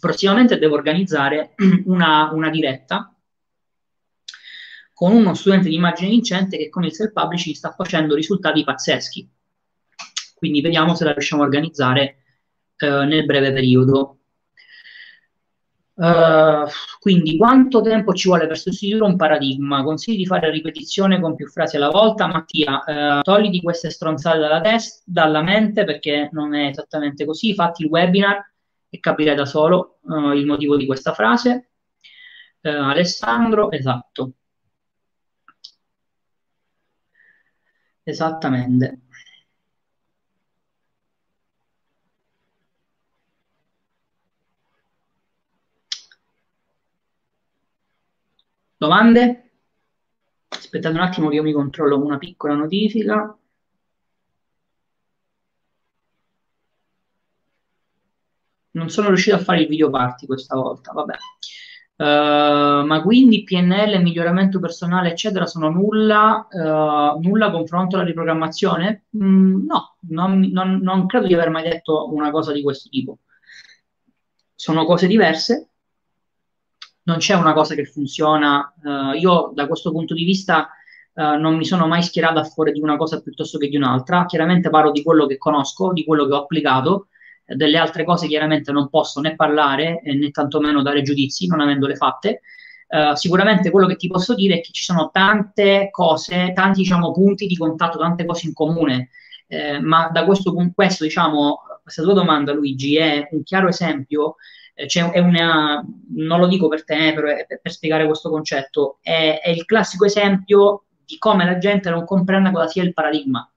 prossimamente 0.00 0.58
devo 0.58 0.74
organizzare 0.74 1.54
una, 1.86 2.30
una 2.32 2.50
diretta 2.50 3.14
con 4.92 5.12
uno 5.12 5.34
studente 5.34 5.68
di 5.68 5.74
immagine 5.74 6.10
vincente 6.10 6.56
che 6.56 6.68
con 6.68 6.84
il 6.84 6.92
self-publishing 6.92 7.56
sta 7.56 7.72
facendo 7.72 8.14
risultati 8.14 8.62
pazzeschi 8.62 9.28
quindi 10.42 10.60
vediamo 10.60 10.96
se 10.96 11.04
la 11.04 11.12
riusciamo 11.12 11.42
a 11.42 11.44
organizzare 11.44 12.24
eh, 12.78 13.04
nel 13.04 13.24
breve 13.24 13.52
periodo. 13.52 14.18
Uh, 15.94 16.66
quindi 16.98 17.36
quanto 17.36 17.80
tempo 17.80 18.12
ci 18.12 18.26
vuole 18.26 18.48
per 18.48 18.58
sostituire 18.58 19.04
un 19.04 19.14
paradigma? 19.14 19.84
Consigli 19.84 20.16
di 20.16 20.26
fare 20.26 20.50
ripetizione 20.50 21.20
con 21.20 21.36
più 21.36 21.46
frasi 21.46 21.76
alla 21.76 21.90
volta? 21.90 22.26
Mattia, 22.26 22.82
uh, 22.84 23.20
togli 23.22 23.62
queste 23.62 23.90
stronzate 23.90 24.38
dalla, 24.38 24.60
test, 24.60 25.04
dalla 25.06 25.42
mente 25.42 25.84
perché 25.84 26.28
non 26.32 26.56
è 26.56 26.66
esattamente 26.70 27.24
così, 27.24 27.54
fatti 27.54 27.84
il 27.84 27.88
webinar 27.88 28.52
e 28.88 28.98
capirai 28.98 29.36
da 29.36 29.44
solo 29.46 29.98
uh, 30.02 30.32
il 30.32 30.44
motivo 30.44 30.76
di 30.76 30.86
questa 30.86 31.12
frase. 31.12 31.68
Alessandro, 32.62 33.70
esatto. 33.70 34.32
Esattamente. 38.04 39.02
Domande? 48.82 49.50
Aspettate 50.48 50.96
un 50.96 51.02
attimo 51.02 51.28
che 51.28 51.36
io 51.36 51.44
mi 51.44 51.52
controllo 51.52 52.02
una 52.02 52.18
piccola 52.18 52.54
notifica. 52.54 53.38
Non 58.72 58.88
sono 58.90 59.06
riuscito 59.06 59.36
a 59.36 59.38
fare 59.38 59.60
il 59.60 59.68
video 59.68 59.88
party 59.88 60.26
questa 60.26 60.56
volta, 60.56 60.90
vabbè. 60.90 61.14
Uh, 61.94 62.84
ma 62.84 63.00
quindi 63.04 63.44
PNL, 63.44 64.02
miglioramento 64.02 64.58
personale, 64.58 65.10
eccetera, 65.10 65.46
sono 65.46 65.68
nulla, 65.70 66.48
uh, 66.50 67.20
nulla 67.20 67.52
confronto 67.52 67.94
alla 67.94 68.04
riprogrammazione? 68.04 69.04
Mm, 69.16 69.64
no, 69.64 69.96
non, 70.08 70.40
non, 70.50 70.80
non, 70.82 71.06
credo 71.06 71.28
di 71.28 71.34
aver 71.34 71.50
mai 71.50 71.62
detto 71.62 72.12
una 72.12 72.32
cosa 72.32 72.50
di 72.50 72.62
questo 72.62 72.88
tipo. 72.88 73.18
sono 74.56 74.84
cose 74.84 75.06
diverse, 75.06 75.71
non 77.04 77.18
c'è 77.18 77.34
una 77.34 77.52
cosa 77.52 77.74
che 77.74 77.84
funziona. 77.84 78.72
Uh, 78.82 79.16
io 79.16 79.52
da 79.54 79.66
questo 79.66 79.90
punto 79.90 80.14
di 80.14 80.24
vista 80.24 80.68
uh, 81.14 81.36
non 81.38 81.56
mi 81.56 81.64
sono 81.64 81.86
mai 81.86 82.02
schierato 82.02 82.38
a 82.38 82.44
fuori 82.44 82.72
di 82.72 82.80
una 82.80 82.96
cosa 82.96 83.20
piuttosto 83.20 83.58
che 83.58 83.68
di 83.68 83.76
un'altra. 83.76 84.26
Chiaramente 84.26 84.70
parlo 84.70 84.92
di 84.92 85.02
quello 85.02 85.26
che 85.26 85.38
conosco, 85.38 85.92
di 85.92 86.04
quello 86.04 86.26
che 86.26 86.34
ho 86.34 86.42
applicato. 86.42 87.08
Delle 87.44 87.76
altre 87.76 88.04
cose 88.04 88.28
chiaramente 88.28 88.70
non 88.72 88.88
posso 88.88 89.20
né 89.20 89.34
parlare 89.34 90.00
né 90.04 90.30
tantomeno 90.30 90.80
dare 90.80 91.02
giudizi 91.02 91.46
non 91.48 91.60
avendole 91.60 91.96
fatte. 91.96 92.40
Uh, 92.86 93.14
sicuramente 93.14 93.70
quello 93.70 93.86
che 93.86 93.96
ti 93.96 94.06
posso 94.06 94.34
dire 94.34 94.56
è 94.56 94.60
che 94.60 94.70
ci 94.70 94.84
sono 94.84 95.10
tante 95.10 95.88
cose, 95.90 96.52
tanti 96.54 96.82
diciamo, 96.82 97.10
punti 97.10 97.46
di 97.46 97.56
contatto, 97.56 97.98
tante 97.98 98.24
cose 98.24 98.46
in 98.46 98.52
comune, 98.52 99.08
eh, 99.48 99.80
ma 99.80 100.08
da 100.08 100.24
questo 100.24 100.52
punto, 100.52 100.72
questo, 100.74 101.04
diciamo, 101.04 101.60
questa 101.82 102.02
tua 102.02 102.14
domanda, 102.14 102.52
Luigi, 102.52 102.96
è 102.96 103.28
un 103.32 103.42
chiaro 103.42 103.68
esempio 103.68 104.36
eh, 104.82 104.86
c'è 104.86 105.18
una, 105.18 105.84
non 106.14 106.40
lo 106.40 106.46
dico 106.46 106.68
per 106.68 106.84
te, 106.84 107.12
però 107.14 107.28
per, 107.46 107.60
per 107.60 107.72
spiegare 107.72 108.06
questo 108.06 108.30
concetto, 108.30 108.98
è, 109.00 109.40
è, 109.42 109.50
il 109.50 109.64
classico 109.64 110.04
esempio 110.04 110.84
di 111.04 111.18
come 111.18 111.44
la 111.44 111.58
gente 111.58 111.90
non 111.90 112.04
comprende 112.04 112.50
cosa 112.50 112.66
sia 112.66 112.82
il 112.82 112.92
paradigma. 112.92 113.48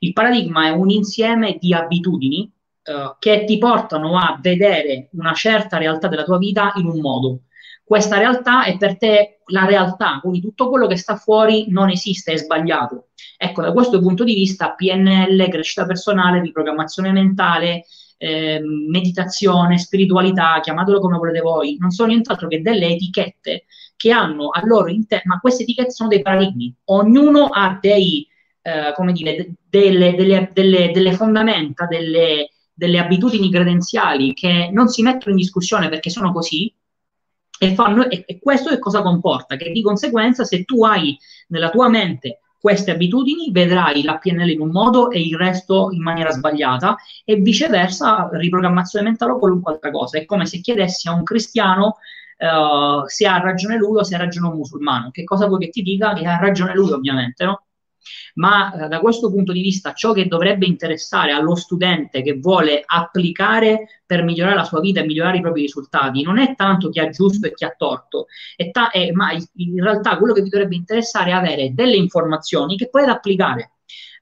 Il 0.00 0.12
paradigma 0.12 0.66
è 0.66 0.70
un 0.70 0.90
insieme 0.90 1.56
di 1.58 1.72
abitudini 1.74 2.50
eh, 2.82 3.16
che 3.18 3.44
ti 3.44 3.58
portano 3.58 4.18
a 4.18 4.38
vedere 4.40 5.08
una 5.12 5.34
certa 5.34 5.78
realtà 5.78 6.08
della 6.08 6.24
tua 6.24 6.38
vita 6.38 6.72
in 6.76 6.86
un 6.86 7.00
modo. 7.00 7.40
Questa 7.84 8.16
realtà 8.16 8.64
è 8.64 8.78
per 8.78 8.96
te 8.96 9.40
la 9.48 9.66
realtà, 9.66 10.18
quindi 10.20 10.40
tutto 10.40 10.70
quello 10.70 10.86
che 10.86 10.96
sta 10.96 11.16
fuori 11.16 11.66
non 11.68 11.90
esiste, 11.90 12.32
è 12.32 12.36
sbagliato. 12.38 13.08
Ecco, 13.36 13.60
da 13.60 13.72
questo 13.72 14.00
punto 14.00 14.24
di 14.24 14.32
vista, 14.32 14.72
PNL, 14.72 15.48
crescita 15.50 15.84
personale, 15.84 16.40
riprogrammazione 16.40 17.12
mentale, 17.12 17.84
eh, 18.16 18.60
meditazione, 18.60 19.78
spiritualità, 19.78 20.60
chiamatelo 20.60 21.00
come 21.00 21.18
volete 21.18 21.40
voi, 21.40 21.76
non 21.78 21.90
sono 21.90 22.08
nient'altro 22.08 22.48
che 22.48 22.62
delle 22.62 22.88
etichette 22.88 23.64
che 23.96 24.10
hanno 24.10 24.50
a 24.50 24.60
loro 24.64 24.88
interno, 24.88 25.34
ma 25.34 25.40
queste 25.40 25.62
etichette 25.62 25.90
sono 25.90 26.08
dei 26.08 26.22
paradigmi, 26.22 26.74
ognuno 26.84 27.46
ha 27.46 27.78
dei, 27.80 28.26
eh, 28.62 28.92
come 28.94 29.12
dire, 29.12 29.54
delle, 29.68 30.14
delle, 30.14 30.50
delle, 30.52 30.90
delle 30.90 31.12
fondamenta, 31.12 31.86
delle, 31.86 32.50
delle 32.72 32.98
abitudini 32.98 33.50
credenziali 33.50 34.34
che 34.34 34.70
non 34.72 34.88
si 34.88 35.02
mettono 35.02 35.32
in 35.32 35.40
discussione 35.40 35.88
perché 35.88 36.10
sono 36.10 36.32
così, 36.32 36.72
e, 37.58 37.74
fanno, 37.74 38.08
e, 38.10 38.24
e, 38.26 38.38
questo 38.40 38.70
che 38.70 38.78
cosa 38.78 39.00
comporta? 39.00 39.56
Che 39.56 39.70
di 39.70 39.80
conseguenza 39.80 40.44
se 40.44 40.64
tu 40.64 40.84
hai 40.84 41.16
nella 41.48 41.70
tua 41.70 41.88
mente 41.88 42.40
queste 42.64 42.92
abitudini, 42.92 43.50
vedrai 43.50 44.02
la 44.02 44.16
PNL 44.16 44.48
in 44.48 44.60
un 44.62 44.70
modo 44.70 45.10
e 45.10 45.20
il 45.20 45.36
resto 45.36 45.90
in 45.90 46.00
maniera 46.00 46.30
sbagliata 46.30 46.96
e 47.22 47.36
viceversa 47.36 48.30
riprogrammazione 48.32 49.04
mentale 49.04 49.32
o 49.32 49.38
qualunque 49.38 49.74
altra 49.74 49.90
cosa. 49.90 50.16
È 50.16 50.24
come 50.24 50.46
se 50.46 50.60
chiedessi 50.60 51.06
a 51.06 51.12
un 51.12 51.24
cristiano 51.24 51.98
uh, 52.38 53.06
se 53.06 53.26
ha 53.26 53.38
ragione 53.38 53.76
lui 53.76 53.98
o 53.98 54.02
se 54.02 54.14
ha 54.14 54.18
ragione 54.18 54.48
un 54.48 54.56
musulmano. 54.56 55.10
Che 55.10 55.24
cosa 55.24 55.46
vuoi 55.46 55.58
che 55.58 55.68
ti 55.68 55.82
dica? 55.82 56.14
Che 56.14 56.24
ha 56.24 56.38
ragione 56.38 56.72
lui 56.72 56.90
ovviamente, 56.90 57.44
no? 57.44 57.66
Ma 58.34 58.72
eh, 58.72 58.88
da 58.88 59.00
questo 59.00 59.30
punto 59.30 59.52
di 59.52 59.62
vista 59.62 59.92
ciò 59.92 60.12
che 60.12 60.26
dovrebbe 60.26 60.66
interessare 60.66 61.32
allo 61.32 61.54
studente 61.54 62.22
che 62.22 62.38
vuole 62.38 62.82
applicare 62.84 64.02
per 64.06 64.22
migliorare 64.22 64.56
la 64.56 64.64
sua 64.64 64.80
vita 64.80 65.00
e 65.00 65.06
migliorare 65.06 65.38
i 65.38 65.40
propri 65.40 65.62
risultati 65.62 66.22
non 66.22 66.38
è 66.38 66.54
tanto 66.54 66.88
chi 66.90 67.00
ha 67.00 67.08
giusto 67.08 67.46
e 67.46 67.54
chi 67.54 67.64
ha 67.64 67.74
torto, 67.76 68.26
ta- 68.70 68.90
è, 68.90 69.10
ma 69.12 69.32
in 69.32 69.82
realtà 69.82 70.18
quello 70.18 70.32
che 70.32 70.42
vi 70.42 70.48
dovrebbe 70.48 70.74
interessare 70.74 71.30
è 71.30 71.34
avere 71.34 71.72
delle 71.74 71.96
informazioni 71.96 72.76
che 72.76 72.88
potete 72.88 73.10
applicare. 73.10 73.70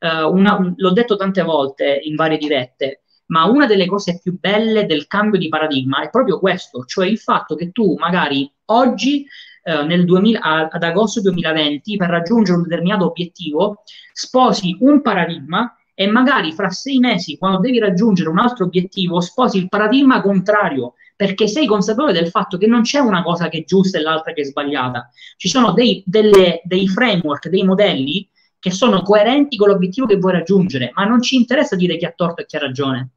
Uh, 0.02 0.28
una, 0.34 0.74
l'ho 0.76 0.90
detto 0.90 1.14
tante 1.14 1.42
volte 1.42 2.00
in 2.02 2.16
varie 2.16 2.36
dirette, 2.36 3.02
ma 3.26 3.44
una 3.44 3.66
delle 3.66 3.86
cose 3.86 4.18
più 4.20 4.36
belle 4.38 4.84
del 4.84 5.06
cambio 5.06 5.38
di 5.38 5.48
paradigma 5.48 6.02
è 6.02 6.10
proprio 6.10 6.38
questo, 6.38 6.84
cioè 6.84 7.06
il 7.06 7.18
fatto 7.18 7.54
che 7.54 7.70
tu 7.70 7.94
magari 7.98 8.50
oggi 8.66 9.26
eh, 9.62 10.04
2000, 10.04 10.40
ad 10.70 10.82
agosto 10.82 11.20
2020 11.20 11.96
per 11.96 12.08
raggiungere 12.08 12.56
un 12.58 12.64
determinato 12.64 13.06
obiettivo, 13.06 13.82
sposi 14.12 14.76
un 14.80 15.00
paradigma 15.00 15.76
e 15.94 16.06
magari 16.06 16.52
fra 16.52 16.70
sei 16.70 16.98
mesi, 16.98 17.36
quando 17.36 17.60
devi 17.60 17.78
raggiungere 17.78 18.28
un 18.28 18.38
altro 18.38 18.64
obiettivo, 18.64 19.20
sposi 19.20 19.58
il 19.58 19.68
paradigma 19.68 20.20
contrario, 20.20 20.94
perché 21.14 21.46
sei 21.46 21.66
consapevole 21.66 22.12
del 22.12 22.28
fatto 22.28 22.56
che 22.58 22.66
non 22.66 22.82
c'è 22.82 22.98
una 22.98 23.22
cosa 23.22 23.48
che 23.48 23.58
è 23.58 23.64
giusta 23.64 23.98
e 23.98 24.02
l'altra 24.02 24.32
che 24.32 24.40
è 24.40 24.44
sbagliata. 24.44 25.10
Ci 25.36 25.48
sono 25.48 25.72
dei, 25.72 26.02
delle, 26.06 26.60
dei 26.64 26.88
framework, 26.88 27.48
dei 27.48 27.62
modelli 27.62 28.28
che 28.58 28.70
sono 28.70 29.02
coerenti 29.02 29.56
con 29.56 29.68
l'obiettivo 29.68 30.06
che 30.06 30.16
vuoi 30.16 30.32
raggiungere, 30.32 30.90
ma 30.94 31.04
non 31.04 31.20
ci 31.20 31.36
interessa 31.36 31.76
dire 31.76 31.96
chi 31.96 32.04
ha 32.04 32.12
torto 32.14 32.42
e 32.42 32.46
chi 32.46 32.56
ha 32.56 32.60
ragione. 32.60 33.10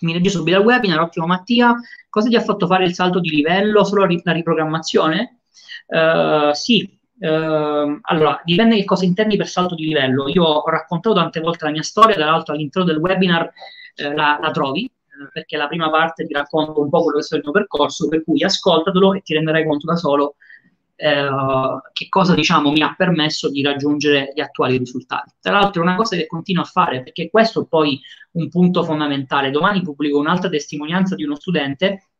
Mi 0.00 0.12
leggi 0.12 0.28
subito 0.28 0.56
al 0.56 0.64
webinar, 0.64 1.00
ottimo 1.00 1.26
Mattia, 1.26 1.74
cosa 2.10 2.28
ti 2.28 2.36
ha 2.36 2.40
fatto 2.40 2.66
fare 2.66 2.84
il 2.84 2.92
salto 2.92 3.20
di 3.20 3.30
livello? 3.30 3.84
Solo 3.84 4.06
la 4.06 4.32
riprogrammazione? 4.32 5.38
Uh, 5.86 6.52
sì, 6.52 6.98
uh, 7.18 7.98
allora 8.02 8.40
dipende 8.44 8.76
che 8.76 8.84
cosa 8.84 9.04
intendi 9.04 9.36
per 9.36 9.48
salto 9.48 9.74
di 9.74 9.84
livello. 9.84 10.28
Io 10.28 10.44
ho 10.44 10.68
raccontato 10.68 11.14
tante 11.14 11.40
volte 11.40 11.64
la 11.64 11.70
mia 11.70 11.82
storia, 11.82 12.16
dall'altro 12.16 12.54
all'interno 12.54 12.88
del 12.88 13.00
webinar 13.00 13.52
uh, 13.96 14.12
la, 14.12 14.38
la, 14.40 14.50
trovi, 14.50 14.90
perché 15.32 15.56
la 15.56 15.66
prima 15.66 15.90
parte 15.90 16.26
ti 16.26 16.32
racconto 16.32 16.80
un 16.80 16.88
po' 16.88 17.02
quello 17.02 17.18
che 17.18 17.26
è 17.30 17.36
il 17.36 17.42
mio 17.44 17.52
percorso, 17.52 18.08
per 18.08 18.24
cui 18.24 18.42
ascoltatelo 18.42 19.14
e 19.14 19.20
ti 19.22 19.34
renderai 19.34 19.66
conto 19.66 19.86
da 19.86 19.96
solo 19.96 20.36
che 20.96 22.08
cosa 22.08 22.34
diciamo 22.34 22.70
mi 22.70 22.80
ha 22.80 22.94
permesso 22.96 23.50
di 23.50 23.62
raggiungere 23.62 24.32
gli 24.32 24.40
attuali 24.40 24.78
risultati. 24.78 25.34
Tra 25.40 25.52
l'altro 25.52 25.82
è 25.82 25.84
una 25.84 25.96
cosa 25.96 26.14
che 26.16 26.26
continuo 26.26 26.62
a 26.62 26.66
fare 26.66 27.02
perché 27.02 27.28
questo 27.30 27.62
è 27.62 27.66
poi 27.66 28.00
un 28.32 28.48
punto 28.48 28.84
fondamentale. 28.84 29.50
Domani 29.50 29.82
pubblico 29.82 30.18
un'altra 30.18 30.48
testimonianza 30.48 31.16
di 31.16 31.24
uno 31.24 31.34
studente 31.34 32.10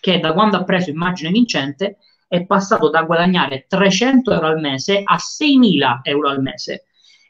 che 0.00 0.20
da 0.20 0.32
quando 0.32 0.56
ha 0.56 0.64
preso 0.64 0.90
immagine 0.90 1.30
vincente 1.30 1.98
è 2.28 2.44
passato 2.44 2.90
da 2.90 3.02
guadagnare 3.02 3.64
300 3.66 4.32
euro 4.32 4.46
al 4.46 4.60
mese 4.60 5.00
a 5.02 5.16
6.000 5.16 6.00
euro 6.02 6.28
al 6.28 6.42
mese. 6.42 6.84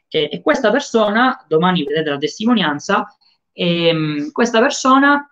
E, 0.09 0.29
e 0.31 0.41
questa 0.41 0.69
persona, 0.69 1.43
domani 1.47 1.83
vedete 1.83 2.09
la 2.09 2.17
testimonianza, 2.17 3.07
ehm, 3.53 4.31
questa 4.31 4.59
persona 4.59 5.23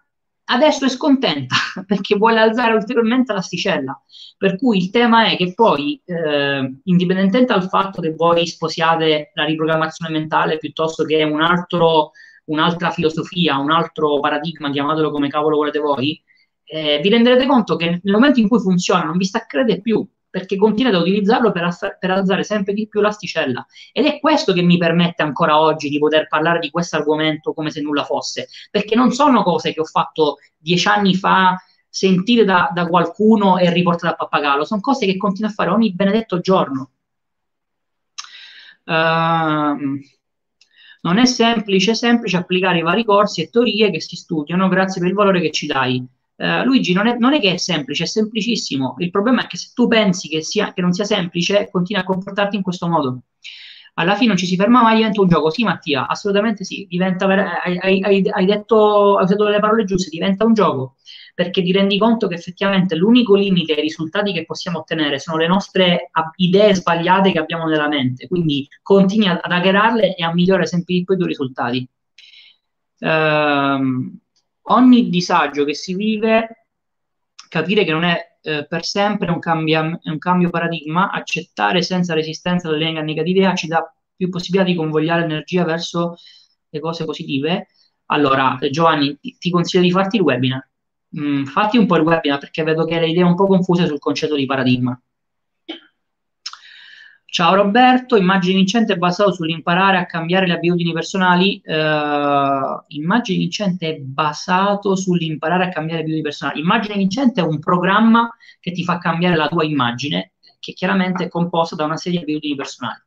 adesso 0.50 0.86
è 0.86 0.90
scontenta 0.90 1.56
perché 1.86 2.16
vuole 2.16 2.40
alzare 2.40 2.74
ulteriormente 2.74 3.34
l'asticella. 3.34 4.00
Per 4.38 4.58
cui 4.58 4.78
il 4.78 4.90
tema 4.92 5.26
è 5.26 5.36
che 5.36 5.54
poi, 5.54 6.00
eh, 6.06 6.80
indipendentemente 6.84 7.54
dal 7.54 7.68
fatto 7.68 8.02
che 8.02 8.14
voi 8.14 8.46
sposiate 8.46 9.32
la 9.34 9.46
riprogrammazione 9.46 10.12
mentale 10.12 10.58
piuttosto 10.58 11.04
che 11.04 11.24
un 11.24 11.42
altro, 11.42 12.12
un'altra 12.46 12.92
filosofia, 12.92 13.58
un 13.58 13.72
altro 13.72 14.20
paradigma, 14.20 14.70
chiamatelo 14.70 15.12
come 15.12 15.28
cavolo 15.28 15.58
volete 15.58 15.80
voi, 15.80 16.22
eh, 16.70 17.00
vi 17.02 17.10
renderete 17.10 17.46
conto 17.46 17.76
che 17.78 18.02
nel 18.04 18.14
momento 18.14 18.40
in 18.40 18.48
cui 18.50 18.60
funziona 18.60 19.06
non 19.06 19.18
vi 19.18 19.26
staccate 19.26 19.82
più 19.82 20.06
perché 20.30 20.58
continuate 20.58 20.98
a 20.98 21.02
utilizzarlo 21.02 21.52
per, 21.52 21.64
ass- 21.64 21.98
per, 21.98 22.12
alzare 22.12 22.44
sempre 22.44 22.74
di 22.74 22.88
più 22.88 23.02
l'asticella. 23.02 23.66
Ed 23.92 24.06
è 24.06 24.20
questo 24.20 24.54
che 24.54 24.62
mi 24.62 24.78
permette 24.78 25.24
ancora 25.24 25.60
oggi 25.60 25.90
di 25.90 25.98
poter 25.98 26.28
parlare 26.28 26.60
di 26.60 26.70
questo 26.70 26.98
argomento 26.98 27.54
come 27.54 27.72
se 27.72 27.82
nulla 27.82 28.04
fosse, 28.04 28.48
perché 28.70 28.94
non 28.94 29.12
sono 29.12 29.42
cose 29.42 29.74
che 29.74 29.80
ho 29.80 29.86
fatto 29.86 30.38
dieci 30.58 30.88
anni 30.88 31.16
fa, 31.16 31.56
sentite 31.90 32.44
da, 32.44 32.70
da 32.72 32.86
qualcuno 32.88 33.58
e 33.58 33.72
riportate 33.72 34.14
a 34.14 34.16
pappagallo, 34.16 34.66
sono 34.66 34.82
cose 34.82 35.06
che 35.06 35.18
continuo 35.18 35.50
a 35.50 35.54
fare 35.54 35.70
ogni 35.72 35.94
benedetto 35.94 36.40
giorno. 36.40 36.92
Uh, 38.84 40.00
non 41.02 41.18
è 41.18 41.26
semplice, 41.26 41.96
semplice 41.96 42.38
applicare 42.38 42.80
i 42.80 42.84
vari 42.84 43.04
corsi 43.04 43.42
e 43.42 43.50
teorie 43.50 43.90
che 43.90 44.02
si 44.02 44.16
studiano, 44.16 44.68
grazie 44.68 45.02
per 45.02 45.10
il 45.10 45.16
valore 45.16 45.42
che 45.42 45.52
ci 45.52 45.66
dai. 45.66 46.06
Uh, 46.38 46.64
Luigi, 46.64 46.94
non 46.94 47.08
è, 47.08 47.18
non 47.18 47.34
è, 47.34 47.40
che 47.40 47.54
è 47.54 47.58
semplice, 47.58 48.04
è 48.04 48.08
semplicissimo. 48.08 48.96
Il 49.00 49.10
problema 49.10 49.42
è 49.44 49.48
che 49.48 49.58
se 49.58 49.72
tu 49.74 49.88
pensi 49.88 50.30
che, 50.30 50.44
sia, 50.44 50.72
che 50.72 50.82
non 50.82 50.94
sia 50.94 51.04
semplice, 51.04 51.68
continui 51.72 52.02
a 52.02 52.06
comportarti 52.06 52.56
in 52.56 52.62
questo 52.62 52.88
modo. 52.88 53.22
Alla 53.96 54.14
fine 54.14 54.28
non 54.28 54.38
ci 54.38 54.46
si 54.46 54.56
ferma 54.56 54.84
mai, 54.84 54.98
diventa 54.98 55.22
un 55.22 55.28
gioco. 55.28 55.50
Sì, 55.50 55.64
Mattia, 55.64 56.08
assolutamente 56.08 56.64
sì. 56.64 56.86
Diventa, 56.88 57.26
hai, 57.26 57.80
hai, 57.80 58.30
hai, 58.30 58.46
detto, 58.46 59.18
hai 59.18 59.24
usato 59.24 59.48
le 59.48 59.60
parole 59.60 59.86
giuste, 59.86 60.10
diventa 60.12 60.46
un 60.46 60.54
gioco. 60.54 60.98
Perché 61.34 61.64
ti 61.64 61.72
rendi 61.72 61.98
conto 61.98 62.28
che 62.28 62.36
effettivamente 62.36 62.96
l'unico 62.96 63.34
limite 63.34 63.74
ai 63.74 63.82
risultati 63.82 64.32
che 64.32 64.46
possiamo 64.46 64.80
ottenere 64.80 65.18
sono 65.18 65.38
le 65.38 65.48
nostre 65.48 66.12
idee 66.36 66.76
sbagliate 66.76 67.32
che 67.32 67.40
abbiamo 67.40 67.66
nella 67.66 67.88
mente. 67.88 68.28
Quindi 68.28 68.68
continui 68.84 69.28
ad 69.28 69.40
hackerarle 69.42 70.16
e 70.16 70.24
a 70.24 70.32
migliorare 70.32 70.68
sempre 70.68 70.94
di 70.94 71.04
più 71.04 71.16
i 71.16 71.18
tuoi 71.18 71.30
risultati. 71.30 71.90
Ehm 73.00 74.20
ogni 74.70 75.10
disagio 75.10 75.64
che 75.66 75.74
si 75.74 75.94
vive, 75.94 76.66
capire 77.50 77.84
che 77.84 77.92
non 77.92 78.04
è 78.04 78.38
eh, 78.42 78.66
per 78.68 78.84
sempre 78.86 79.32
un, 79.32 79.40
cambia, 79.40 79.82
un, 79.82 80.18
cambio 80.18 80.50
paradigma, 80.50 81.12
accettare 81.12 81.82
senza 81.82 82.14
resistenza 82.14 82.70
le 82.72 82.92
negative 82.92 83.40
idee 83.40 83.56
ci 83.56 83.68
dà 83.68 83.84
più 84.16 84.30
possibilità 84.30 84.70
di 84.70 84.76
convogliare 84.76 85.24
energia 85.24 85.64
verso 85.64 86.16
le 86.70 86.80
cose 86.80 87.06
positive. 87.06 87.68
Allora, 88.08 88.58
eh, 88.60 88.70
Giovanni, 88.70 89.18
ti, 89.20 89.50
consiglio 89.50 89.84
di 89.84 89.92
farti 89.92 90.18
il 90.18 90.22
webinar. 90.22 90.70
Mm, 91.20 91.46
fatti 91.46 91.78
un 91.78 91.86
po' 91.86 91.98
il 91.98 92.04
webinar 92.04 92.40
perché 92.40 92.64
vedo 92.64 92.86
che 92.86 93.00
le 93.00 93.10
idee 93.10 93.24
un 93.24 93.36
po' 93.36 93.48
confuse 93.48 93.86
sul 93.86 94.00
concetto 94.00 94.36
di 94.36 94.46
paradigma. 94.46 95.00
Ciao 97.30 97.56
Roberto, 97.56 98.16
immagine 98.16 98.56
vincente 98.56 98.94
è 98.94 98.98
basato 98.98 99.34
sull'imparare 99.34 99.98
a 99.98 100.06
cambiare 100.06 100.48
le 100.48 100.54
abitudini 100.54 100.94
personali. 100.94 101.62
Uh, 101.64 102.84
immagine 102.88 103.38
vincente 103.38 103.90
è 103.90 103.98
basato 104.00 104.96
sull'imparare 104.96 105.66
a 105.66 105.70
cambiare 105.70 106.00
le 106.00 106.04
abitudini 106.06 106.24
personali. 106.24 106.62
Immagine 106.62 106.96
vincente 106.96 107.42
è 107.42 107.44
un 107.44 107.60
programma 107.60 108.34
che 108.62 108.72
ti 108.72 108.84
fa 108.86 108.98
cambiare 108.98 109.36
la 109.36 109.50
tua 109.50 109.66
immagine, 109.66 110.34
che 110.60 110.72
chiaramente 110.72 111.26
è 111.26 111.28
composta 111.28 111.76
da 111.76 111.84
una 111.84 111.98
serie 111.98 112.20
di 112.20 112.24
abitudini 112.24 112.56
personali. 112.56 113.02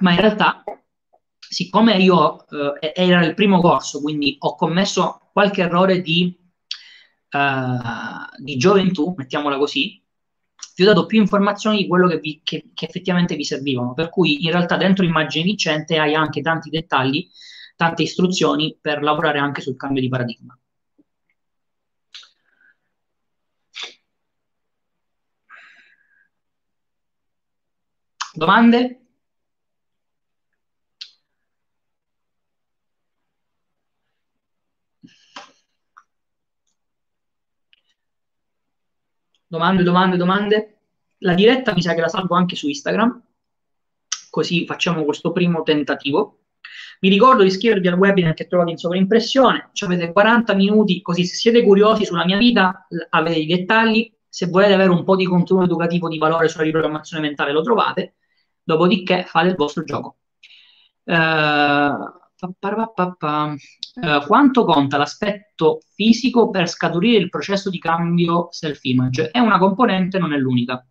Ma 0.00 0.10
in 0.10 0.20
realtà, 0.20 0.64
siccome 1.38 1.96
io 1.96 2.44
uh, 2.48 2.74
era 2.80 3.24
il 3.24 3.34
primo 3.34 3.60
corso, 3.60 4.00
quindi 4.00 4.36
ho 4.40 4.56
commesso 4.56 5.20
qualche 5.32 5.62
errore 5.62 6.02
di 6.02 6.36
uh, 7.36 8.42
di 8.42 8.56
gioventù, 8.56 9.14
mettiamola 9.16 9.58
così, 9.58 10.02
vi 10.76 10.82
ho 10.82 10.86
dato 10.86 11.06
più 11.06 11.20
informazioni 11.20 11.78
di 11.78 11.86
quello 11.86 12.08
che, 12.08 12.18
vi, 12.18 12.40
che, 12.44 12.70
che, 12.74 12.84
effettivamente 12.86 13.36
vi 13.36 13.44
servivano. 13.44 13.94
Per 13.94 14.10
cui 14.10 14.44
in 14.44 14.50
realtà 14.50 14.76
dentro 14.76 15.04
Immagine 15.04 15.44
Vincente 15.44 15.98
hai 15.98 16.14
anche 16.14 16.42
tanti 16.42 16.70
dettagli, 16.70 17.28
tante 17.76 18.02
istruzioni 18.02 18.76
per 18.80 19.02
lavorare 19.02 19.38
anche 19.38 19.60
sul 19.60 19.76
cambio 19.76 20.02
di 20.02 20.08
paradigma. 20.08 20.58
Domande? 28.34 29.05
Domande, 39.56 39.82
domande, 39.82 40.16
domande. 40.16 40.78
La 41.18 41.34
diretta 41.34 41.72
mi 41.72 41.80
sa 41.80 41.94
che 41.94 42.00
la 42.00 42.08
salvo 42.08 42.34
anche 42.34 42.56
su 42.56 42.68
Instagram, 42.68 43.22
così 44.30 44.66
facciamo 44.66 45.04
questo 45.04 45.32
primo 45.32 45.62
tentativo. 45.62 46.40
Vi 47.00 47.08
ricordo 47.08 47.42
di 47.42 47.48
iscrivervi 47.48 47.88
al 47.88 47.98
webinar 47.98 48.34
che 48.34 48.46
trovate 48.46 48.70
in 48.70 48.76
sovraimpressione, 48.76 49.70
cioè 49.72 49.88
avete 49.88 50.12
40 50.12 50.54
minuti, 50.54 51.00
così 51.00 51.24
se 51.24 51.34
siete 51.34 51.62
curiosi 51.62 52.04
sulla 52.04 52.24
mia 52.24 52.36
vita 52.36 52.86
avete 53.10 53.38
i 53.38 53.46
dettagli, 53.46 54.12
se 54.28 54.46
volete 54.46 54.74
avere 54.74 54.90
un 54.90 55.04
po' 55.04 55.16
di 55.16 55.24
contenuto 55.24 55.66
educativo 55.66 56.08
di 56.08 56.18
valore 56.18 56.48
sulla 56.48 56.64
riprogrammazione 56.64 57.22
mentale 57.22 57.52
lo 57.52 57.62
trovate, 57.62 58.14
dopodiché 58.62 59.24
fate 59.24 59.48
il 59.48 59.54
vostro 59.54 59.84
gioco. 59.84 60.16
Uh, 61.04 62.24
Uh, 62.38 64.26
quanto 64.26 64.64
conta 64.64 64.98
l'aspetto 64.98 65.80
fisico 65.94 66.50
per 66.50 66.68
scaturire 66.68 67.18
il 67.18 67.30
processo 67.30 67.70
di 67.70 67.78
cambio 67.78 68.48
self-image? 68.50 69.30
È 69.30 69.38
una 69.38 69.58
componente, 69.58 70.18
non 70.18 70.34
è 70.34 70.36
l'unica. 70.36 70.86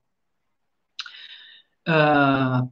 Uh, 1.84 2.68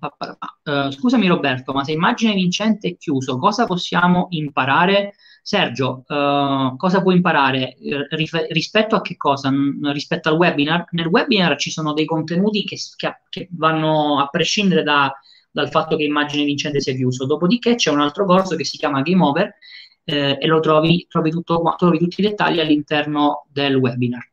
uh, 0.63 0.89
scusami 0.89 1.27
Roberto, 1.27 1.71
ma 1.71 1.83
se 1.83 1.91
immagine 1.91 2.33
vincente 2.33 2.87
è 2.87 2.97
chiuso, 2.97 3.37
cosa 3.37 3.65
possiamo 3.65 4.25
imparare? 4.31 5.13
Sergio, 5.45 6.03
cosa 6.05 7.01
puoi 7.01 7.17
imparare? 7.17 7.75
Rif- 8.11 8.47
rispetto 8.51 8.95
a 8.95 9.01
che 9.01 9.17
cosa? 9.17 9.49
N- 9.51 9.91
rispetto 9.91 10.29
al 10.29 10.37
webinar? 10.37 10.85
Nel 10.91 11.07
webinar 11.07 11.57
ci 11.57 11.69
sono 11.69 11.91
dei 11.91 12.05
contenuti 12.05 12.63
che, 12.63 12.77
che, 12.95 13.17
che 13.29 13.49
vanno 13.51 14.21
a 14.21 14.27
prescindere 14.27 14.83
da, 14.83 15.13
dal 15.53 15.69
fatto 15.69 15.95
che 15.95 16.03
immagine 16.03 16.43
vincente 16.43 16.81
sia 16.81 16.93
chiuso. 16.95 17.25
Dopodiché 17.25 17.75
c'è 17.75 17.89
un 17.91 18.01
altro 18.01 18.25
corso 18.25 18.57
che 18.57 18.65
si 18.65 18.77
chiama 18.77 19.03
Game 19.03 19.23
Over 19.23 19.55
eh, 20.03 20.37
e 20.39 20.47
lo 20.47 20.59
trovi, 20.59 21.05
trovi, 21.07 21.29
tutto, 21.29 21.61
trovi 21.77 21.99
tutti 21.99 22.19
i 22.19 22.23
dettagli 22.23 22.59
all'interno 22.59 23.45
del 23.51 23.75
webinar. 23.75 24.31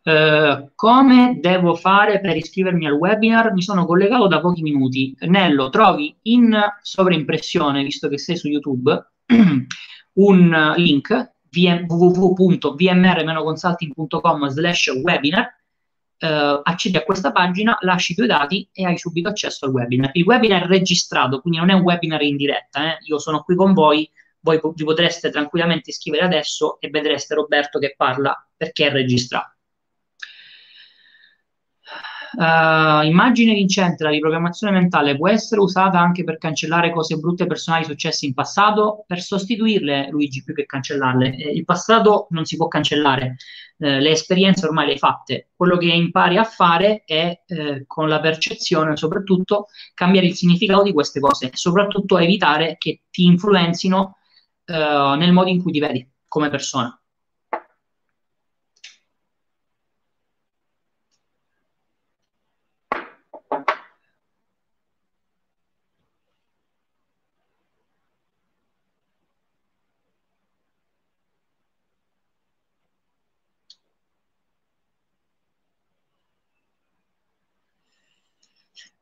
Uh, 0.00 0.70
come 0.74 1.36
devo 1.38 1.74
fare 1.74 2.20
per 2.20 2.34
iscrivermi 2.34 2.86
al 2.86 2.94
webinar? 2.94 3.52
Mi 3.52 3.60
sono 3.60 3.84
collegato 3.84 4.26
da 4.26 4.40
pochi 4.40 4.62
minuti. 4.62 5.14
Nello, 5.20 5.68
trovi 5.68 6.16
in 6.22 6.58
sovraimpressione, 6.80 7.82
visto 7.82 8.08
che 8.08 8.16
sei 8.16 8.38
su 8.38 8.48
YouTube, 8.48 9.10
un 10.14 10.72
link 10.76 11.32
www.vmr-consulting.com 11.50 14.48
slash 14.48 14.88
webinar 15.02 15.54
eh, 16.18 16.60
accedi 16.62 16.96
a 16.96 17.02
questa 17.02 17.32
pagina, 17.32 17.76
lasci 17.80 18.12
i 18.12 18.14
tuoi 18.14 18.26
dati 18.26 18.68
e 18.72 18.84
hai 18.84 18.98
subito 18.98 19.28
accesso 19.28 19.66
al 19.66 19.72
webinar. 19.72 20.10
Il 20.14 20.24
webinar 20.24 20.64
è 20.64 20.66
registrato, 20.66 21.40
quindi 21.40 21.58
non 21.58 21.70
è 21.70 21.74
un 21.74 21.82
webinar 21.82 22.22
in 22.22 22.36
diretta. 22.36 22.92
Eh? 22.92 22.98
Io 23.06 23.18
sono 23.18 23.42
qui 23.42 23.54
con 23.54 23.72
voi, 23.72 24.08
voi 24.40 24.60
vi 24.74 24.84
potreste 24.84 25.30
tranquillamente 25.30 25.90
iscrivere 25.90 26.24
adesso 26.24 26.80
e 26.80 26.88
vedreste 26.90 27.34
Roberto 27.34 27.78
che 27.78 27.94
parla 27.96 28.34
perché 28.56 28.86
è 28.86 28.90
registrato. 28.90 29.57
Uh, 32.38 33.02
immagine 33.02 33.52
vincente, 33.52 34.04
la 34.04 34.10
riprogrammazione 34.10 34.72
mentale 34.72 35.16
può 35.16 35.28
essere 35.28 35.60
usata 35.60 35.98
anche 35.98 36.22
per 36.22 36.38
cancellare 36.38 36.92
cose 36.92 37.16
brutte 37.16 37.48
personali 37.48 37.84
successe 37.84 38.26
in 38.26 38.32
passato, 38.32 39.02
per 39.08 39.20
sostituirle, 39.20 40.06
Luigi, 40.10 40.44
più 40.44 40.54
che 40.54 40.64
cancellarle. 40.64 41.34
Eh, 41.34 41.50
il 41.50 41.64
passato 41.64 42.28
non 42.30 42.44
si 42.44 42.54
può 42.54 42.68
cancellare, 42.68 43.38
eh, 43.78 43.98
le 43.98 44.10
esperienze 44.10 44.66
ormai 44.66 44.86
le 44.86 44.92
hai 44.92 44.98
fatte. 44.98 45.48
Quello 45.56 45.76
che 45.78 45.86
impari 45.86 46.36
a 46.36 46.44
fare 46.44 47.02
è, 47.04 47.42
eh, 47.44 47.82
con 47.88 48.08
la 48.08 48.20
percezione, 48.20 48.96
soprattutto, 48.96 49.66
cambiare 49.92 50.28
il 50.28 50.36
significato 50.36 50.84
di 50.84 50.92
queste 50.92 51.18
cose 51.18 51.46
e 51.46 51.56
soprattutto 51.56 52.18
evitare 52.18 52.76
che 52.78 53.02
ti 53.10 53.24
influenzino 53.24 54.18
eh, 54.64 55.14
nel 55.18 55.32
modo 55.32 55.50
in 55.50 55.60
cui 55.60 55.72
ti 55.72 55.80
vedi 55.80 56.08
come 56.28 56.50
persona. 56.50 56.96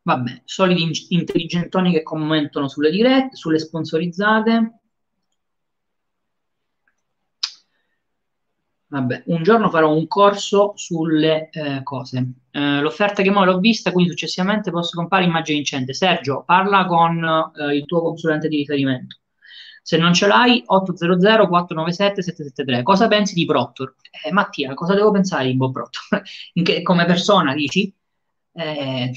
Vabbè, 0.07 0.42
soliti 0.44 1.07
intelligentoni 1.14 1.90
che 1.90 2.04
commentano 2.04 2.68
sulle 2.68 2.90
dirette, 2.92 3.34
sulle 3.34 3.59
sponsorizzate. 3.59 4.78
Vabbè, 8.88 9.24
un 9.26 9.42
giorno 9.42 9.68
farò 9.68 9.92
un 9.92 10.07
corso 10.07 10.74
sulle 10.76 11.50
eh, 11.50 11.82
cose. 11.82 12.34
Eh, 12.52 12.80
l'offerta 12.80 13.22
che 13.22 13.30
ora 13.30 13.50
l'ho 13.50 13.59
vista, 13.59 13.90
quindi 13.90 14.11
successivamente 14.11 14.70
posso 14.70 14.96
comprare 14.96 15.24
immagine 15.24 15.57
vincente. 15.57 15.92
Sergio, 15.92 16.44
parla 16.46 16.86
con 16.86 17.52
eh, 17.59 17.74
il 17.74 17.84
tuo 17.84 18.00
consulente 18.00 18.46
di 18.46 18.59
riferimento. 18.59 19.16
Se 19.82 19.96
non 19.96 20.14
ce 20.14 20.28
l'hai, 20.28 20.62
800 20.64 21.48
497 21.48 22.22
773. 22.22 22.82
Cosa 22.84 23.09
pensi 23.09 23.34
di 23.34 23.44
Proctor? 23.44 23.96
Eh, 24.24 24.30
Mattia, 24.30 24.72
cosa 24.74 24.94
devo 24.94 25.11
pensare 25.11 25.46
di 25.46 25.57
Bob 25.57 25.72
Proctor? 25.72 26.22
che, 26.62 26.82
come 26.82 27.04
persona, 27.07 27.54
dici? 27.54 27.92
Eh, 28.52 29.11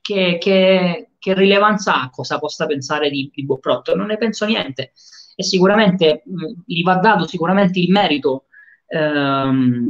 che, 0.00 0.38
che, 0.38 1.10
che, 1.18 1.34
rilevanza 1.34 2.00
ha 2.00 2.10
cosa 2.10 2.38
possa 2.38 2.66
pensare 2.66 3.10
di, 3.10 3.30
di 3.32 3.44
Bob 3.44 3.60
Proctor? 3.60 3.96
Non 3.96 4.06
ne 4.06 4.16
penso 4.16 4.46
niente. 4.46 4.92
E 5.36 5.42
sicuramente 5.42 6.22
mh, 6.24 6.62
gli 6.66 6.82
va 6.82 6.96
dato 6.96 7.26
sicuramente 7.26 7.78
il 7.78 7.90
merito 7.90 8.46
ehm, 8.86 9.88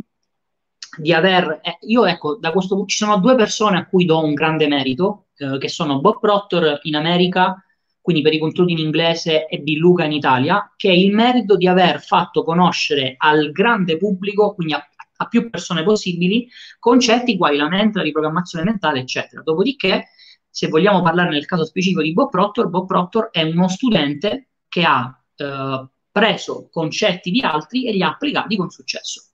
di 0.99 1.13
aver... 1.13 1.61
Eh, 1.63 1.79
io 1.83 2.05
ecco, 2.05 2.37
da 2.37 2.53
questo 2.53 2.85
ci 2.87 2.97
sono 2.97 3.19
due 3.19 3.35
persone 3.35 3.79
a 3.79 3.87
cui 3.87 4.05
do 4.05 4.23
un 4.23 4.35
grande 4.35 4.69
merito, 4.69 5.27
eh, 5.37 5.59
che 5.59 5.69
sono 5.69 6.01
Bob 6.01 6.21
Proctor 6.21 6.81
in 6.83 6.95
America, 6.95 7.65
quindi 8.01 8.23
per 8.23 8.33
i 8.33 8.39
contenuti 8.39 8.73
in 8.73 8.79
inglese, 8.79 9.47
e 9.47 9.59
Bill 9.59 9.79
Luca 9.79 10.05
in 10.05 10.13
Italia, 10.13 10.73
che 10.77 10.91
è 10.91 10.95
il 10.95 11.13
merito 11.13 11.57
di 11.57 11.67
aver 11.67 12.01
fatto 12.01 12.45
conoscere 12.45 13.15
al 13.19 13.51
grande 13.53 13.97
pubblico, 13.97 14.55
quindi 14.55 14.75
a 14.75 14.85
a 15.21 15.27
più 15.27 15.51
persone 15.51 15.83
possibili 15.83 16.49
concetti 16.79 17.37
quali 17.37 17.57
la 17.57 17.69
mente, 17.69 17.99
la 17.99 18.05
riprogrammazione 18.05 18.65
mentale, 18.65 19.01
eccetera. 19.01 19.43
Dopodiché, 19.43 20.09
se 20.49 20.69
vogliamo 20.69 21.03
parlare 21.03 21.31
nel 21.31 21.47
caso 21.47 21.65
specifico 21.65 22.03
di 22.03 22.13
Bob 22.13 22.31
Proctor, 22.31 22.69
Bob 22.69 22.87
Proctor 22.87 23.31
è 23.31 23.43
uno 23.43 23.69
studente 23.69 24.49
che 24.69 24.83
ha 24.83 25.23
eh, 25.37 25.89
preso 26.11 26.69
concetti 26.71 27.31
di 27.31 27.41
altri 27.41 27.87
e 27.87 27.93
li 27.93 28.03
ha 28.03 28.09
applicati 28.09 28.57
con 28.57 28.71
successo. 28.71 29.25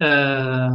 Eh, 0.00 0.68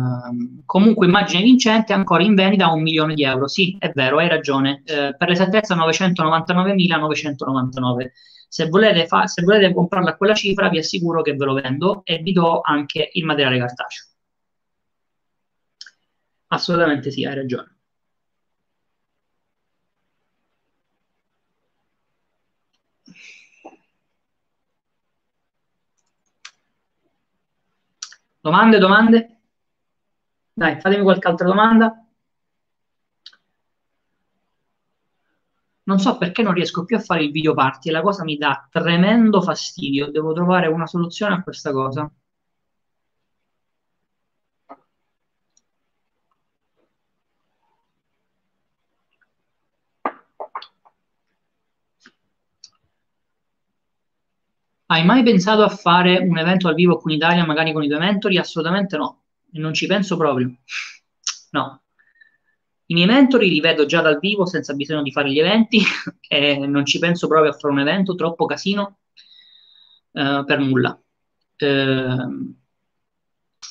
comunque 0.66 1.06
immagine 1.06 1.44
vincente 1.44 1.94
ancora 1.94 2.24
in 2.24 2.36
vendita 2.36 2.66
a 2.66 2.74
un 2.74 2.82
milione 2.82 3.14
di 3.14 3.24
euro 3.24 3.48
sì 3.48 3.74
è 3.80 3.90
vero 3.96 4.18
hai 4.18 4.28
ragione 4.28 4.82
eh, 4.84 5.16
per 5.18 5.30
l'esattezza 5.30 5.78
999.999 5.78 8.10
se 8.54 8.68
volete, 8.70 9.08
fa- 9.08 9.26
se 9.26 9.42
volete 9.42 9.74
comprarla 9.74 10.12
a 10.12 10.16
quella 10.16 10.36
cifra, 10.36 10.70
vi 10.70 10.78
assicuro 10.78 11.24
che 11.24 11.34
ve 11.34 11.46
lo 11.46 11.54
vendo 11.54 12.02
e 12.04 12.20
vi 12.20 12.34
do 12.34 12.62
anche 12.62 13.10
il 13.14 13.26
materiale 13.26 13.58
cartaceo. 13.58 14.06
Assolutamente 16.48 17.12
sì, 17.12 17.26
hai 17.26 17.36
ragione. 17.36 17.76
Domande, 28.44 28.78
domande? 28.80 29.40
Dai, 30.56 30.80
fatemi 30.82 31.04
qualche 31.04 31.28
altra 31.28 31.46
domanda. 31.48 32.03
Non 35.94 36.02
so 36.02 36.18
perché 36.18 36.42
non 36.42 36.54
riesco 36.54 36.86
più 36.86 36.96
a 36.98 37.00
fare 37.00 37.24
il 37.24 37.32
video 37.32 37.54
party 37.54 37.90
e 37.90 37.92
la 37.92 38.02
cosa 38.02 38.24
mi 38.24 38.36
dà 38.36 38.68
tremendo 38.72 39.42
fastidio. 39.44 40.10
Devo 40.10 40.34
trovare 40.34 40.66
una 40.68 40.88
soluzione 40.88 41.36
a 41.36 41.44
questa 41.44 41.72
cosa. 41.72 42.12
Hai 54.88 55.04
mai 55.06 55.24
pensato 55.24 55.62
a 55.64 55.70
fare 55.70 56.20
un 56.20 56.38
evento 56.38 56.68
al 56.68 56.74
vivo 56.76 57.02
in 57.06 57.12
Italia, 57.16 57.46
magari 57.46 57.74
con 57.74 57.84
i 57.84 57.88
tuoi 57.88 58.00
mentori? 58.00 58.38
Assolutamente 58.38 58.96
no, 58.98 59.24
non 59.54 59.74
ci 59.74 59.88
penso 59.88 60.18
proprio. 60.18 60.56
No, 61.52 61.83
i 62.94 62.96
miei 62.96 63.08
mentori 63.08 63.50
li 63.50 63.60
vedo 63.60 63.86
già 63.86 64.02
dal 64.02 64.20
vivo 64.20 64.46
senza 64.46 64.74
bisogno 64.74 65.02
di 65.02 65.12
fare 65.12 65.32
gli 65.32 65.40
eventi 65.40 65.82
e 66.28 66.58
non 66.58 66.86
ci 66.86 67.00
penso 67.00 67.28
proprio 67.28 67.52
a 67.52 67.54
fare 67.54 67.74
un 67.74 67.80
evento, 67.80 68.14
troppo 68.14 68.46
casino 68.46 69.00
eh, 70.12 70.44
per 70.46 70.60
nulla. 70.60 70.98
Eh, 71.58 72.18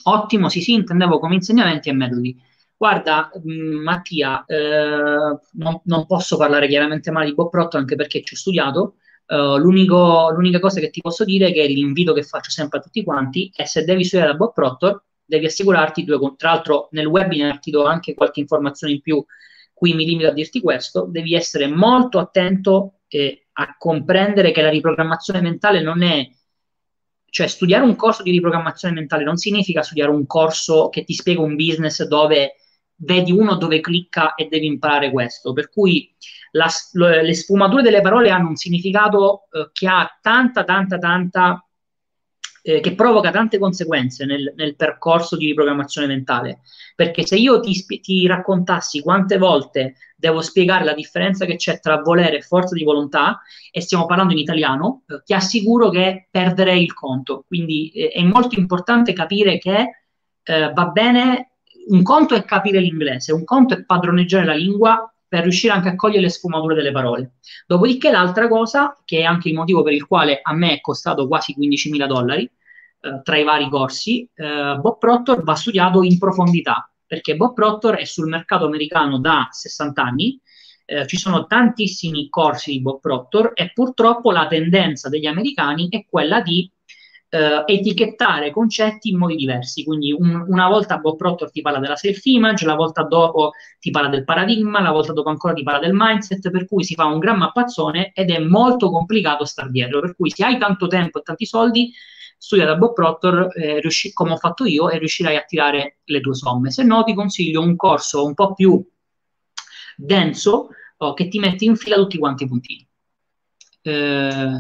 ottimo, 0.04 0.48
sì 0.48 0.60
sì, 0.60 0.72
intendevo 0.72 1.20
come 1.20 1.36
insegnamenti 1.36 1.88
e 1.88 1.92
metodi. 1.92 2.36
Guarda, 2.76 3.30
mm, 3.38 3.80
Mattia, 3.80 4.44
eh, 4.44 5.38
non, 5.52 5.80
non, 5.84 6.06
posso 6.06 6.36
parlare 6.36 6.66
chiaramente 6.66 7.12
male 7.12 7.26
di 7.26 7.34
Bob 7.34 7.48
Proctor 7.48 7.80
anche 7.80 7.94
perché 7.94 8.24
ci 8.24 8.34
ho 8.34 8.36
studiato. 8.36 8.96
Uh, 9.24 9.56
l'unica 9.56 10.58
cosa 10.58 10.80
che 10.80 10.90
ti 10.90 11.00
posso 11.00 11.24
dire 11.24 11.48
è 11.48 11.52
che 11.52 11.64
l'invito 11.66 12.12
che 12.12 12.22
faccio 12.22 12.50
sempre 12.50 12.80
a 12.80 12.82
tutti 12.82 13.04
quanti 13.04 13.50
è 13.54 13.64
se 13.64 13.84
devi 13.84 14.04
studiare 14.04 14.32
da 14.32 14.36
Bob 14.36 14.52
Proctor, 14.52 15.02
devi 15.32 15.46
assicurarti 15.46 16.04
due, 16.04 16.18
tra 16.36 16.50
l'altro 16.50 16.88
nel 16.90 17.06
webinar 17.06 17.58
ti 17.58 17.70
do 17.70 17.86
anche 17.86 18.12
qualche 18.12 18.40
informazione 18.40 18.92
in 18.92 19.00
più, 19.00 19.24
qui 19.72 19.94
mi 19.94 20.04
limito 20.04 20.28
a 20.28 20.32
dirti 20.32 20.60
questo, 20.60 21.06
devi 21.08 21.34
essere 21.34 21.66
molto 21.68 22.18
attento 22.18 23.00
eh, 23.08 23.46
a 23.52 23.74
comprendere 23.78 24.52
che 24.52 24.60
la 24.60 24.68
riprogrammazione 24.68 25.40
mentale 25.40 25.80
non 25.80 26.02
è, 26.02 26.28
cioè 27.30 27.46
studiare 27.46 27.82
un 27.82 27.96
corso 27.96 28.22
di 28.22 28.30
riprogrammazione 28.30 28.92
mentale 28.92 29.24
non 29.24 29.38
significa 29.38 29.82
studiare 29.82 30.10
un 30.10 30.26
corso 30.26 30.90
che 30.90 31.02
ti 31.02 31.14
spiega 31.14 31.40
un 31.40 31.56
business 31.56 32.04
dove 32.04 32.56
vedi 32.96 33.32
uno 33.32 33.56
dove 33.56 33.80
clicca 33.80 34.34
e 34.34 34.48
devi 34.48 34.66
imparare 34.66 35.10
questo, 35.10 35.54
per 35.54 35.70
cui 35.70 36.14
la, 36.50 36.68
le 36.92 37.34
sfumature 37.34 37.80
delle 37.80 38.02
parole 38.02 38.28
hanno 38.28 38.48
un 38.48 38.56
significato 38.56 39.44
eh, 39.50 39.70
che 39.72 39.88
ha 39.88 40.06
tanta, 40.20 40.62
tanta, 40.64 40.98
tanta 40.98 41.66
eh, 42.62 42.80
che 42.80 42.94
provoca 42.94 43.30
tante 43.30 43.58
conseguenze 43.58 44.24
nel, 44.24 44.52
nel, 44.56 44.76
percorso 44.76 45.36
di 45.36 45.46
riprogrammazione 45.46 46.06
mentale. 46.06 46.60
Perché 46.94 47.26
se 47.26 47.36
io 47.36 47.60
ti, 47.60 47.84
ti, 48.00 48.26
raccontassi 48.26 49.02
quante 49.02 49.36
volte 49.36 49.96
devo 50.16 50.40
spiegare 50.40 50.84
la 50.84 50.94
differenza 50.94 51.44
che 51.44 51.56
c'è 51.56 51.80
tra 51.80 52.00
volere 52.00 52.36
e 52.38 52.42
forza 52.42 52.74
di 52.74 52.84
volontà, 52.84 53.40
e 53.70 53.80
stiamo 53.80 54.06
parlando 54.06 54.32
in 54.32 54.38
italiano, 54.38 55.02
eh, 55.08 55.22
ti 55.24 55.34
assicuro 55.34 55.90
che 55.90 56.28
perderei 56.30 56.82
il 56.82 56.94
conto. 56.94 57.44
Quindi 57.46 57.90
eh, 57.90 58.08
è 58.08 58.22
molto 58.22 58.58
importante 58.58 59.12
capire 59.12 59.58
che 59.58 60.04
eh, 60.42 60.72
va 60.72 60.86
bene. 60.86 61.48
Un 61.84 62.02
conto 62.04 62.36
è 62.36 62.44
capire 62.44 62.78
l'inglese, 62.78 63.32
un 63.32 63.42
conto 63.42 63.74
è 63.74 63.84
padroneggiare 63.84 64.44
la 64.44 64.54
lingua 64.54 65.11
per 65.32 65.44
riuscire 65.44 65.72
anche 65.72 65.88
a 65.88 65.96
cogliere 65.96 66.20
le 66.20 66.28
sfumature 66.28 66.74
delle 66.74 66.92
parole. 66.92 67.36
Dopodiché 67.66 68.10
l'altra 68.10 68.48
cosa, 68.48 68.94
che 69.02 69.20
è 69.20 69.22
anche 69.22 69.48
il 69.48 69.54
motivo 69.54 69.82
per 69.82 69.94
il 69.94 70.06
quale 70.06 70.40
a 70.42 70.52
me 70.52 70.74
è 70.74 70.80
costato 70.82 71.26
quasi 71.26 71.56
15.000 71.58 72.06
dollari 72.06 72.42
eh, 72.42 73.20
tra 73.22 73.38
i 73.38 73.42
vari 73.42 73.70
corsi, 73.70 74.28
eh, 74.34 74.76
Bob 74.78 74.98
Proctor 74.98 75.42
va 75.42 75.54
studiato 75.54 76.02
in 76.02 76.18
profondità, 76.18 76.86
perché 77.06 77.34
Bob 77.34 77.54
Proctor 77.54 77.96
è 77.96 78.04
sul 78.04 78.28
mercato 78.28 78.66
americano 78.66 79.20
da 79.20 79.48
60 79.50 80.02
anni, 80.02 80.38
eh, 80.84 81.06
ci 81.06 81.16
sono 81.16 81.46
tantissimi 81.46 82.28
corsi 82.28 82.72
di 82.72 82.82
Bob 82.82 83.00
Proctor 83.00 83.52
e 83.54 83.72
purtroppo 83.72 84.32
la 84.32 84.46
tendenza 84.46 85.08
degli 85.08 85.24
americani 85.24 85.88
è 85.88 86.04
quella 86.06 86.42
di 86.42 86.70
eh, 87.34 87.62
etichettare 87.64 88.50
concetti 88.50 89.08
in 89.08 89.16
modi 89.16 89.36
diversi. 89.36 89.84
Quindi 89.84 90.12
un, 90.12 90.44
una 90.48 90.68
volta 90.68 90.98
Bob 90.98 91.16
Proctor 91.16 91.50
ti 91.50 91.62
parla 91.62 91.78
della 91.78 91.96
self-image, 91.96 92.66
la 92.66 92.74
volta 92.74 93.04
dopo 93.04 93.52
ti 93.80 93.90
parla 93.90 94.10
del 94.10 94.24
paradigma, 94.24 94.82
la 94.82 94.90
volta 94.90 95.14
dopo 95.14 95.30
ancora 95.30 95.54
ti 95.54 95.62
parla 95.62 95.80
del 95.80 95.94
mindset, 95.94 96.50
per 96.50 96.66
cui 96.66 96.84
si 96.84 96.94
fa 96.94 97.06
un 97.06 97.18
gran 97.18 97.38
mappazzone 97.38 98.12
ed 98.12 98.30
è 98.30 98.38
molto 98.38 98.90
complicato 98.90 99.46
star 99.46 99.70
dietro. 99.70 100.00
Per 100.00 100.14
cui 100.14 100.30
se 100.30 100.44
hai 100.44 100.58
tanto 100.58 100.86
tempo 100.88 101.20
e 101.20 101.22
tanti 101.22 101.46
soldi, 101.46 101.90
studia 102.36 102.66
da 102.66 102.76
Bob 102.76 102.92
Proctor, 102.92 103.48
eh, 103.56 103.80
riusci- 103.80 104.12
come 104.12 104.32
ho 104.32 104.36
fatto 104.36 104.66
io, 104.66 104.90
e 104.90 104.98
riuscirai 104.98 105.36
a 105.36 105.42
tirare 105.42 106.00
le 106.04 106.20
tue 106.20 106.34
somme. 106.34 106.70
Se 106.70 106.82
no, 106.82 107.02
ti 107.02 107.14
consiglio 107.14 107.62
un 107.62 107.76
corso 107.76 108.26
un 108.26 108.34
po' 108.34 108.52
più 108.52 108.84
denso 109.96 110.68
oh, 110.98 111.14
che 111.14 111.28
ti 111.28 111.38
mette 111.38 111.64
in 111.64 111.76
fila 111.76 111.96
tutti 111.96 112.18
quanti 112.18 112.44
i 112.44 112.48
puntini. 112.48 112.86
Eh, 113.80 114.56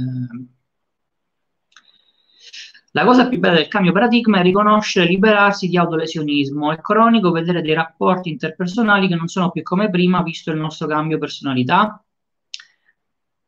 la 2.94 3.04
cosa 3.04 3.28
più 3.28 3.38
bella 3.38 3.54
del 3.54 3.68
cambio 3.68 3.92
paradigma 3.92 4.38
è 4.38 4.42
riconoscere 4.42 5.06
e 5.06 5.08
liberarsi 5.08 5.68
di 5.68 5.78
autolesionismo. 5.78 6.72
È 6.72 6.80
cronico 6.80 7.30
vedere 7.30 7.62
dei 7.62 7.74
rapporti 7.74 8.30
interpersonali 8.30 9.08
che 9.08 9.14
non 9.14 9.28
sono 9.28 9.50
più 9.50 9.62
come 9.62 9.88
prima, 9.88 10.22
visto 10.22 10.50
il 10.50 10.58
nostro 10.58 10.86
cambio 10.86 11.18
personalità. 11.18 12.04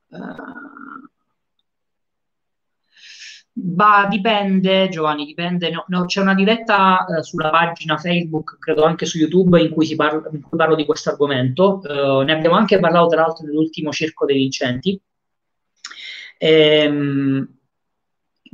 Uh, 0.09 0.19
dipende, 4.09 4.89
Giovanni, 4.89 5.27
dipende. 5.27 5.71
No, 5.71 5.85
no, 5.89 6.07
c'è 6.07 6.23
una 6.23 6.35
diretta 6.35 7.05
eh, 7.05 7.23
sulla 7.23 7.51
pagina 7.51 7.99
Facebook, 7.99 8.57
credo 8.59 8.85
anche 8.85 9.05
su 9.05 9.19
YouTube, 9.19 9.61
in 9.61 9.71
cui, 9.71 9.85
si 9.85 9.95
parla, 9.95 10.27
in 10.33 10.41
cui 10.41 10.57
parlo 10.57 10.75
di 10.75 10.87
questo 10.87 11.11
argomento. 11.11 11.83
Uh, 11.85 12.23
ne 12.23 12.33
abbiamo 12.33 12.57
anche 12.57 12.81
parlato, 12.81 13.09
tra 13.09 13.21
l'altro, 13.21 13.45
nell'ultimo 13.45 13.93
Circo 13.93 14.25
dei 14.25 14.39
Vincenti. 14.39 14.99
Ehm, 16.39 17.59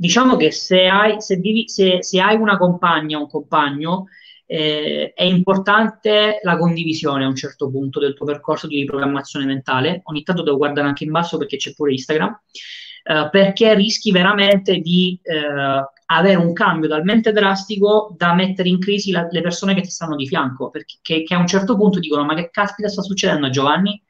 diciamo 0.01 0.35
che 0.35 0.51
se 0.51 0.87
hai, 0.87 1.21
se, 1.21 1.35
vivi, 1.35 1.69
se, 1.69 2.01
se 2.01 2.19
hai 2.19 2.35
una 2.35 2.57
compagna 2.57 3.19
o 3.19 3.21
un 3.21 3.29
compagno, 3.29 4.05
eh, 4.47 5.13
è 5.13 5.23
importante 5.23 6.39
la 6.41 6.57
condivisione 6.57 7.23
a 7.23 7.27
un 7.27 7.35
certo 7.35 7.69
punto 7.69 7.99
del 7.99 8.15
tuo 8.15 8.25
percorso 8.25 8.65
di 8.65 8.77
riprogrammazione 8.77 9.45
mentale. 9.45 10.01
Ogni 10.05 10.23
tanto 10.23 10.41
devo 10.41 10.57
guardare 10.57 10.87
anche 10.87 11.03
in 11.03 11.11
basso 11.11 11.37
perché 11.37 11.57
c'è 11.57 11.75
pure 11.75 11.91
Instagram. 11.91 12.41
Eh, 13.03 13.29
perché 13.31 13.75
rischi 13.75 14.11
veramente 14.11 14.79
di 14.79 15.19
eh, 15.21 15.85
avere 16.07 16.35
un 16.35 16.53
cambio 16.53 16.89
talmente 16.89 17.31
drastico 17.31 18.15
da 18.17 18.33
mettere 18.33 18.69
in 18.69 18.79
crisi 18.79 19.11
la, 19.11 19.27
le 19.29 19.41
persone 19.41 19.75
che 19.75 19.81
ti 19.81 19.89
stanno 19.91 20.15
di 20.15 20.27
fianco, 20.27 20.71
perché 20.71 20.97
che, 21.01 21.23
che 21.23 21.35
a 21.35 21.39
un 21.39 21.47
certo 21.47 21.75
punto 21.77 21.99
dicono 21.99 22.25
ma 22.25 22.33
che 22.33 22.49
caspita 22.49 22.89
sta 22.89 23.03
succedendo 23.03 23.45
a 23.45 23.49
Giovanni? 23.51 24.01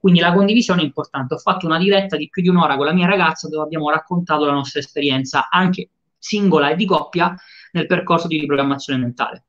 Quindi 0.00 0.20
la 0.20 0.32
condivisione 0.32 0.80
è 0.80 0.84
importante. 0.84 1.34
Ho 1.34 1.38
fatto 1.38 1.66
una 1.66 1.76
diretta 1.76 2.16
di 2.16 2.30
più 2.30 2.40
di 2.40 2.48
un'ora 2.48 2.76
con 2.76 2.86
la 2.86 2.94
mia 2.94 3.06
ragazza 3.06 3.48
dove 3.48 3.64
abbiamo 3.64 3.90
raccontato 3.90 4.46
la 4.46 4.52
nostra 4.52 4.80
esperienza, 4.80 5.50
anche 5.50 5.90
singola 6.16 6.70
e 6.70 6.76
di 6.76 6.86
coppia, 6.86 7.36
nel 7.72 7.86
percorso 7.86 8.26
di 8.26 8.38
riprogrammazione 8.38 8.98
mentale. 8.98 9.44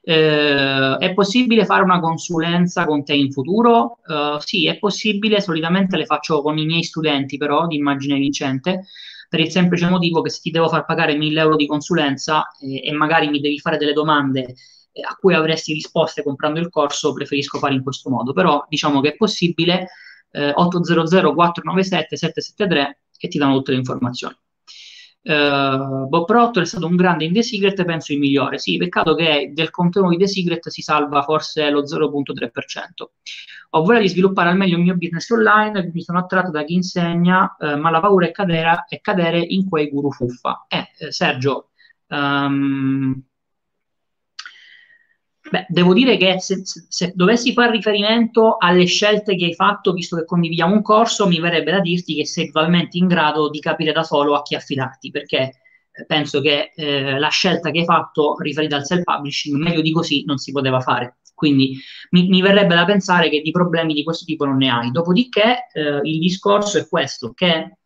Eh, 0.00 0.96
è 0.96 1.14
possibile 1.14 1.64
fare 1.64 1.84
una 1.84 2.00
consulenza 2.00 2.86
con 2.86 3.04
te 3.04 3.14
in 3.14 3.30
futuro? 3.30 3.98
Eh, 4.04 4.38
sì, 4.40 4.66
è 4.66 4.78
possibile, 4.78 5.40
solitamente 5.40 5.96
le 5.96 6.04
faccio 6.04 6.42
con 6.42 6.58
i 6.58 6.66
miei 6.66 6.82
studenti 6.82 7.36
però 7.36 7.68
di 7.68 7.76
immagine 7.76 8.18
vincente, 8.18 8.86
per 9.28 9.38
il 9.38 9.50
semplice 9.50 9.88
motivo 9.88 10.22
che 10.22 10.30
se 10.30 10.40
ti 10.42 10.50
devo 10.50 10.68
far 10.68 10.84
pagare 10.84 11.16
1000 11.16 11.40
euro 11.40 11.54
di 11.54 11.66
consulenza 11.66 12.48
eh, 12.60 12.88
e 12.88 12.92
magari 12.92 13.28
mi 13.28 13.38
devi 13.38 13.60
fare 13.60 13.76
delle 13.76 13.92
domande 13.92 14.56
a 15.06 15.14
cui 15.16 15.34
avresti 15.34 15.72
risposte 15.72 16.22
comprando 16.22 16.60
il 16.60 16.70
corso, 16.70 17.12
preferisco 17.12 17.58
fare 17.58 17.74
in 17.74 17.82
questo 17.82 18.10
modo. 18.10 18.32
Però 18.32 18.64
diciamo 18.68 19.00
che 19.00 19.10
è 19.10 19.16
possibile, 19.16 19.88
800 20.30 21.34
497 21.34 22.16
773 22.16 23.00
e 23.18 23.28
ti 23.28 23.38
danno 23.38 23.56
tutte 23.56 23.72
le 23.72 23.78
informazioni. 23.78 24.34
Uh, 25.20 26.08
Bob 26.08 26.24
Proctor 26.24 26.62
è 26.62 26.66
stato 26.66 26.86
un 26.86 26.96
grande 26.96 27.24
in 27.24 27.32
The 27.32 27.42
Secret, 27.42 27.84
penso 27.84 28.12
il 28.12 28.18
migliore. 28.18 28.58
Sì, 28.58 28.76
peccato 28.78 29.14
che 29.14 29.50
del 29.52 29.70
contenuto 29.70 30.12
di 30.12 30.18
The 30.18 30.28
Secret 30.28 30.68
si 30.68 30.80
salva 30.80 31.22
forse 31.22 31.68
lo 31.70 31.82
0.3%. 31.82 32.48
Ho 33.70 33.84
voglia 33.84 34.00
di 34.00 34.08
sviluppare 34.08 34.48
al 34.48 34.56
meglio 34.56 34.76
il 34.76 34.82
mio 34.84 34.96
business 34.96 35.28
online, 35.28 35.90
mi 35.92 36.02
sono 36.02 36.18
attratto 36.18 36.50
da 36.50 36.64
chi 36.64 36.74
insegna, 36.74 37.56
uh, 37.58 37.76
ma 37.76 37.90
la 37.90 38.00
paura 38.00 38.26
è 38.26 38.30
cadere, 38.30 38.84
è 38.88 39.00
cadere 39.00 39.38
in 39.40 39.68
quei 39.68 39.90
guru 39.90 40.10
fuffa. 40.10 40.64
Eh, 40.68 40.88
eh 40.98 41.12
Sergio, 41.12 41.70
um, 42.06 43.22
Beh, 45.50 45.66
devo 45.68 45.94
dire 45.94 46.16
che 46.16 46.40
se, 46.40 46.62
se, 46.64 47.12
dovessi 47.14 47.52
fare 47.52 47.70
riferimento 47.70 48.56
alle 48.58 48.84
scelte 48.84 49.34
che 49.36 49.46
hai 49.46 49.54
fatto, 49.54 49.92
visto 49.92 50.16
che 50.16 50.24
condividiamo 50.24 50.74
un 50.74 50.82
corso, 50.82 51.26
mi 51.26 51.40
verrebbe 51.40 51.70
da 51.70 51.80
dirti 51.80 52.16
che 52.16 52.26
sei 52.26 52.50
totalmente 52.50 52.98
in 52.98 53.06
grado 53.06 53.48
di 53.48 53.58
capire 53.58 53.92
da 53.92 54.02
solo 54.02 54.34
a 54.34 54.42
chi 54.42 54.54
affidarti, 54.54 55.10
perché 55.10 55.60
eh, 55.90 56.04
penso 56.06 56.40
che 56.40 56.72
eh, 56.74 57.18
la 57.18 57.28
scelta 57.28 57.70
che 57.70 57.80
hai 57.80 57.84
fatto 57.84 58.36
riferita 58.40 58.76
al 58.76 58.84
self-publishing, 58.84 59.56
meglio 59.56 59.80
di 59.80 59.92
così, 59.92 60.24
non 60.24 60.36
si 60.36 60.52
poteva 60.52 60.80
fare. 60.80 61.18
Quindi 61.34 61.78
mi, 62.10 62.28
mi 62.28 62.42
verrebbe 62.42 62.74
da 62.74 62.84
pensare 62.84 63.30
che 63.30 63.40
di 63.40 63.50
problemi 63.52 63.94
di 63.94 64.02
questo 64.02 64.24
tipo 64.24 64.44
non 64.44 64.56
ne 64.56 64.70
hai. 64.70 64.90
Dopodiché 64.90 65.68
eh, 65.72 66.00
il 66.02 66.18
discorso 66.18 66.78
è 66.78 66.88
questo, 66.88 67.32
che 67.32 67.76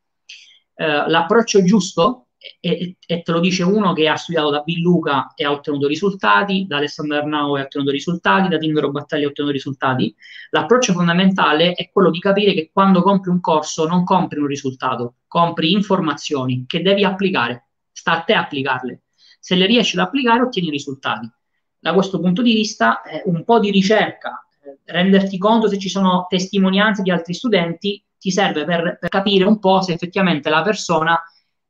eh, 0.75 1.09
l'approccio 1.09 1.63
giusto 1.63 2.29
e, 2.61 2.97
e, 3.07 3.23
te 3.23 3.33
lo 3.33 3.41
dice 3.41 3.63
uno 3.63 3.93
che 3.93 4.09
ha 4.09 4.17
studiato 4.17 4.51
da 4.51 4.63
Billuca 4.63 5.33
e 5.35 5.45
ha 5.45 5.53
ottenuto 5.53 5.87
risultati, 5.87 6.67
da 6.67 6.79
Alessandro 6.79 7.17
Arnau 7.17 7.57
e 7.57 7.61
ha 7.61 7.65
ottenuto 7.65 7.91
risultati, 7.91 8.49
da 8.49 8.59
Tindero 8.59 8.91
Battaglia 8.91 9.27
ha 9.27 9.29
ottenuto 9.29 9.55
risultati. 9.55 10.15
L'approccio 10.51 10.93
fondamentale 10.93 11.73
è 11.73 11.91
quello 11.91 12.11
di 12.11 12.19
capire 12.19 12.53
che 12.53 12.71
quando 12.73 13.03
compri 13.03 13.31
un 13.31 13.41
corso 13.41 13.87
non 13.87 14.05
compri 14.05 14.41
un 14.41 14.47
risultato, 14.47 15.17
compri 15.29 15.73
informazioni 15.73 16.65
che 16.67 16.83
devi 16.83 17.05
applicare, 17.05 17.69
sta 17.93 18.13
a 18.13 18.23
te 18.23 18.35
applicarle. 18.35 19.03
Se 19.39 19.55
le 19.55 19.67
riesci 19.67 19.97
ad 19.97 20.07
applicare 20.07 20.43
ottieni 20.43 20.71
risultati. 20.71 21.31
Da 21.79 21.93
questo 21.95 22.21
punto 22.21 22.43
di 22.43 22.55
vista 22.55 23.03
eh, 23.03 23.23
un 23.27 23.45
po' 23.45 23.59
di 23.59 23.71
ricerca, 23.71 24.47
eh, 24.63 24.79
renderti 24.85 25.37
conto 25.39 25.69
se 25.69 25.79
ci 25.79 25.89
sono 25.89 26.27
testimonianze 26.29 27.03
di 27.03 27.11
altri 27.11 27.35
studenti 27.35 28.05
ti 28.19 28.31
serve 28.31 28.65
per, 28.65 28.99
per 29.01 29.09
capire 29.09 29.43
un 29.45 29.59
po' 29.59 29.83
se 29.83 29.93
effettivamente 29.93 30.49
la 30.49 30.63
persona 30.63 31.21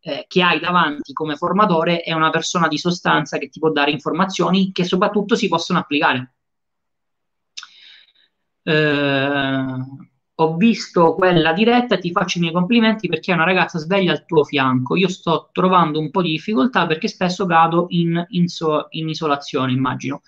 eh, 0.03 0.25
che 0.29 0.43
hai 0.43 0.59
davanti 0.59 1.13
come 1.13 1.37
formatore 1.37 2.01
è 2.03 2.13
una 2.13 2.31
persona 2.31 2.67
di 2.69 2.77
sostanza 2.77 3.39
che 3.39 3.49
ti 3.49 3.61
può 3.61 3.71
dare 3.71 3.93
informazioni 3.93 4.73
che 4.73 4.85
soprattutto 4.85 5.37
si 5.37 5.49
possono 5.49 5.79
applicare. 5.79 6.35
Eh, 8.65 9.77
ho 10.35 10.57
visto 10.57 11.15
quella 11.15 11.53
diretta 11.53 11.99
ti 11.99 12.11
faccio 12.11 12.39
i 12.39 12.41
miei 12.41 12.53
complimenti 12.53 13.07
perché 13.09 13.31
è 13.31 13.35
una 13.35 13.45
ragazza 13.45 13.79
sveglia 13.79 14.13
al 14.13 14.25
tuo 14.27 14.45
fianco. 14.45 14.97
Io 14.97 15.09
sto 15.09 15.51
trovando 15.53 16.01
un 16.01 16.11
po' 16.11 16.23
di 16.23 16.31
difficoltà 16.31 16.87
perché 16.87 17.07
spesso 17.07 17.47
cado 17.47 17.87
in, 17.91 18.25
in, 18.31 18.49
so, 18.49 18.87
in 18.91 19.09
isolazione, 19.09 19.73
immagino. 19.73 20.23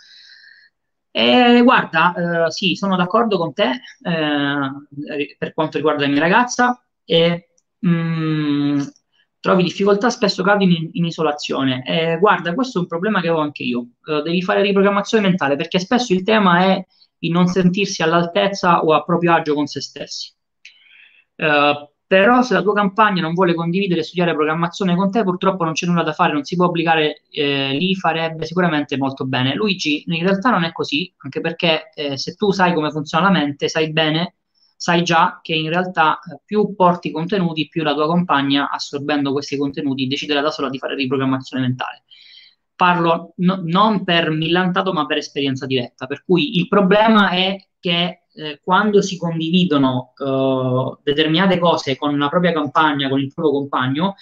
Eh, 1.10 1.62
guarda, 1.62 2.46
eh, 2.46 2.50
sì, 2.50 2.74
sono 2.74 2.96
d'accordo 2.96 3.38
con 3.38 3.52
te 3.52 3.70
eh, 4.02 5.36
per 5.38 5.54
quanto 5.54 5.76
riguarda 5.78 6.02
la 6.02 6.08
mia 6.08 6.20
ragazza. 6.20 6.84
E, 7.04 7.50
mh, 7.78 7.88
mm, 7.88 8.80
trovi 9.44 9.62
difficoltà, 9.62 10.08
spesso 10.08 10.42
cadi 10.42 10.64
in, 10.64 10.88
in 10.92 11.04
isolazione. 11.04 11.84
Eh, 11.84 12.18
guarda, 12.18 12.54
questo 12.54 12.78
è 12.78 12.80
un 12.80 12.86
problema 12.86 13.20
che 13.20 13.28
ho 13.28 13.40
anche 13.40 13.62
io. 13.62 13.88
Uh, 14.06 14.22
devi 14.22 14.40
fare 14.40 14.62
riprogrammazione 14.62 15.28
mentale 15.28 15.54
perché 15.54 15.78
spesso 15.78 16.14
il 16.14 16.22
tema 16.22 16.60
è 16.64 16.86
il 17.18 17.30
non 17.30 17.46
sentirsi 17.46 18.02
all'altezza 18.02 18.82
o 18.82 18.94
a 18.94 19.04
proprio 19.04 19.34
agio 19.34 19.52
con 19.52 19.66
se 19.66 19.82
stessi. 19.82 20.32
Uh, 21.36 21.92
però 22.06 22.40
se 22.40 22.54
la 22.54 22.62
tua 22.62 22.72
campagna 22.72 23.20
non 23.20 23.34
vuole 23.34 23.52
condividere 23.52 24.00
e 24.00 24.04
studiare 24.04 24.32
programmazione 24.32 24.96
con 24.96 25.10
te, 25.10 25.22
purtroppo 25.22 25.64
non 25.64 25.74
c'è 25.74 25.84
nulla 25.84 26.02
da 26.02 26.14
fare, 26.14 26.32
non 26.32 26.44
si 26.44 26.56
può 26.56 26.64
obbligare, 26.64 27.24
eh, 27.28 27.76
lì 27.78 27.94
farebbe 27.96 28.46
sicuramente 28.46 28.96
molto 28.96 29.26
bene. 29.26 29.54
Luigi, 29.54 30.04
in 30.06 30.22
realtà 30.22 30.48
non 30.48 30.64
è 30.64 30.72
così, 30.72 31.12
anche 31.18 31.42
perché 31.42 31.90
eh, 31.94 32.16
se 32.16 32.34
tu 32.34 32.50
sai 32.50 32.72
come 32.72 32.90
funziona 32.90 33.24
la 33.24 33.30
mente, 33.30 33.68
sai 33.68 33.92
bene 33.92 34.36
sai 34.76 35.02
già 35.02 35.40
che 35.42 35.54
in 35.54 35.68
realtà 35.68 36.18
eh, 36.18 36.40
più 36.44 36.74
porti 36.74 37.10
contenuti, 37.10 37.68
più 37.68 37.82
la 37.82 37.94
tua 37.94 38.06
compagna, 38.06 38.70
assorbendo 38.70 39.32
questi 39.32 39.56
contenuti, 39.56 40.06
deciderà 40.06 40.40
da 40.40 40.50
sola 40.50 40.68
di 40.68 40.78
fare 40.78 40.94
riprogrammazione 40.94 41.62
mentale. 41.62 42.04
Parlo 42.76 43.34
no, 43.36 43.60
non 43.64 44.04
per 44.04 44.30
millantato, 44.30 44.92
ma 44.92 45.06
per 45.06 45.18
esperienza 45.18 45.66
diretta. 45.66 46.06
Per 46.06 46.24
cui 46.24 46.56
il 46.58 46.68
problema 46.68 47.30
è 47.30 47.56
che 47.78 48.23
eh, 48.34 48.60
quando 48.62 49.00
si 49.00 49.16
condividono 49.16 50.12
eh, 50.18 50.98
determinate 51.02 51.58
cose 51.58 51.96
con 51.96 52.18
la 52.18 52.28
propria 52.28 52.52
campagna, 52.52 53.08
con 53.08 53.20
il 53.20 53.32
proprio 53.32 53.54
compagno, 53.54 54.16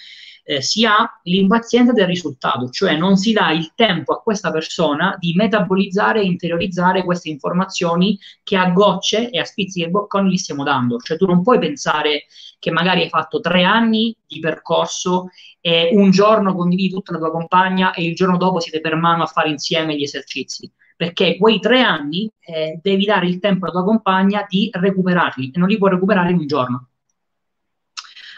eh, 0.45 0.61
si 0.61 0.85
ha 0.85 1.19
l'impazienza 1.23 1.93
del 1.93 2.05
risultato, 2.05 2.69
cioè 2.69 2.97
non 2.97 3.15
si 3.15 3.31
dà 3.31 3.51
il 3.51 3.71
tempo 3.75 4.13
a 4.13 4.21
questa 4.21 4.51
persona 4.51 5.15
di 5.17 5.33
metabolizzare 5.35 6.21
e 6.21 6.25
interiorizzare 6.25 7.03
queste 7.03 7.29
informazioni 7.29 8.19
che 8.43 8.57
a 8.57 8.69
gocce 8.71 9.29
e 9.29 9.39
a 9.39 9.45
spizzichi 9.45 9.85
e 9.85 9.89
bocconi 9.89 10.31
gli 10.31 10.37
stiamo 10.37 10.63
dando. 10.63 10.97
Cioè 10.97 11.17
tu 11.17 11.25
non 11.25 11.41
puoi 11.41 11.59
pensare 11.59 12.25
che 12.59 12.71
magari 12.71 13.01
hai 13.03 13.09
fatto 13.09 13.39
tre 13.39 13.63
anni 13.63 14.15
di 14.27 14.39
percorso 14.39 15.29
e 15.61 15.91
un 15.93 16.11
giorno 16.11 16.53
condividi 16.55 16.93
tutta 16.93 17.13
la 17.13 17.19
tua 17.19 17.31
compagna 17.31 17.93
e 17.93 18.03
il 18.03 18.15
giorno 18.15 18.37
dopo 18.37 18.59
siete 18.59 18.81
per 18.81 18.95
mano 18.95 19.23
a 19.23 19.27
fare 19.27 19.49
insieme 19.49 19.95
gli 19.95 20.03
esercizi 20.03 20.69
perché 21.03 21.35
quei 21.37 21.59
tre 21.59 21.81
anni 21.81 22.31
eh, 22.39 22.79
devi 22.81 23.03
dare 23.03 23.27
il 23.27 23.39
tempo 23.39 23.65
alla 23.65 23.73
tua 23.73 23.83
compagna 23.83 24.45
di 24.47 24.69
recuperarli 24.71 25.51
e 25.53 25.59
non 25.59 25.67
li 25.67 25.77
puoi 25.77 25.89
recuperare 25.89 26.31
in 26.31 26.37
un 26.37 26.47
giorno. 26.47 26.87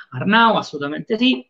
Arnau, 0.10 0.56
assolutamente 0.56 1.16
sì. 1.16 1.48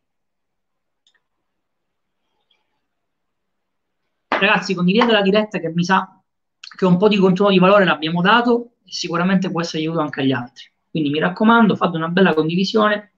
Ragazzi, 4.28 4.74
condividete 4.74 5.14
la 5.14 5.22
diretta 5.22 5.60
che 5.60 5.72
mi 5.74 5.86
sa 5.86 6.22
che 6.60 6.86
un 6.86 6.98
po' 6.98 7.08
di 7.08 7.16
controllo 7.16 7.52
di 7.52 7.60
valore 7.60 7.86
l'abbiamo 7.86 8.22
dato 8.22 8.72
e 8.84 8.92
sicuramente 8.92 9.50
può 9.50 9.62
essere 9.62 9.84
aiuto 9.84 10.00
anche 10.02 10.20
agli 10.20 10.34
altri. 10.34 10.70
Quindi 10.90 11.12
mi 11.12 11.20
raccomando, 11.20 11.78
fate 11.78 11.96
una 11.96 12.10
bella 12.10 12.34
condivisione, 12.34 13.15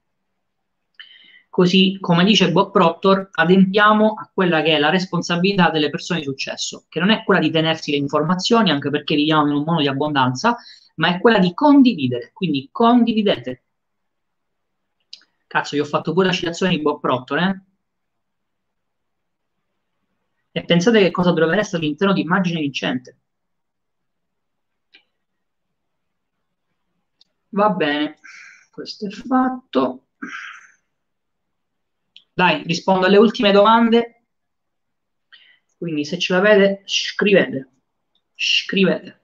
così 1.58 1.98
come 1.98 2.22
dice 2.22 2.52
Bob 2.52 2.70
Proctor, 2.70 3.30
adempiamo 3.32 4.14
a 4.16 4.30
quella 4.32 4.62
che 4.62 4.76
è 4.76 4.78
la 4.78 4.90
responsabilità 4.90 5.70
delle 5.70 5.90
persone 5.90 6.20
di 6.20 6.24
successo, 6.24 6.84
che 6.88 7.00
non 7.00 7.10
è 7.10 7.24
quella 7.24 7.40
di 7.40 7.50
tenersi 7.50 7.90
le 7.90 7.96
informazioni, 7.96 8.70
anche 8.70 8.90
perché 8.90 9.16
viviamo 9.16 9.48
in 9.48 9.56
un 9.56 9.64
mondo 9.64 9.80
di 9.80 9.88
abbondanza, 9.88 10.56
ma 10.98 11.08
è 11.08 11.18
quella 11.18 11.40
di 11.40 11.52
condividere. 11.54 12.30
Quindi 12.32 12.68
condividete. 12.70 13.64
Cazzo, 15.48 15.74
io 15.74 15.82
ho 15.82 15.86
fatto 15.86 16.12
pure 16.12 16.26
la 16.26 16.32
citazione 16.32 16.76
di 16.76 16.80
Bob 16.80 17.00
Proctor, 17.00 17.38
eh? 17.38 17.62
E 20.52 20.64
pensate 20.64 21.00
che 21.00 21.10
cosa 21.10 21.32
dovrebbe 21.32 21.58
essere 21.58 21.78
all'interno 21.78 22.12
di 22.14 22.20
immagine 22.20 22.60
vincente. 22.60 23.18
Va 27.48 27.70
bene, 27.70 28.18
questo 28.70 29.06
è 29.06 29.10
fatto. 29.10 30.04
Dai, 32.38 32.62
rispondo 32.62 33.06
alle 33.06 33.16
ultime 33.18 33.50
domande. 33.50 34.22
Quindi 35.76 36.04
se 36.04 36.18
ce 36.18 36.32
l'avete, 36.32 36.82
scrivete. 36.84 37.68
Scrivete. 38.36 39.20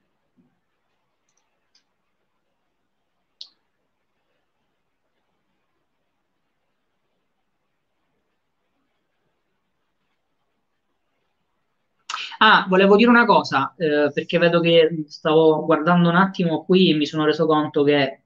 Ah, 12.39 12.67
volevo 12.69 12.97
dire 12.97 13.11
una 13.11 13.25
cosa, 13.25 13.75
eh, 13.77 14.11
perché 14.13 14.39
vedo 14.39 14.61
che 14.61 15.05
stavo 15.09 15.65
guardando 15.65 16.09
un 16.09 16.17
attimo 16.17 16.65
qui 16.65 16.91
e 16.91 16.95
mi 16.95 17.07
sono 17.07 17.25
reso 17.25 17.47
conto 17.47 17.83
che 17.83 18.24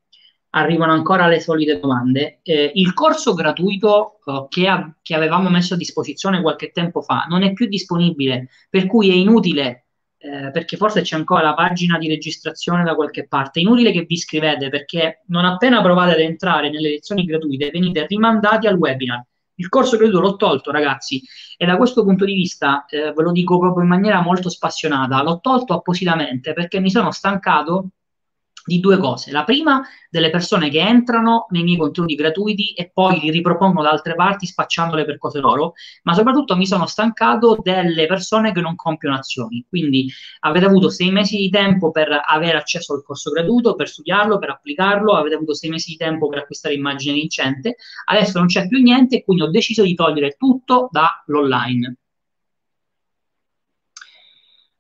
arrivano 0.59 0.92
ancora 0.92 1.26
le 1.26 1.40
solite 1.40 1.78
domande. 1.78 2.40
Eh, 2.42 2.72
il 2.74 2.92
corso 2.94 3.34
gratuito 3.34 4.18
eh, 4.24 4.46
che, 4.48 4.68
a, 4.68 4.94
che, 5.02 5.14
avevamo 5.14 5.48
messo 5.48 5.74
a 5.74 5.76
disposizione 5.76 6.42
qualche 6.42 6.70
tempo 6.70 7.02
fa 7.02 7.26
non 7.28 7.42
è 7.42 7.52
più 7.52 7.66
disponibile, 7.66 8.48
per 8.68 8.86
cui 8.86 9.11
è 9.11 9.14
inutile, 9.14 9.86
eh, 10.18 10.50
perché 10.50 10.76
forse 10.76 11.02
c'è 11.02 11.16
ancora 11.16 11.42
la 11.42 11.54
pagina 11.54 11.98
di 11.98 12.09
registrazione 12.09 12.82
da 12.82 12.94
qualche 12.94 13.26
parte, 13.26 13.61
è 13.61 13.62
inutile 13.62 13.92
che 13.92 14.02
vi 14.02 14.14
iscrivete 14.14 14.68
perché 14.68 15.22
non 15.28 15.44
appena 15.44 15.80
provate 15.80 16.12
ad 16.12 16.20
entrare 16.20 16.70
nelle 16.70 16.90
lezioni 16.90 17.24
gratuite 17.24 17.70
venite 17.70 18.06
rimandati 18.06 18.66
al 18.66 18.76
webinar. 18.76 19.24
Il 19.61 19.68
corso 19.68 19.96
gratuito 19.96 20.20
l'ho 20.20 20.36
tolto, 20.36 20.70
ragazzi, 20.70 21.20
e 21.56 21.66
da 21.66 21.76
questo 21.76 22.04
punto 22.04 22.24
di 22.24 22.34
vista 22.34 22.84
eh, 22.86 23.12
ve 23.12 23.22
lo 23.22 23.32
dico 23.32 23.59
proprio 23.59 23.82
in 23.82 23.88
maniera 23.88 24.20
molto 24.20 24.48
spassionata, 24.48 25.22
l'ho 25.22 25.40
tolto 25.40 25.74
appositamente 25.74 26.52
perché 26.52 26.78
mi 26.78 26.90
sono 26.90 27.11
stancato 27.11 27.90
di 28.69 28.79
due 28.79 28.99
cose. 28.99 29.33
La 29.33 29.43
prima, 29.43 29.83
delle 30.11 30.31
persone 30.31 30.69
che 30.69 30.79
entrano 30.79 31.47
nei 31.51 31.64
miei 31.64 31.79
contenuti 31.79 32.14
gratuiti 32.14 32.73
e 32.75 32.91
poi 32.93 33.19
li 33.19 33.31
ripropongono 33.31 33.83
da 33.83 33.91
altre 33.91 34.14
parti 34.14 34.47
spacciandole 34.47 35.05
per 35.05 35.19
cose 35.19 35.41
loro, 35.41 35.73
ma 36.05 36.14
soprattutto 36.14 36.55
mi 36.55 36.66
sono 36.66 36.87
stancato 36.87 37.59
delle 37.61 38.07
persone 38.07 38.53
che 38.53 38.61
non 38.61 38.77
compiono 38.77 39.16
azioni. 39.16 39.64
Quindi 39.69 40.09
avete 40.41 40.66
avuto 40.66 40.91
sei 40.91 41.11
mesi 41.11 41.37
di 41.37 41.49
tempo 41.49 41.91
per 41.91 42.09
avere 42.25 42.59
accesso 42.59 42.95
al 42.95 43.03
corso 43.03 43.31
gratuito, 43.31 43.75
per 43.75 43.89
studiarlo, 43.89 44.39
per 44.39 44.51
applicarlo, 44.51 45.14
avete 45.14 45.35
avuto 45.35 45.55
sei 45.55 45.71
mesi 45.71 45.91
di 45.93 45.97
tempo 45.97 46.29
per 46.29 46.41
acquistare 46.41 46.75
immagine 46.75 47.14
vincente, 47.14 47.77
adesso 48.05 48.39
non 48.39 48.47
c'è 48.47 48.69
più 48.69 48.81
niente 48.83 49.16
e 49.16 49.25
quindi 49.25 49.43
ho 49.45 49.51
deciso 49.51 49.83
di 49.83 49.95
togliere 49.95 50.37
tutto 50.39 50.89
dall'online. 50.93 51.97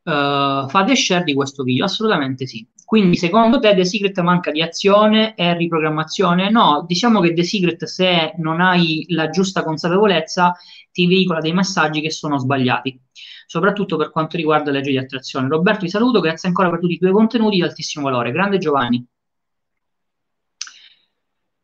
Uh, 0.08 0.66
fate 0.68 0.96
share 0.96 1.22
di 1.22 1.34
questo 1.34 1.62
video? 1.62 1.84
Assolutamente 1.84 2.46
sì. 2.46 2.66
Quindi 2.82 3.18
secondo 3.18 3.58
te 3.58 3.74
The 3.74 3.84
Secret 3.84 4.18
manca 4.20 4.50
di 4.50 4.62
azione 4.62 5.34
e 5.34 5.54
riprogrammazione? 5.54 6.48
No, 6.48 6.82
diciamo 6.86 7.20
che 7.20 7.34
The 7.34 7.44
Secret 7.44 7.84
se 7.84 8.32
non 8.38 8.62
hai 8.62 9.04
la 9.08 9.28
giusta 9.28 9.62
consapevolezza 9.62 10.56
ti 10.90 11.06
veicola 11.06 11.40
dei 11.40 11.52
messaggi 11.52 12.00
che 12.00 12.10
sono 12.10 12.38
sbagliati, 12.38 12.98
soprattutto 13.46 13.98
per 13.98 14.10
quanto 14.10 14.38
riguarda 14.38 14.70
la 14.70 14.78
legge 14.78 14.92
di 14.92 14.96
attrazione. 14.96 15.46
Roberto 15.46 15.80
ti 15.80 15.90
saluto, 15.90 16.20
grazie 16.20 16.48
ancora 16.48 16.70
per 16.70 16.80
tutti 16.80 16.94
i 16.94 16.98
tuoi 16.98 17.12
contenuti 17.12 17.56
di 17.56 17.62
altissimo 17.62 18.06
valore. 18.06 18.32
Grande 18.32 18.56
Giovanni. 18.56 19.06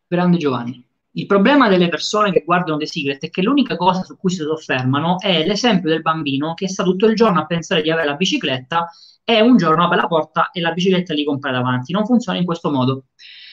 Grande 0.07 0.37
Giovanni. 0.37 0.84
Il 1.17 1.27
problema 1.27 1.69
delle 1.69 1.89
persone 1.89 2.33
che 2.33 2.43
guardano 2.45 2.77
The 2.77 2.87
Secret 2.87 3.25
è 3.25 3.31
che 3.31 3.41
l'unica 3.41 3.77
cosa 3.77 4.03
su 4.03 4.17
cui 4.17 4.31
si 4.31 4.39
soffermano 4.39 5.21
è 5.21 5.47
l'esempio 5.47 5.89
del 5.89 6.03
bambino 6.03 6.55
che 6.55 6.69
sta 6.69 6.83
tutto 6.83 7.07
il 7.07 7.15
giorno 7.15 7.41
a 7.41 7.47
pensare 7.47 7.83
di 7.83 7.91
avere 7.91 8.09
la 8.09 8.17
bicicletta 8.17 8.91
e 9.23 9.41
un 9.41 9.57
giorno 9.57 9.85
apre 9.85 9.97
la 9.97 10.09
porta 10.09 10.51
e 10.51 10.61
la 10.61 10.73
bicicletta 10.73 11.15
gli 11.15 11.25
compra 11.25 11.53
davanti. 11.53 11.93
Non 11.93 12.05
funziona 12.05 12.39
in 12.39 12.45
questo 12.45 12.71
modo. 12.71 13.05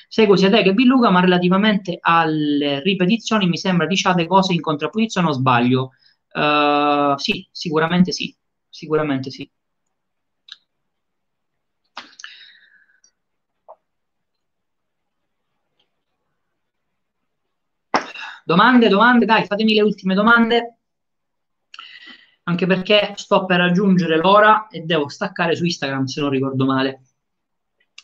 Seguo 0.07 0.36
sia 0.36 0.49
te 0.49 0.64
che 0.64 0.74
Billuga, 0.74 1.12
ma 1.12 1.22
relativamente 1.22 1.97
alle 2.01 2.82
ripetizioni 2.82 3.47
mi 3.47 3.57
sembra 3.57 3.86
diciate 3.86 4.26
cose 4.26 4.53
in 4.53 4.59
contrapposizione 4.59 5.28
o 5.28 5.32
sbaglio. 5.32 5.91
Uh, 6.34 7.16
sì, 7.18 7.47
sicuramente 7.51 8.12
sì, 8.12 8.36
sicuramente 8.70 9.30
sì. 9.30 9.49
Domande, 18.52 18.89
domande, 18.89 19.24
dai, 19.24 19.45
fatemi 19.45 19.74
le 19.74 19.82
ultime 19.82 20.14
domande. 20.14 20.80
Anche 22.43 22.66
perché 22.66 23.14
sto 23.16 23.45
per 23.45 23.60
raggiungere 23.60 24.18
l'ora 24.18 24.68
e 24.68 24.82
devo 24.82 25.08
staccare 25.08 25.56
su 25.56 25.64
Instagram 25.64 26.04
se 26.04 26.20
non 26.20 26.30
ricordo 26.32 26.66
male. 26.66 27.02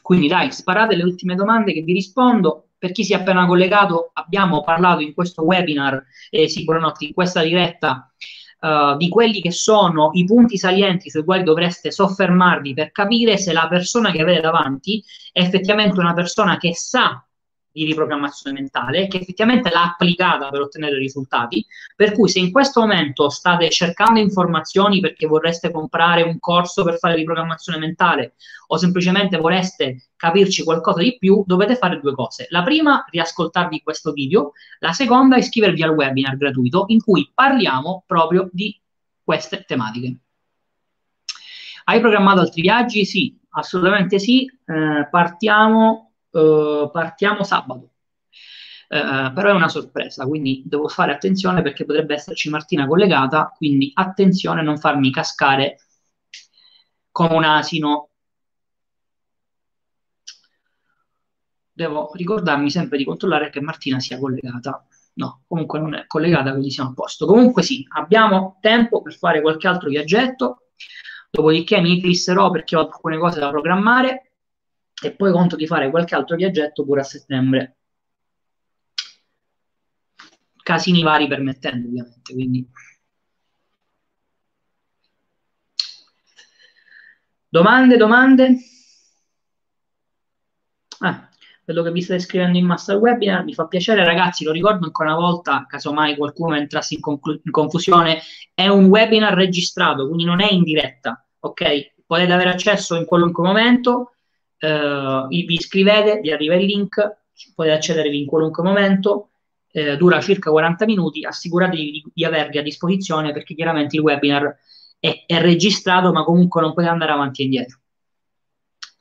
Quindi 0.02 0.30
dai, 0.30 0.54
sparate 0.54 0.96
le 0.96 1.04
ultime 1.04 1.36
domande 1.36 1.74
che 1.74 1.82
vi 1.82 1.92
rispondo. 1.92 2.70
Per 2.78 2.94
chi 2.94 3.04
si 3.04 3.12
è 3.12 3.18
appena 3.18 3.46
collegato, 3.46 4.12
abbiamo 4.14 4.64
parlato 4.64 5.02
in 5.02 5.14
questo 5.14 5.44
webinar, 5.44 6.02
eh, 6.30 6.48
sì, 6.48 6.64
buonanotte, 6.64 7.04
in 7.04 7.14
questa 7.14 7.44
diretta, 7.44 8.10
uh, 8.62 8.96
di 8.96 9.10
quelli 9.10 9.42
che 9.42 9.52
sono 9.52 10.12
i 10.14 10.24
punti 10.24 10.58
salienti 10.58 11.10
sui 11.10 11.26
quali 11.26 11.44
dovreste 11.44 11.92
soffermarvi 11.92 12.74
per 12.74 12.94
capire 12.94 13.36
se 13.38 13.52
la 13.52 13.68
persona 13.68 14.12
che 14.12 14.22
avete 14.22 14.40
davanti 14.40 15.04
è 15.34 15.42
effettivamente 15.42 16.00
una 16.00 16.14
persona 16.14 16.58
che 16.58 16.74
sa 16.74 17.27
di 17.78 17.86
riprogrammazione 17.86 18.60
mentale 18.60 19.08
che 19.08 19.18
effettivamente 19.18 19.70
l'ha 19.70 19.84
applicata 19.84 20.50
per 20.50 20.62
ottenere 20.62 20.98
risultati. 20.98 21.64
Per 21.96 22.14
cui 22.14 22.28
se 22.28 22.40
in 22.40 22.52
questo 22.52 22.80
momento 22.80 23.30
state 23.30 23.70
cercando 23.70 24.20
informazioni 24.20 25.00
perché 25.00 25.28
vorreste 25.28 25.70
comprare 25.70 26.24
un 26.24 26.40
corso 26.40 26.84
per 26.84 26.98
fare 26.98 27.14
riprogrammazione 27.14 27.78
mentale 27.78 28.34
o 28.68 28.78
semplicemente 28.78 29.38
vorreste 29.38 30.08
capirci 30.16 30.64
qualcosa 30.64 31.02
di 31.02 31.18
più, 31.20 31.44
dovete 31.46 31.76
fare 31.76 32.00
due 32.00 32.16
cose. 32.16 32.48
La 32.50 32.64
prima, 32.64 33.06
riascoltarvi 33.12 33.84
questo 33.84 34.12
video, 34.12 34.54
la 34.80 34.92
seconda, 34.92 35.38
iscrivervi 35.38 35.84
al 35.84 35.92
webinar 35.92 36.36
gratuito 36.36 36.86
in 36.88 37.02
cui 37.04 37.32
parliamo 37.32 38.04
proprio 38.08 38.50
di 38.52 38.76
queste 39.24 39.64
tematiche. 39.68 40.18
Hai 41.84 42.00
programmato 42.00 42.40
altri 42.40 42.62
viaggi? 42.62 43.06
Sì, 43.06 43.38
assolutamente 43.52 44.18
sì. 44.18 44.46
Eh, 44.66 45.08
partiamo 45.10 46.07
eh, 46.38 46.90
partiamo 46.92 47.44
sabato. 47.44 47.92
Uh, 48.90 49.34
però 49.34 49.50
è 49.50 49.54
una 49.54 49.68
sorpresa, 49.68 50.26
quindi 50.26 50.64
devo 50.66 50.88
fare 50.88 51.12
attenzione 51.12 51.62
perché 51.62 51.84
potrebbe 51.84 52.14
esserci 52.14 52.50
Martina 52.50 52.88
collegata, 52.88 53.52
quindi 53.58 53.92
attenzione 53.94 54.62
a 54.62 54.64
non 54.64 54.78
farmi 54.78 55.12
cascare 55.12 55.80
come 57.12 57.36
un 57.36 57.44
asino. 57.44 58.10
Devo 61.74 62.12
ricordarmi 62.14 62.70
sempre 62.72 62.98
di 62.98 63.04
controllare 63.04 63.50
che 63.50 63.62
Martina 63.62 64.00
sia 64.00 64.18
collegata. 64.18 64.86
No, 65.16 65.44
comunque 65.48 65.80
non 65.80 65.94
è 65.96 66.06
collegata, 66.08 66.52
quindi 66.52 66.72
siamo 66.72 66.92
a 66.92 66.94
posto. 66.94 67.26
Comunque 67.26 67.64
sì, 67.64 67.86
abbiamo 67.96 68.58
tempo 68.62 69.02
per 69.02 69.14
fare 69.16 69.42
qualche 69.42 69.68
altro 69.68 69.90
viaggetto, 69.90 70.70
dopodiché 71.30 71.82
mi 71.82 71.98
eclisserò 71.98 72.50
perché 72.52 72.76
ho 72.76 72.82
alcune 72.82 73.18
cose 73.18 73.40
da 73.40 73.50
programmare 73.50 74.27
e 75.04 75.12
poi 75.12 75.32
conto 75.32 75.56
di 75.56 75.68
fare 75.68 75.90
qualche 75.90 76.16
altro 76.16 76.36
viaggetto 76.36 76.84
pure 76.84 77.02
a 77.02 77.04
settembre. 77.04 77.76
Casini 80.64 81.02
vari 81.02 81.28
permettendo, 81.28 81.88
ovviamente, 81.88 82.34
quindi. 82.34 82.70
Domande, 87.50 87.98
domande? 87.98 88.58
Ah, 91.00 91.30
quello 91.64 91.84
che 91.84 91.92
vi 91.92 92.02
state 92.02 92.20
scrivendo 92.20 92.58
in 92.58 92.66
massa 92.66 92.94
al 92.94 93.00
webinar, 93.00 93.44
mi 93.44 93.54
fa 93.54 93.68
piacere 93.68 94.04
ragazzi, 94.04 94.44
lo 94.44 94.52
ricordo 94.52 94.86
ancora 94.86 95.14
una 95.14 95.20
volta, 95.20 95.66
casomai 95.68 96.16
qualcuno 96.16 96.56
entrasse 96.56 96.96
in, 96.96 97.02
conclu- 97.02 97.42
in 97.44 97.52
confusione, 97.52 98.22
è 98.54 98.68
un 98.68 98.86
webinar 98.86 99.34
registrato, 99.34 100.08
quindi 100.08 100.24
non 100.26 100.42
è 100.42 100.52
in 100.52 100.64
diretta, 100.64 101.26
ok? 101.40 101.94
Potete 102.06 102.32
avere 102.32 102.50
accesso 102.50 102.96
in 102.96 103.06
qualunque 103.06 103.44
momento, 103.44 104.17
eh, 104.60 105.26
vi 105.30 105.54
iscrivete, 105.54 106.20
vi 106.20 106.32
arriva 106.32 106.56
il 106.56 106.66
link, 106.66 107.18
potete 107.54 107.76
accedervi 107.76 108.20
in 108.20 108.26
qualunque 108.26 108.64
momento, 108.64 109.30
eh, 109.72 109.98
dura 109.98 110.20
circa 110.22 110.50
40 110.50 110.86
minuti, 110.86 111.26
assicuratevi 111.26 111.92
di, 111.92 112.04
di, 112.14 112.26
avervi 112.26 112.58
a 112.58 112.64
disposizione 112.64 113.32
perché 113.34 113.54
chiaramente 113.54 113.96
il 113.96 114.02
webinar 114.02 114.58
è, 115.00 115.24
è, 115.26 115.40
registrato 115.40 116.12
ma 116.12 116.24
comunque 116.24 116.62
non 116.62 116.74
potete 116.74 116.92
andare 116.92 117.12
avanti 117.12 117.42
e 117.42 117.46
indietro. 117.46 117.80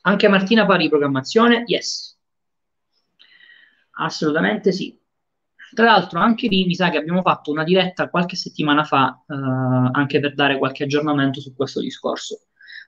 Anche 0.01 0.27
Martina 0.27 0.65
fa 0.65 0.75
riprogrammazione? 0.75 1.63
Yes. 1.65 2.17
Assolutamente 3.99 4.71
sì. 4.71 4.97
Tra 5.73 5.85
l'altro 5.85 6.19
anche 6.19 6.47
lì 6.47 6.65
mi 6.65 6.75
sa 6.75 6.89
che 6.89 6.97
abbiamo 6.97 7.21
fatto 7.21 7.51
una 7.51 7.63
diretta 7.63 8.09
qualche 8.09 8.35
settimana 8.35 8.83
fa 8.83 9.21
eh, 9.27 9.33
anche 9.91 10.19
per 10.19 10.33
dare 10.33 10.57
qualche 10.57 10.83
aggiornamento 10.83 11.41
su 11.41 11.53
questo 11.53 11.81
discorso. 11.81 12.39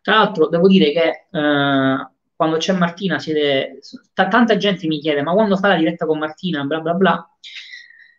Tra 0.01 0.15
l'altro 0.15 0.47
devo 0.47 0.67
dire 0.67 0.91
che 0.93 1.27
eh, 1.29 2.09
quando 2.39 2.55
c'è 2.55 2.71
Martina 2.71 3.19
siete, 3.19 3.81
t- 3.81 4.27
tanta 4.29 4.55
gente 4.55 4.87
mi 4.87 5.01
chiede 5.01 5.21
ma 5.21 5.33
quando 5.33 5.57
fa 5.57 5.67
la 5.67 5.75
diretta 5.75 6.05
con 6.05 6.19
Martina? 6.19 6.63
Bla 6.63 6.79
bla 6.79 6.93
bla. 6.93 7.29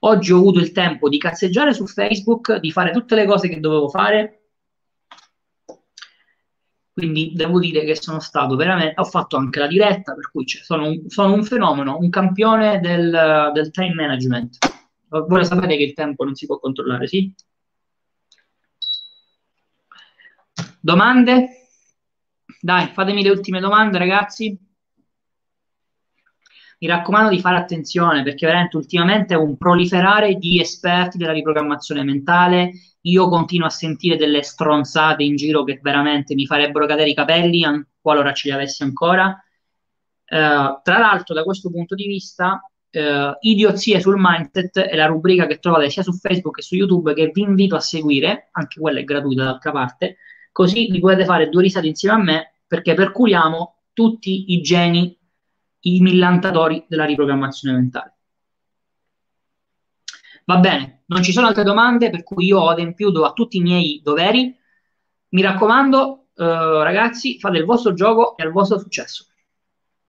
Oggi 0.00 0.32
ho 0.32 0.38
avuto 0.38 0.58
il 0.58 0.72
tempo 0.72 1.08
di 1.08 1.18
cazzeggiare 1.18 1.72
su 1.72 1.86
Facebook, 1.86 2.56
di 2.56 2.72
fare 2.72 2.90
tutte 2.90 3.14
le 3.14 3.24
cose 3.24 3.48
che 3.48 3.60
dovevo 3.60 3.88
fare 3.88 4.43
quindi 6.94 7.32
devo 7.34 7.58
dire 7.58 7.84
che 7.84 7.96
sono 7.96 8.20
stato 8.20 8.54
veramente, 8.54 8.94
ho 9.00 9.04
fatto 9.04 9.36
anche 9.36 9.58
la 9.58 9.66
diretta, 9.66 10.14
per 10.14 10.30
cui 10.30 10.46
sono 10.46 10.86
un, 10.86 11.08
sono 11.08 11.34
un 11.34 11.42
fenomeno, 11.42 11.98
un 11.98 12.08
campione 12.08 12.78
del, 12.78 13.50
del, 13.52 13.70
time 13.72 13.94
management. 13.94 14.58
Voi 15.08 15.44
sapete 15.44 15.76
che 15.76 15.82
il 15.82 15.92
tempo 15.92 16.22
non 16.22 16.36
si 16.36 16.46
può 16.46 16.60
controllare, 16.60 17.08
sì? 17.08 17.34
Domande? 20.80 21.48
Dai, 22.60 22.86
fatemi 22.86 23.24
le 23.24 23.30
ultime 23.30 23.58
domande, 23.58 23.98
ragazzi. 23.98 24.56
Mi 26.84 26.90
raccomando 26.90 27.30
di 27.30 27.40
fare 27.40 27.56
attenzione 27.56 28.22
perché 28.22 28.44
veramente 28.44 28.76
ultimamente 28.76 29.32
è 29.32 29.38
un 29.38 29.56
proliferare 29.56 30.34
di 30.34 30.60
esperti 30.60 31.16
della 31.16 31.32
riprogrammazione 31.32 32.04
mentale. 32.04 32.72
Io 33.04 33.26
continuo 33.30 33.68
a 33.68 33.70
sentire 33.70 34.18
delle 34.18 34.42
stronzate 34.42 35.22
in 35.22 35.34
giro 35.34 35.64
che 35.64 35.80
veramente 35.82 36.34
mi 36.34 36.44
farebbero 36.44 36.84
cadere 36.84 37.08
i 37.08 37.14
capelli, 37.14 37.64
an- 37.64 37.86
qualora 38.02 38.34
ce 38.34 38.48
li 38.48 38.54
avessi 38.54 38.82
ancora. 38.82 39.28
Uh, 39.28 40.78
tra 40.82 40.98
l'altro, 40.98 41.34
da 41.34 41.42
questo 41.42 41.70
punto 41.70 41.94
di 41.94 42.06
vista, 42.06 42.60
uh, 42.90 43.34
Idiozie 43.40 43.98
sul 43.98 44.16
mindset 44.18 44.80
è 44.80 44.94
la 44.94 45.06
rubrica 45.06 45.46
che 45.46 45.60
trovate 45.60 45.88
sia 45.88 46.02
su 46.02 46.12
Facebook 46.12 46.56
che 46.56 46.62
su 46.62 46.74
YouTube 46.74 47.14
che 47.14 47.30
vi 47.32 47.40
invito 47.40 47.76
a 47.76 47.80
seguire, 47.80 48.50
anche 48.52 48.78
quella 48.78 48.98
è 48.98 49.04
gratuita 49.04 49.44
d'altra 49.44 49.70
parte, 49.70 50.18
così 50.52 50.90
vi 50.90 51.00
potete 51.00 51.24
fare 51.24 51.48
due 51.48 51.62
risate 51.62 51.86
insieme 51.86 52.14
a 52.14 52.22
me 52.22 52.52
perché 52.66 52.92
perculiamo 52.92 53.76
tutti 53.94 54.52
i 54.52 54.60
geni, 54.60 55.16
i 55.86 56.00
millantatori 56.00 56.84
della 56.88 57.04
riprogrammazione 57.04 57.76
mentale. 57.76 58.16
Va 60.46 60.58
bene, 60.58 61.04
non 61.06 61.22
ci 61.22 61.32
sono 61.32 61.46
altre 61.46 61.64
domande, 61.64 62.10
per 62.10 62.22
cui 62.22 62.46
io 62.46 62.60
ho 62.60 62.68
adempiuto 62.68 63.24
a 63.24 63.32
tutti 63.32 63.56
i 63.56 63.62
miei 63.62 64.00
doveri. 64.02 64.54
Mi 65.30 65.42
raccomando, 65.42 66.26
eh, 66.36 66.44
ragazzi, 66.44 67.38
fate 67.38 67.58
il 67.58 67.64
vostro 67.64 67.94
gioco 67.94 68.36
e 68.36 68.42
al 68.42 68.52
vostro 68.52 68.78
successo. 68.78 69.26